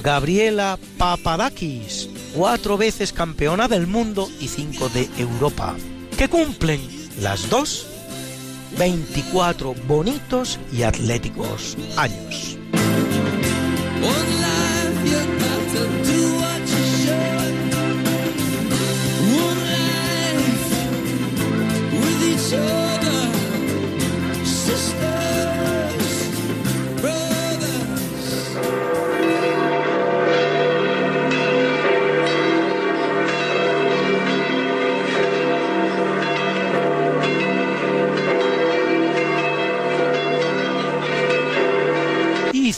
[0.00, 5.74] Gabriela Papadakis, cuatro veces campeona del mundo y cinco de Europa,
[6.16, 6.80] que cumplen
[7.20, 7.88] las dos
[8.78, 12.58] 24 bonitos y atléticos años.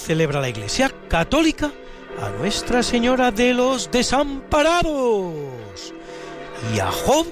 [0.05, 1.73] Celebra la Iglesia Católica
[2.21, 5.35] a Nuestra Señora de los Desamparados
[6.75, 7.27] y a Job,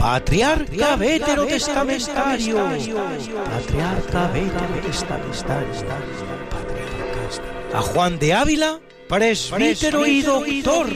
[0.00, 2.56] patriarca veterotestamentario.
[2.56, 5.84] Patriarca veterotestamentario.
[7.74, 10.22] A Juan de Ávila, presbítero y
[10.62, 10.88] doctor.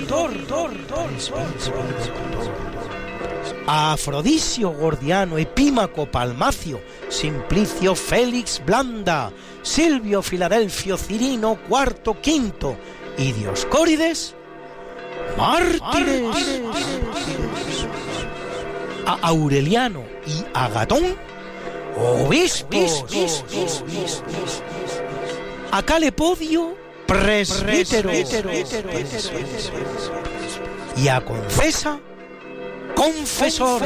[3.67, 9.33] A Afrodisio Gordiano, Epímaco Palmacio, Simplicio Félix Blanda,
[9.63, 12.77] Silvio Filadelfio Cirino Cuarto Quinto
[13.17, 14.35] y Dioscórides,
[15.37, 16.37] mártires.
[19.07, 21.17] A Aureliano y Agatón,
[21.97, 23.05] obispos.
[25.71, 26.77] A Calepodio,
[27.07, 28.11] presbítero.
[30.97, 31.99] Y a Confesa,
[32.95, 33.83] confesor.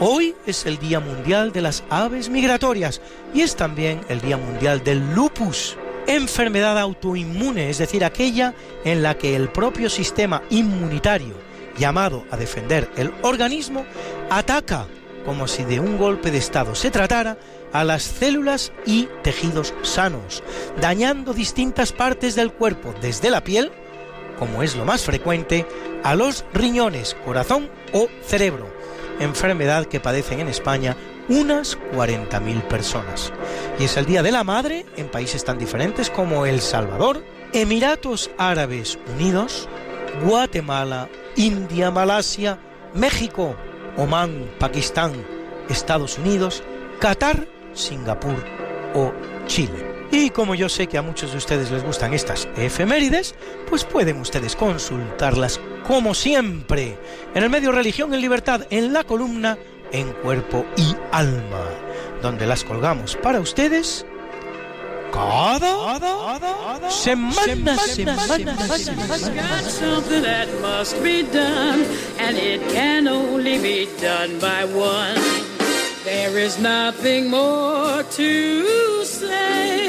[0.00, 3.00] Hoy es el Día Mundial de las Aves Migratorias
[3.34, 5.76] y es también el Día Mundial del Lupus,
[6.06, 11.34] enfermedad autoinmune, es decir, aquella en la que el propio sistema inmunitario,
[11.76, 13.84] llamado a defender el organismo,
[14.30, 14.86] ataca,
[15.24, 17.38] como si de un golpe de Estado se tratara,
[17.72, 20.42] a las células y tejidos sanos,
[20.80, 23.70] dañando distintas partes del cuerpo, desde la piel,
[24.38, 25.66] como es lo más frecuente,
[26.02, 28.68] a los riñones, corazón o cerebro,
[29.20, 30.96] enfermedad que padecen en España
[31.28, 33.32] unas 40.000 personas.
[33.78, 37.22] Y es el Día de la Madre en países tan diferentes como El Salvador,
[37.52, 39.68] Emiratos Árabes Unidos,
[40.24, 42.58] Guatemala, India, Malasia,
[42.94, 43.56] México,
[43.96, 45.12] Omán, Pakistán,
[45.68, 46.62] Estados Unidos,
[47.00, 48.44] Qatar, Singapur
[48.94, 49.12] o
[49.46, 49.90] Chile.
[50.12, 53.34] Y como yo sé que a muchos de ustedes les gustan estas efemérides,
[53.68, 56.98] pues pueden ustedes consultarlas como siempre,
[57.34, 59.58] en el medio Religión en Libertad, en la columna
[59.92, 61.64] En Cuerpo y Alma,
[62.22, 64.04] donde las colgamos para ustedes
[65.10, 65.72] cada,
[66.90, 68.54] semana, semana,
[69.34, 71.84] Got something that must be done,
[72.18, 75.18] and it can only be done by one.
[76.04, 79.88] There is nothing more to say,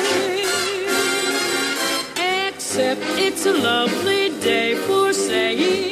[2.48, 5.91] except it's a lovely day for saying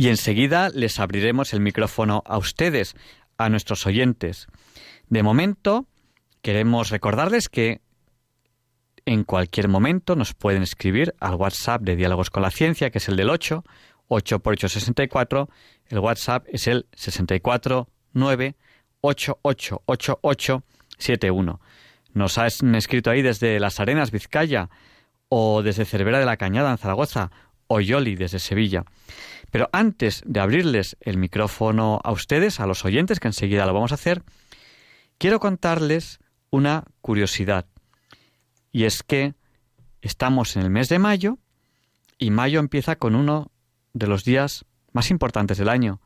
[0.00, 2.94] Y enseguida les abriremos el micrófono a ustedes,
[3.36, 4.46] a nuestros oyentes.
[5.08, 5.88] De momento,
[6.40, 7.80] queremos recordarles que
[9.06, 13.08] en cualquier momento nos pueden escribir al WhatsApp de Diálogos con la Ciencia, que es
[13.08, 13.64] el del 8,
[14.06, 15.48] 8 por 8 64.
[15.88, 18.54] El WhatsApp es el 64 9
[19.00, 21.60] 888871.
[22.12, 24.70] Nos han escrito ahí desde Las Arenas, Vizcaya,
[25.28, 27.32] o desde Cervera de la Cañada, en Zaragoza,
[27.66, 28.84] o Yoli, desde Sevilla.
[29.50, 33.92] Pero antes de abrirles el micrófono a ustedes, a los oyentes, que enseguida lo vamos
[33.92, 34.22] a hacer,
[35.16, 36.20] quiero contarles
[36.50, 37.66] una curiosidad.
[38.72, 39.34] Y es que
[40.02, 41.38] estamos en el mes de mayo
[42.18, 43.50] y mayo empieza con uno
[43.92, 46.00] de los días más importantes del año,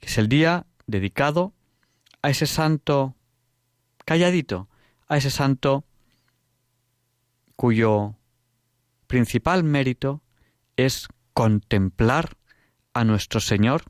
[0.00, 1.52] que es el día dedicado
[2.22, 3.16] a ese santo
[4.04, 4.68] calladito,
[5.06, 5.84] a ese santo
[7.56, 8.14] cuyo
[9.06, 10.22] principal mérito
[10.76, 12.37] es contemplar
[12.98, 13.84] a nuestro Señor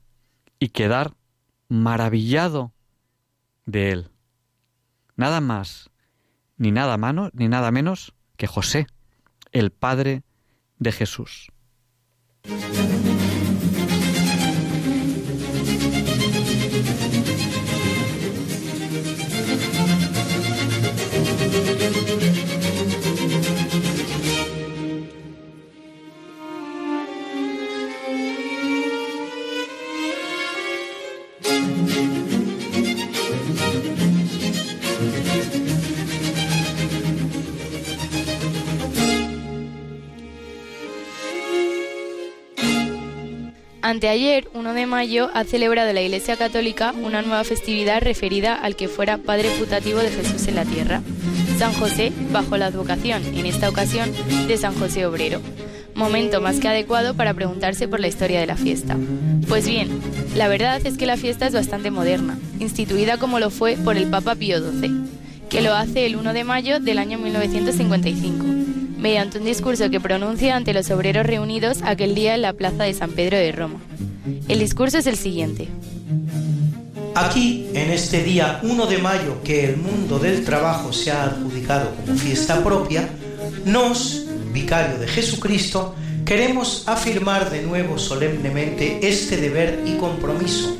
[0.59, 1.15] y quedar
[1.69, 2.73] maravillado
[3.65, 4.11] de Él.
[5.17, 5.91] Nada más,
[6.57, 6.97] ni nada
[7.33, 8.87] ni nada menos que José,
[9.53, 10.23] el Padre
[10.79, 11.51] de Jesús.
[43.89, 48.87] Anteayer, 1 de mayo, ha celebrado la Iglesia Católica una nueva festividad referida al que
[48.87, 51.01] fuera Padre putativo de Jesús en la tierra,
[51.57, 54.11] San José, bajo la advocación, en esta ocasión,
[54.47, 55.41] de San José Obrero.
[55.95, 58.95] Momento más que adecuado para preguntarse por la historia de la fiesta.
[59.49, 59.89] Pues bien,
[60.37, 64.11] la verdad es que la fiesta es bastante moderna, instituida como lo fue por el
[64.11, 64.91] Papa Pío XII,
[65.49, 68.48] que lo hace el 1 de mayo del año 1955
[68.99, 72.95] mediante un discurso que pronuncia ante los obreros reunidos aquel día en la plaza de
[72.95, 73.81] San Pedro de Roma.
[74.49, 75.69] El discurso es el siguiente.
[77.15, 81.95] Aquí, en este día 1 de mayo que el mundo del trabajo se ha adjudicado
[81.95, 83.09] como fiesta propia,
[83.65, 85.95] nos, vicario de Jesucristo,
[86.25, 90.77] queremos afirmar de nuevo solemnemente este deber y compromiso,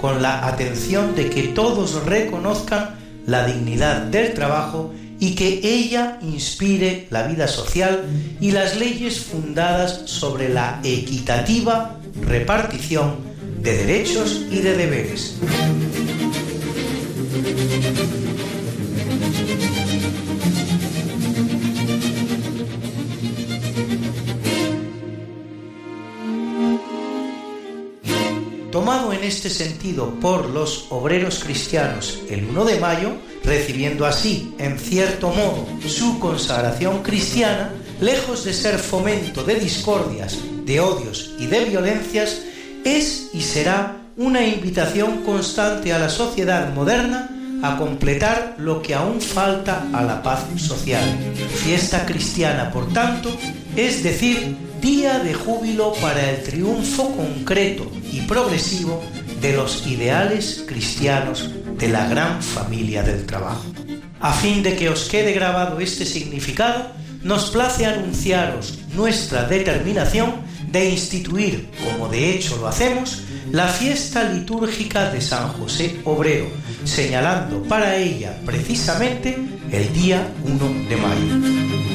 [0.00, 2.96] con la atención de que todos reconozcan
[3.26, 4.92] la dignidad del trabajo
[5.22, 8.02] y que ella inspire la vida social
[8.40, 13.18] y las leyes fundadas sobre la equitativa repartición
[13.60, 15.36] de derechos y de deberes.
[29.22, 33.12] En este sentido por los obreros cristianos el 1 de mayo,
[33.44, 37.70] recibiendo así, en cierto modo, su consagración cristiana,
[38.00, 42.42] lejos de ser fomento de discordias, de odios y de violencias,
[42.84, 47.30] es y será una invitación constante a la sociedad moderna
[47.62, 51.04] a completar lo que aún falta a la paz social.
[51.62, 53.30] Fiesta cristiana, por tanto,
[53.76, 59.00] es decir, día de júbilo para el triunfo concreto y progresivo
[59.40, 61.48] de los ideales cristianos
[61.78, 63.62] de la gran familia del trabajo.
[64.18, 66.90] A fin de que os quede grabado este significado,
[67.22, 70.34] nos place anunciaros nuestra determinación
[70.72, 73.22] de instituir, como de hecho lo hacemos,
[73.52, 76.48] la fiesta litúrgica de San José Obrero,
[76.82, 79.38] señalando para ella precisamente
[79.70, 81.91] el día 1 de mayo.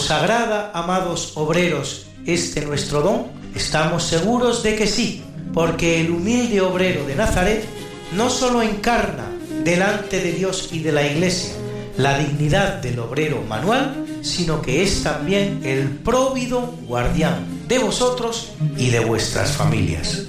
[0.00, 3.26] ¿Os agrada, amados obreros, este nuestro don?
[3.54, 5.22] Estamos seguros de que sí,
[5.52, 7.62] porque el humilde obrero de Nazaret
[8.16, 9.26] no solo encarna
[9.62, 11.52] delante de Dios y de la Iglesia
[11.98, 18.88] la dignidad del obrero manual, sino que es también el próvido guardián de vosotros y
[18.88, 20.28] de vuestras familias.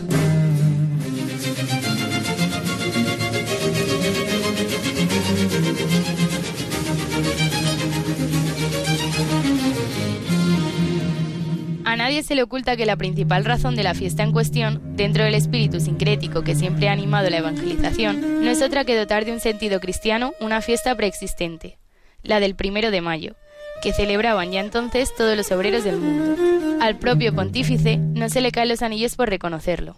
[12.11, 15.33] Nadie se le oculta que la principal razón de la fiesta en cuestión, dentro del
[15.33, 19.39] espíritu sincrético que siempre ha animado la evangelización, no es otra que dotar de un
[19.39, 21.77] sentido cristiano una fiesta preexistente,
[22.21, 23.37] la del primero de mayo,
[23.81, 26.35] que celebraban ya entonces todos los obreros del mundo.
[26.81, 29.95] Al propio pontífice no se le caen los anillos por reconocerlo.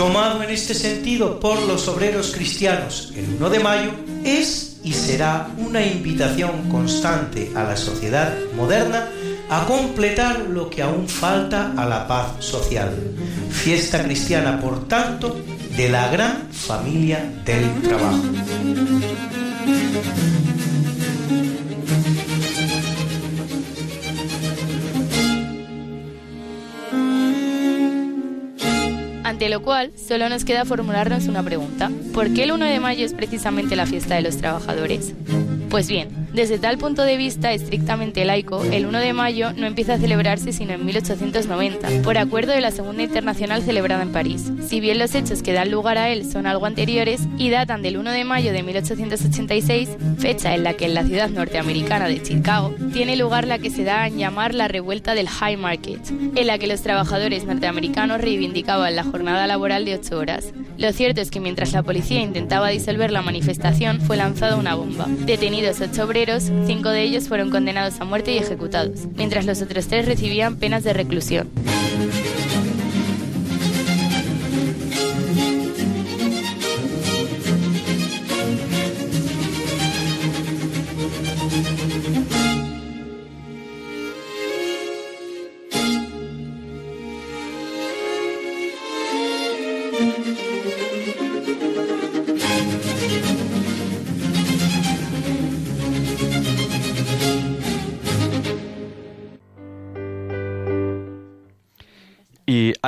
[0.00, 3.90] Tomado en este sentido por los obreros cristianos el 1 de mayo,
[4.24, 9.10] es y será una invitación constante a la sociedad moderna
[9.50, 12.96] a completar lo que aún falta a la paz social.
[13.50, 15.38] Fiesta cristiana, por tanto,
[15.76, 18.22] de la gran familia del trabajo.
[29.40, 31.90] Ante lo cual, solo nos queda formularnos una pregunta.
[32.12, 35.14] ¿Por qué el 1 de mayo es precisamente la fiesta de los trabajadores?
[35.70, 39.94] Pues bien, desde tal punto de vista estrictamente laico, el 1 de mayo no empieza
[39.94, 44.52] a celebrarse sino en 1890, por acuerdo de la Segunda Internacional celebrada en París.
[44.68, 47.96] Si bien los hechos que dan lugar a él son algo anteriores y datan del
[47.96, 49.88] 1 de mayo de 1886,
[50.18, 53.82] fecha en la que en la ciudad norteamericana de Chicago tiene lugar la que se
[53.82, 56.00] da a llamar la revuelta del High Market,
[56.36, 60.52] en la que los trabajadores norteamericanos reivindicaban la jornada laboral de 8 horas.
[60.78, 65.06] Lo cierto es que mientras la policía intentaba disolver la manifestación, fue lanzada una bomba.
[65.08, 66.19] Detenidos ocho obreros,
[66.66, 70.84] cinco de ellos fueron condenados a muerte y ejecutados, mientras los otros tres recibían penas
[70.84, 71.48] de reclusión.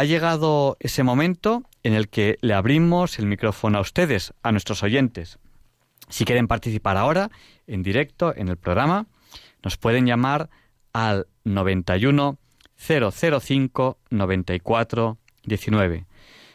[0.02, 4.82] Ha llegado ese momento en el que le abrimos el micrófono a ustedes, a nuestros
[4.82, 5.38] oyentes.
[6.08, 7.30] Si quieren participar ahora,
[7.68, 9.06] en directo, en el programa,
[9.62, 10.50] nos pueden llamar
[10.92, 12.36] al 91
[12.76, 16.06] 005 94 19.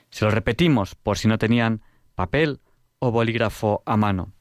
[0.09, 1.81] Se lo repetimos por si no tenían
[2.15, 2.59] papel
[2.99, 4.33] o bolígrafo a mano.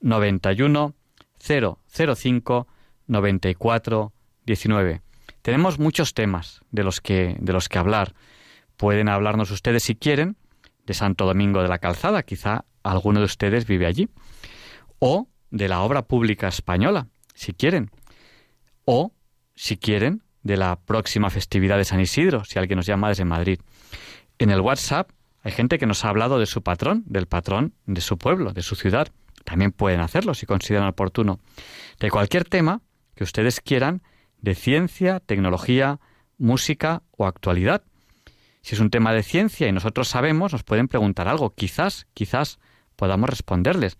[0.00, 0.94] 91
[1.40, 2.68] 005
[3.08, 4.12] 94
[4.46, 5.02] 19.
[5.42, 8.14] Tenemos muchos temas de los que de los que hablar.
[8.76, 10.36] Pueden hablarnos ustedes si quieren
[10.86, 14.08] de Santo Domingo de la Calzada, quizá alguno de ustedes vive allí,
[14.98, 17.90] o de la obra pública española, si quieren,
[18.84, 19.12] o
[19.54, 23.60] si quieren de la próxima festividad de San Isidro, si alguien nos llama desde Madrid.
[24.38, 25.10] En el WhatsApp
[25.42, 28.62] hay gente que nos ha hablado de su patrón, del patrón de su pueblo, de
[28.62, 29.08] su ciudad.
[29.44, 31.38] También pueden hacerlo si consideran oportuno.
[32.00, 32.80] De cualquier tema
[33.14, 34.02] que ustedes quieran,
[34.38, 36.00] de ciencia, tecnología,
[36.38, 37.82] música o actualidad.
[38.64, 41.50] Si es un tema de ciencia y nosotros sabemos, nos pueden preguntar algo.
[41.50, 42.58] Quizás, quizás
[42.96, 43.98] podamos responderles.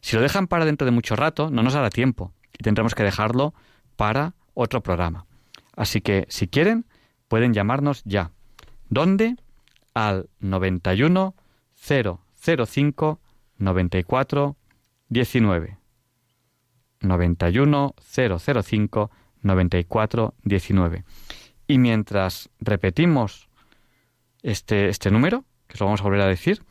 [0.00, 3.02] Si lo dejan para dentro de mucho rato, no nos hará tiempo y tendremos que
[3.02, 3.52] dejarlo
[3.94, 5.26] para otro programa.
[5.76, 6.86] Así que, si quieren,
[7.28, 8.30] pueden llamarnos ya.
[8.88, 9.36] ¿Dónde?
[9.92, 11.34] Al 91
[11.74, 13.20] 005
[13.58, 14.56] 94
[15.10, 15.78] 19.
[17.00, 19.10] 91 005
[19.42, 21.04] 94 19.
[21.66, 23.45] Y mientras repetimos
[24.46, 26.62] este, este número, que lo vamos a volver a decir,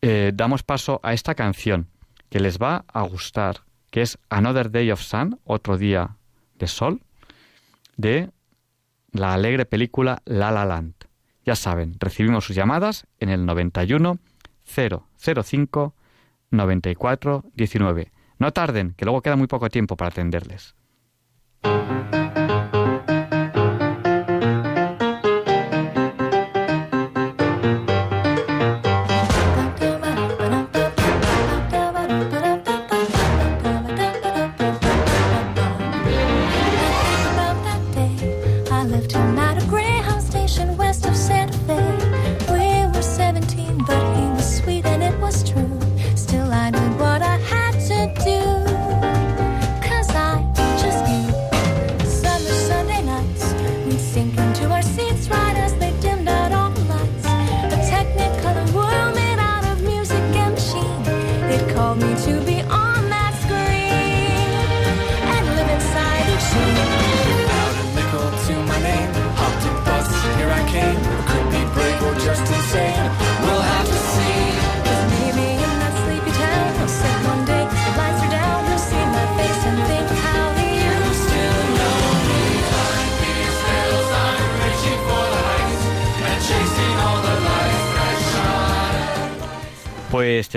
[0.00, 1.88] eh, damos paso a esta canción
[2.30, 6.16] que les va a gustar, que es Another Day of Sun, otro día
[6.54, 7.02] de sol,
[7.98, 8.30] de
[9.12, 10.94] la alegre película La La Land.
[11.44, 14.18] Ya saben, recibimos sus llamadas en el 91
[14.64, 15.94] 005
[16.50, 18.12] 94 19.
[18.38, 20.74] No tarden, que luego queda muy poco tiempo para atenderles.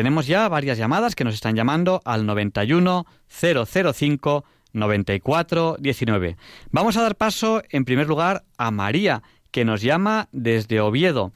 [0.03, 4.43] Tenemos ya varias llamadas que nos están llamando al 91 005
[4.73, 6.35] 94 19.
[6.71, 11.31] Vamos a dar paso en primer lugar a María, que nos llama desde Oviedo.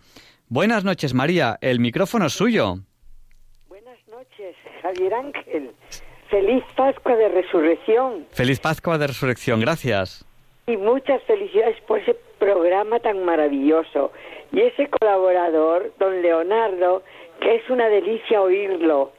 [0.49, 1.57] Buenas noches, María.
[1.61, 2.79] El micrófono es suyo.
[3.69, 5.71] Buenas noches, Javier Ángel.
[6.29, 9.61] Feliz Pascua de Resurrección Feliz Pascua de Resurrección.
[9.61, 10.25] Gracias.
[10.65, 14.11] y muchas felicidades por ese programa tan maravilloso.
[14.51, 17.03] Y ese colaborador, don Leonardo,
[17.41, 19.13] que es una delicia oírlo.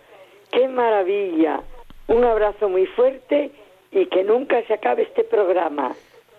[0.53, 1.61] ¡Qué maravilla!
[2.07, 3.51] Un abrazo muy fuerte
[3.91, 5.93] y que nunca se acabe este programa.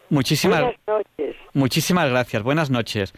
[0.10, 1.36] Muchísimas, Buenas noches.
[1.54, 2.42] muchísimas gracias.
[2.42, 3.14] Buenas noches.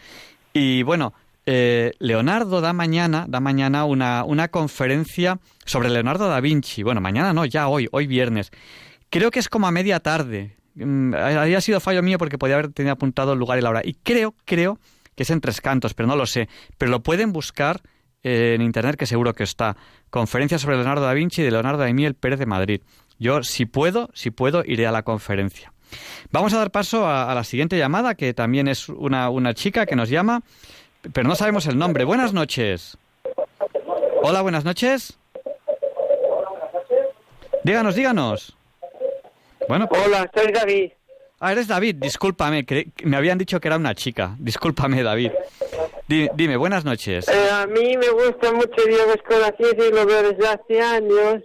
[0.52, 1.14] Y bueno,
[1.46, 6.82] eh, Leonardo da mañana, da mañana una, una conferencia sobre Leonardo da Vinci.
[6.82, 8.50] Bueno, mañana no, ya hoy, hoy viernes.
[9.08, 10.56] Creo que es como a media tarde.
[10.74, 13.80] Mm, Había sido fallo mío porque podía haber tenido apuntado el lugar y la hora.
[13.82, 14.78] Y creo, creo
[15.16, 16.48] que es en Tres Cantos, pero no lo sé.
[16.76, 17.80] Pero lo pueden buscar
[18.22, 19.76] en internet, que seguro que está.
[20.10, 22.80] Conferencia sobre Leonardo da Vinci de Leonardo da Miel Pérez de Madrid.
[23.18, 25.72] Yo, si puedo, si puedo, iré a la conferencia.
[26.30, 29.96] Vamos a dar paso a, la siguiente llamada, que también es una, una chica que
[29.96, 30.42] nos llama,
[31.12, 32.04] pero no sabemos el nombre.
[32.04, 32.96] Buenas noches.
[34.22, 35.18] Hola, buenas noches.
[37.64, 38.56] Díganos, díganos.
[39.68, 40.92] Bueno, Hola, soy David.
[41.44, 44.36] Ah, eres David, discúlpame, cre- me habían dicho que era una chica.
[44.38, 45.32] Discúlpame, David.
[46.06, 47.26] Di- dime, buenas noches.
[47.26, 48.76] Eh, a mí me gusta mucho
[49.40, 51.42] la ciencia y lo veo desde hace años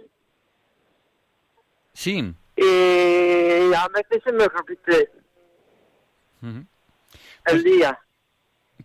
[1.94, 2.32] Sí.
[2.56, 2.62] y
[3.74, 5.10] a veces se me repite
[6.42, 6.64] Ujú.
[7.46, 7.98] el día.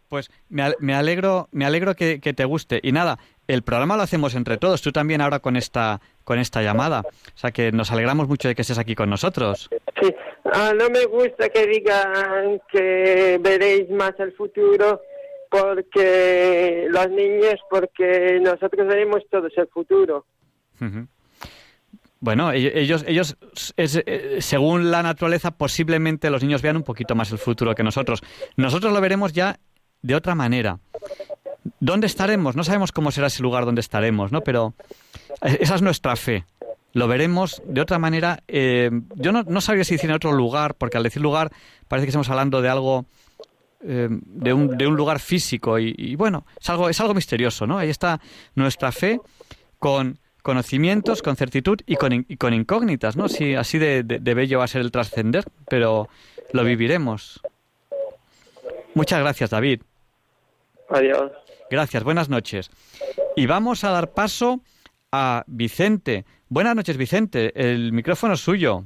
[0.10, 2.80] Pues me alegro, me alegro que, que te guste.
[2.82, 4.82] Y nada, el programa lo hacemos entre todos.
[4.82, 7.02] Tú también ahora con esta, con esta llamada.
[7.02, 9.70] O sea que nos alegramos mucho de que estés aquí con nosotros.
[10.02, 10.14] Sí,
[10.56, 15.02] Ah, no me gusta que digan que veréis más el futuro
[15.50, 20.26] porque los niños, porque nosotros veremos todos el futuro.
[22.20, 23.36] Bueno, ellos, ellos
[23.78, 27.84] es- eh, según la naturaleza, posiblemente los niños vean un poquito más el futuro que
[27.84, 28.22] nosotros.
[28.56, 29.60] Nosotros lo veremos ya
[30.02, 30.80] de otra manera.
[31.86, 32.56] ¿Dónde estaremos?
[32.56, 34.40] No sabemos cómo será ese lugar donde estaremos, ¿no?
[34.42, 34.74] Pero
[35.42, 36.46] eh, esa es nuestra fe.
[36.94, 38.42] Lo veremos de otra manera.
[38.48, 41.52] eh, yo no, no sabía si decir en otro lugar, porque al decir lugar
[41.90, 43.06] parece que estamos hablando de algo,
[43.84, 45.78] eh, de, un, de un lugar físico.
[45.78, 47.78] Y, bueno, es algo, es algo misterioso, ¿no?
[47.80, 48.22] Ahí está
[48.56, 49.20] nuestra fe
[49.78, 53.28] con conocimientos, con certitud y con, in- y con incógnitas, ¿no?
[53.28, 56.08] Si así de, de- de bello va a ser el trascender, pero
[56.54, 57.42] lo viviremos.
[58.94, 59.82] Muchas gracias, David.
[60.90, 61.32] Adiós.
[61.74, 62.70] Gracias, buenas noches.
[63.36, 64.62] Y vamos a dar paso
[65.12, 66.24] a Vicente.
[66.48, 67.52] Buenas noches, Vicente.
[67.56, 68.84] El micrófono es suyo.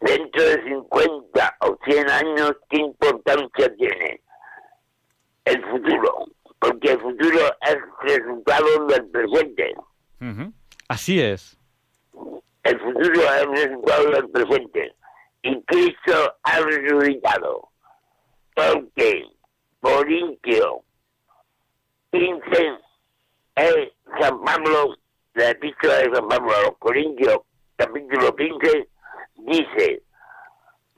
[0.00, 4.22] dentro de 50 o 100 años, ¿qué importancia tiene
[5.44, 6.24] el futuro?
[6.58, 9.74] Porque el futuro es resultado del presente.
[10.88, 11.58] Así es.
[12.62, 14.94] El futuro es resultado del presente.
[15.42, 17.68] Y Cristo ha resucitado.
[18.54, 19.24] Porque
[19.80, 20.82] Corintio
[22.12, 22.78] 15
[23.56, 24.96] es San Pablo,
[25.34, 27.38] la epístola de San Pablo a los Corintios,
[27.76, 28.88] capítulo 15,
[29.36, 30.02] dice,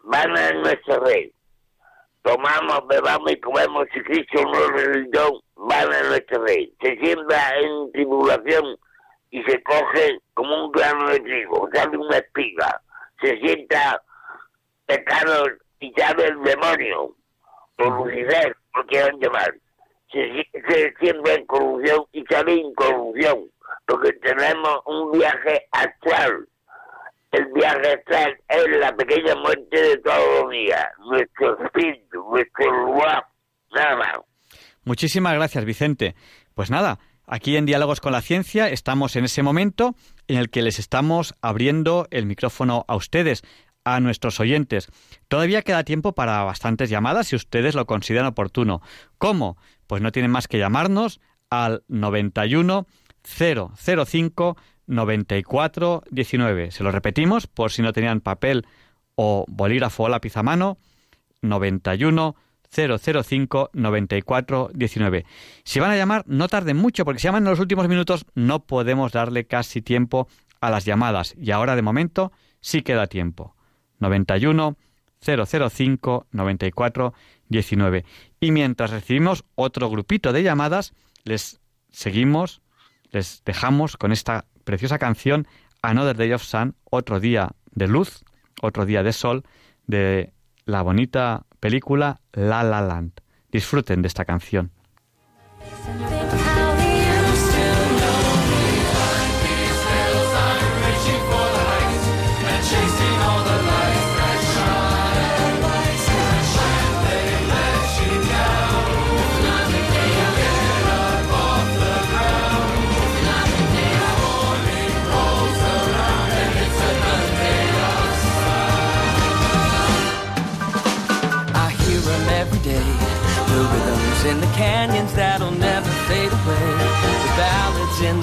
[0.04, 1.30] van a nuestra red,
[2.22, 6.68] tomamos, bebamos y comemos, si Cristo no resucitó, van a nuestra red.
[6.80, 8.76] Se siembra en tribulación
[9.30, 12.82] y se coge como un grano de trigo, sale una espiga,
[13.20, 14.02] se sienta
[14.86, 15.46] pecado
[15.78, 17.14] y sale el demonio,
[17.78, 19.54] o Lucifer, lo quieran llamar.
[20.10, 23.50] Se, se siembra en corrupción y sale incorrupción,
[23.86, 26.46] porque tenemos un viaje astral.
[27.30, 33.24] El viaje astral es la pequeña muerte de todos los días, nuestro espíritu, nuestro lugar,
[33.74, 34.18] nada más.
[34.84, 36.14] Muchísimas gracias, Vicente.
[36.54, 39.94] Pues nada, aquí en Diálogos con la Ciencia estamos en ese momento
[40.28, 43.42] en el que les estamos abriendo el micrófono a ustedes,
[43.84, 44.88] a nuestros oyentes.
[45.28, 48.80] Todavía queda tiempo para bastantes llamadas si ustedes lo consideran oportuno.
[49.18, 49.56] ¿Cómo?
[49.86, 52.86] Pues no tienen más que llamarnos al 91
[53.22, 54.56] 005
[54.86, 56.70] 94 19.
[56.70, 58.66] Se lo repetimos por si no tenían papel
[59.14, 60.78] o bolígrafo o lápiz a mano.
[61.42, 62.36] 91
[62.72, 65.26] 005 94 19.
[65.64, 68.64] Si van a llamar, no tarden mucho, porque si llaman en los últimos minutos no
[68.64, 70.28] podemos darle casi tiempo
[70.60, 71.34] a las llamadas.
[71.36, 73.54] Y ahora, de momento, sí queda tiempo.
[74.02, 74.76] 91
[75.20, 77.14] 005 94
[77.48, 78.04] 19.
[78.40, 80.92] Y mientras recibimos otro grupito de llamadas,
[81.24, 81.60] les
[81.90, 82.60] seguimos,
[83.10, 85.46] les dejamos con esta preciosa canción
[85.82, 88.24] Another Day of Sun, otro día de luz,
[88.60, 89.44] otro día de sol,
[89.86, 90.32] de
[90.64, 93.12] la bonita película La La Land.
[93.50, 94.72] Disfruten de esta canción.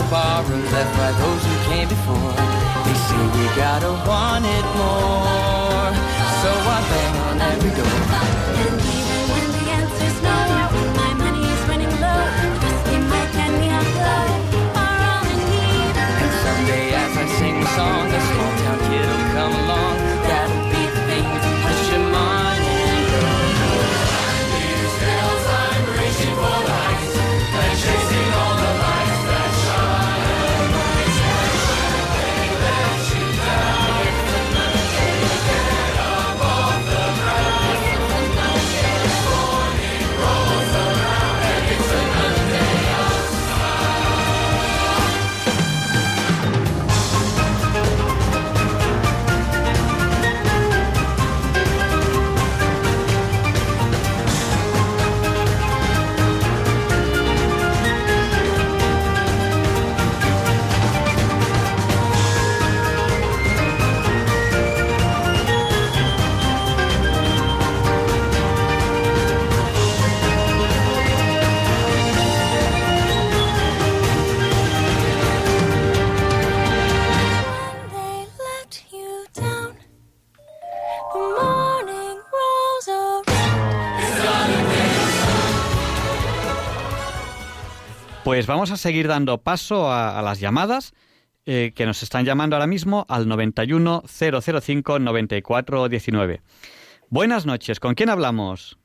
[0.10, 2.34] The barroom left by those who came before.
[2.86, 5.90] They say we gotta want it more.
[6.42, 8.00] So I bang on every door.
[8.62, 10.40] And even when the answer's no,
[11.02, 12.24] my money is running low.
[12.64, 14.26] Whiskey, Mike, and Neon Glow
[14.82, 15.96] are all in need.
[16.24, 18.59] And someday as I sing the song, a small
[88.40, 90.94] Pues vamos a seguir dando paso a, a las llamadas
[91.46, 96.40] eh, que nos están llamando ahora mismo al 91 005 94 19.
[97.10, 98.80] Buenas noches, ¿con quién hablamos?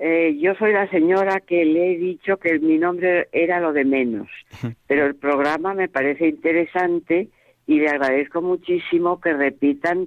[0.00, 3.84] Eh, yo soy la señora que le he dicho que mi nombre era lo de
[3.84, 4.28] menos,
[4.86, 7.30] pero el programa me parece interesante
[7.66, 10.06] y le agradezco muchísimo que repitan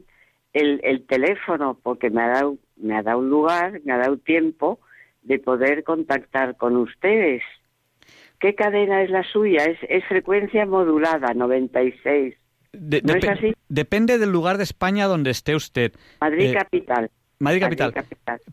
[0.53, 4.15] el, el teléfono porque me ha dado me ha dado un lugar, me ha dado
[4.15, 4.79] tiempo
[5.23, 7.43] de poder contactar con ustedes.
[8.39, 9.65] ¿Qué cadena es la suya?
[9.65, 12.35] Es, es frecuencia modulada, 96.
[12.73, 13.53] De- ¿No es así?
[13.69, 15.93] Depende del lugar de España donde esté usted.
[16.21, 17.09] Madrid Eh, capital.
[17.39, 17.93] Madrid capital.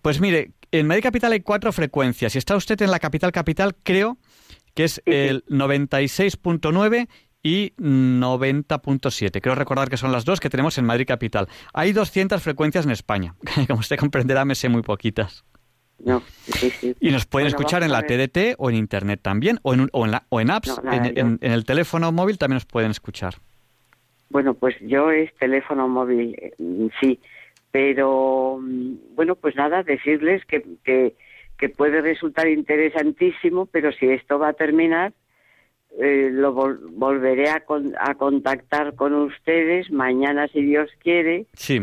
[0.03, 2.33] Pues mire, en Madrid capital hay cuatro frecuencias.
[2.33, 4.19] Si está usted en la capital capital, creo
[4.75, 7.09] que es el 96.9
[7.43, 9.41] y 90.7.
[9.41, 11.49] Creo recordar que son las dos que tenemos en Madrid capital.
[11.73, 13.35] Hay 200 frecuencias en España.
[13.69, 15.45] Como usted comprenderá, me sé muy poquitas.
[15.99, 16.95] No, sí, sí.
[17.01, 18.03] Y nos pueden Bueno, escuchar en la.
[18.03, 20.81] TDT o en Internet también, o en, o en, la- o en apps.
[20.83, 23.35] No, en, yo- en- en el teléfono móvil también nos pueden escuchar.
[24.31, 26.53] Bueno, pues yo es teléfono móvil, eh,
[27.01, 27.21] sí,
[27.71, 31.15] pero mm, bueno, pues nada, decirles que, que,
[31.59, 35.13] que puede resultar interesantísimo, pero si esto va a terminar,
[36.01, 41.81] eh, lo vol- volveré a, con- a contactar con ustedes mañana si Dios quiere Sí.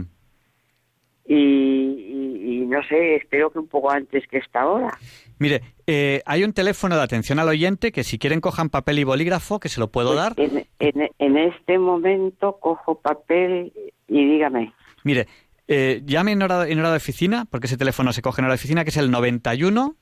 [1.36, 4.98] Y, y- y no sé, espero que un poco antes que esta hora.
[5.40, 9.04] Mire, eh, hay un teléfono de atención al oyente que si quieren cojan papel y
[9.04, 10.34] bolígrafo, que se lo puedo dar.
[10.38, 13.72] En, en, en este momento cojo papel
[14.08, 14.74] y dígame.
[15.04, 15.28] Mire,
[15.68, 18.54] eh, llame en hora, en hora de oficina, porque ese teléfono se coge en hora
[18.54, 19.96] de oficina, que es el 91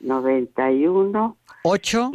[0.00, 2.10] 91 8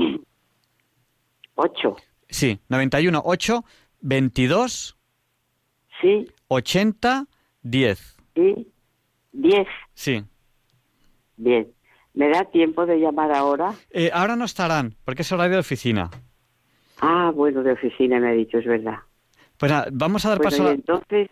[1.55, 1.95] 8
[2.29, 3.63] Sí, 91 8
[4.01, 4.97] 22
[6.01, 6.27] Sí.
[6.47, 7.27] 80
[7.61, 8.12] 10.
[8.35, 8.71] Sí.
[9.31, 9.67] 10.
[9.93, 10.23] Sí.
[11.37, 11.67] Bien.
[12.13, 13.73] ¿Me da tiempo de llamar ahora?
[13.89, 16.11] Eh, ahora no estarán, porque es horario de oficina.
[17.01, 18.99] Ah, bueno, de oficina me ha dicho, es verdad.
[19.57, 20.71] Pues nada, vamos a dar Bueno, paso y a...
[20.71, 21.29] entonces,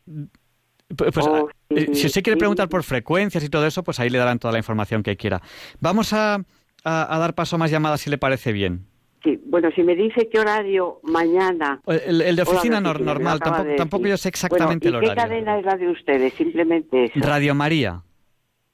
[0.95, 2.39] Pues, pues, Oh, eh, sí, si usted quiere sí.
[2.39, 5.41] preguntar por frecuencias y todo eso, pues ahí le darán toda la información que quiera.
[5.79, 6.35] Vamos a,
[6.83, 8.87] a- a dar paso a más llamadas si le parece bien.
[9.23, 11.81] Sí, bueno, si me dice qué horario mañana...
[11.87, 15.07] El, el de oficina lo normal, tampoco, de tampoco yo sé exactamente Bueno, el ¿y
[15.07, 15.29] qué horario.
[15.29, 16.33] cadena es la de ustedes?
[16.33, 17.19] Simplemente eso.
[17.19, 18.01] Radio María.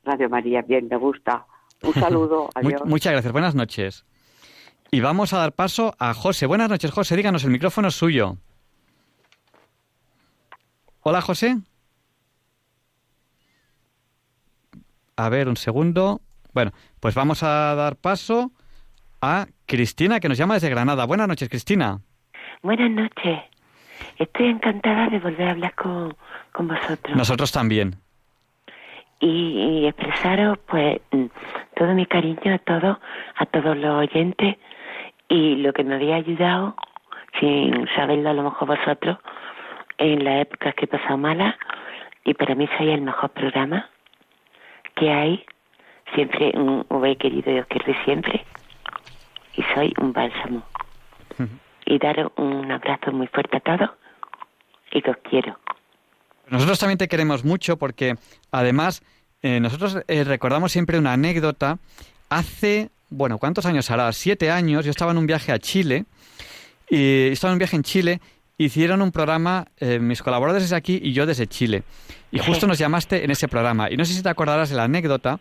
[0.04, 1.46] Radio María, bien, me gusta.
[1.84, 2.82] Un saludo, adiós.
[2.86, 4.06] muchas gracias, buenas noches.
[4.92, 6.46] Y vamos a dar paso a José.
[6.46, 8.38] Buenas noches, José, díganos, el micrófono es suyo.
[11.02, 11.58] Hola, José.
[15.16, 16.22] A ver, un segundo.
[16.54, 18.52] Bueno, pues vamos a dar paso
[19.22, 21.06] a Cristina, que nos llama desde Granada.
[21.06, 22.00] Buenas noches, Cristina.
[22.62, 23.40] Buenas noches.
[24.18, 26.16] Estoy encantada de volver a hablar con,
[26.52, 27.96] con vosotros Nosotros también.
[29.20, 31.26] y, y expresaros pues mm,
[31.76, 32.98] todo mi cariño a todos,
[33.36, 34.58] a todos los oyentes
[35.30, 36.76] y lo que me había ayudado,
[37.40, 39.18] sin saberlo a lo mejor vosotros,
[39.98, 41.58] en la época que he pasado mala
[42.24, 43.90] y para mí soy el mejor programa
[44.96, 45.44] que hay.
[46.16, 46.54] Siempre
[46.88, 48.46] os he querido y os quiero siempre
[49.58, 50.64] y soy un bálsamo.
[51.86, 53.90] y daros un abrazo muy fuerte a todos
[54.92, 55.60] y que os quiero.
[56.48, 58.16] Nosotros también te queremos mucho porque
[58.52, 59.04] además
[59.42, 61.80] eh, nosotros eh, recordamos siempre una anécdota.
[62.30, 64.12] Hace, bueno, ¿cuántos años hará?
[64.14, 64.86] Siete años.
[64.86, 66.06] Yo estaba en un viaje a Chile.
[66.90, 68.22] Y estaba en un viaje en Chile.
[68.58, 71.84] Hicieron un programa, eh, mis colaboradores desde aquí y yo desde Chile.
[72.32, 73.92] Y justo nos llamaste en ese programa.
[73.92, 75.40] Y no sé si te acordarás de la anécdota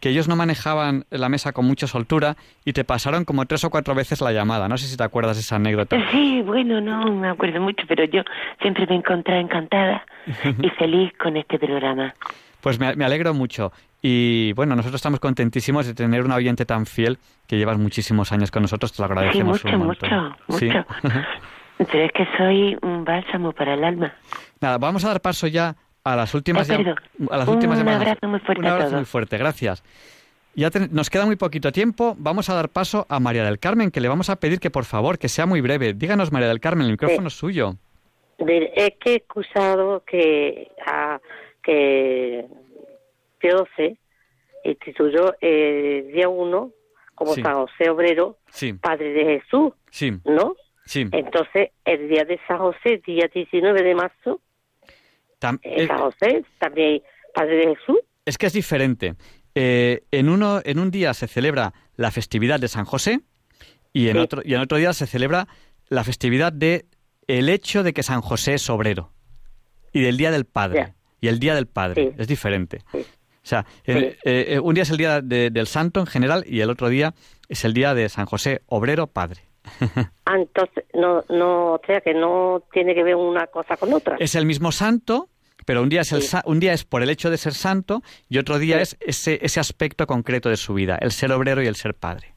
[0.00, 3.70] que ellos no manejaban la mesa con mucha soltura y te pasaron como tres o
[3.70, 4.68] cuatro veces la llamada.
[4.68, 5.96] No sé si te acuerdas de esa anécdota.
[6.12, 8.22] Sí, bueno, no me acuerdo mucho, pero yo
[8.62, 10.04] siempre me encontré encantada
[10.62, 12.14] y feliz con este programa.
[12.60, 13.72] Pues me, me alegro mucho.
[14.02, 17.18] Y bueno, nosotros estamos contentísimos de tener un oyente tan fiel
[17.48, 18.92] que llevas muchísimos años con nosotros.
[18.92, 20.10] Te lo Sí, agradecemos mucho, un montón.
[20.46, 20.66] mucho, Sí.
[20.66, 20.84] mucho.
[21.92, 24.12] Pero es que soy un bálsamo para el alma.
[24.60, 25.76] Nada, vamos a dar paso ya
[26.12, 26.76] a las últimas a
[27.36, 28.00] las últimas Un llamadas.
[28.02, 29.00] abrazo muy fuerte Un a abrazo todos.
[29.00, 29.84] muy fuerte, gracias.
[30.54, 32.16] Ya ten- nos queda muy poquito tiempo.
[32.18, 34.84] Vamos a dar paso a María del Carmen, que le vamos a pedir que por
[34.84, 35.94] favor que sea muy breve.
[35.94, 37.74] Díganos, María del Carmen, el micrófono es suyo.
[38.40, 41.20] Ver, es que he escuchado que, a,
[41.62, 42.44] que
[43.38, 43.98] Pío XII
[44.64, 46.70] instituyó el día 1
[47.14, 47.42] como Sí.
[47.42, 50.54] San José Obrero, Sí, Padre de Jesús, sí, ¿no?
[50.84, 51.06] sí.
[51.12, 54.40] Entonces, el día de San José, día 19 de marzo,
[55.40, 57.02] Tam- eh, San José, también
[57.34, 59.14] Padre de Jesús, es que es diferente.
[59.54, 63.20] Eh, en, uno, en un día se celebra la festividad de San José
[63.92, 64.18] y en, Sí.
[64.18, 65.48] otro, y en otro día se celebra
[65.88, 66.86] la festividad de
[67.26, 69.12] el hecho de que San José es obrero
[69.92, 70.94] y del Día del Padre.
[71.20, 72.14] Y el Día del Padre Sí.
[72.18, 72.82] es diferente.
[72.94, 72.98] O
[73.48, 76.70] sea, eh, eh, un día es el Día de- del Santo en general y el
[76.70, 77.14] otro día
[77.48, 79.40] es el Día de San José, obrero, padre.
[80.26, 84.16] Ah, entonces, no, no, o sea, que no tiene que ver una cosa con otra.
[84.18, 85.28] Es el mismo santo,
[85.64, 86.28] pero un día es, el Sí.
[86.28, 89.38] sa- un día es por el hecho de ser santo y otro día es ese,
[89.42, 92.34] ese aspecto concreto de su vida, el ser obrero y el ser padre.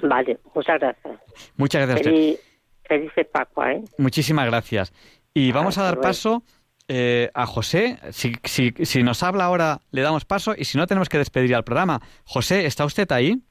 [0.00, 1.18] Vale, muchas gracias.
[1.56, 2.06] Muchas gracias.
[2.06, 2.38] Feliz,
[2.84, 3.82] felices Pascua, ¿eh?
[3.98, 4.92] Muchísimas gracias.
[5.34, 6.44] Y vamos a dar paso
[6.86, 7.98] eh, a José.
[8.12, 11.54] Si, si, si nos habla ahora, le damos paso y si no, tenemos que despedir
[11.56, 12.00] al programa.
[12.24, 13.42] José, ¿está usted ahí?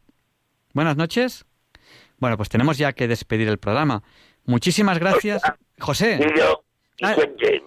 [0.74, 1.46] Buenas noches.
[2.18, 4.03] Bueno, pues tenemos ya que despedir el programa.
[4.45, 5.41] Muchísimas gracias.
[5.80, 6.19] José.
[7.02, 7.61] Ah, eh,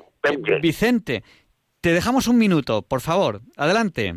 [0.60, 1.22] Vicente,
[1.80, 3.40] te dejamos un minuto, por favor.
[3.56, 4.16] Adelante.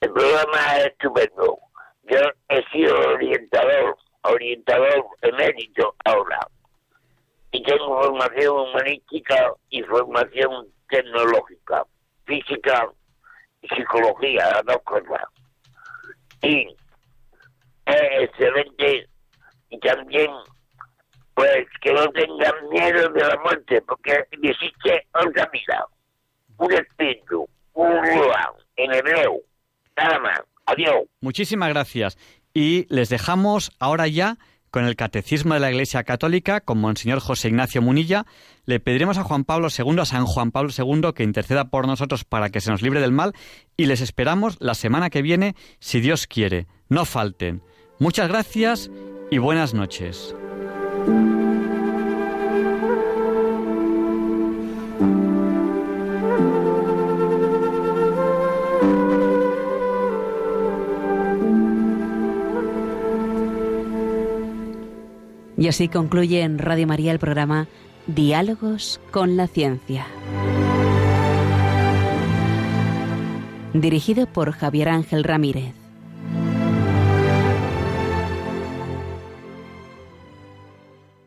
[0.00, 1.58] El programa es estupendo.
[2.04, 2.18] Yo
[2.48, 6.46] he sido orientador, orientador emérito ahora.
[7.50, 11.84] Y tengo formación humanística y formación tecnológica,
[12.24, 12.88] física
[13.62, 15.24] y psicología, las dos cosas.
[16.42, 16.68] Y
[17.94, 19.08] es excelente
[19.70, 20.30] y también
[21.34, 25.86] pues que no tengan miedo de la muerte, porque existe otra vida,
[26.56, 29.36] un espíritu, un ruah en hebreo,
[29.96, 30.40] nada más.
[30.66, 31.04] Adiós.
[31.20, 32.18] Muchísimas gracias.
[32.52, 34.36] Y les dejamos ahora ya
[34.70, 38.26] con el Catecismo de la Iglesia Católica, con Monseñor José Ignacio Munilla.
[38.66, 42.24] Le pediremos a Juan Pablo II, a San Juan Pablo II, que interceda por nosotros
[42.24, 43.32] para que se nos libre del mal.
[43.76, 46.66] Y les esperamos la semana que viene, si Dios quiere.
[46.88, 47.62] No falten.
[47.98, 48.90] Muchas gracias
[49.30, 50.34] y buenas noches.
[65.56, 67.66] Y así concluye en Radio María el programa
[68.06, 70.06] Diálogos con la Ciencia.
[73.74, 75.77] Dirigido por Javier Ángel Ramírez.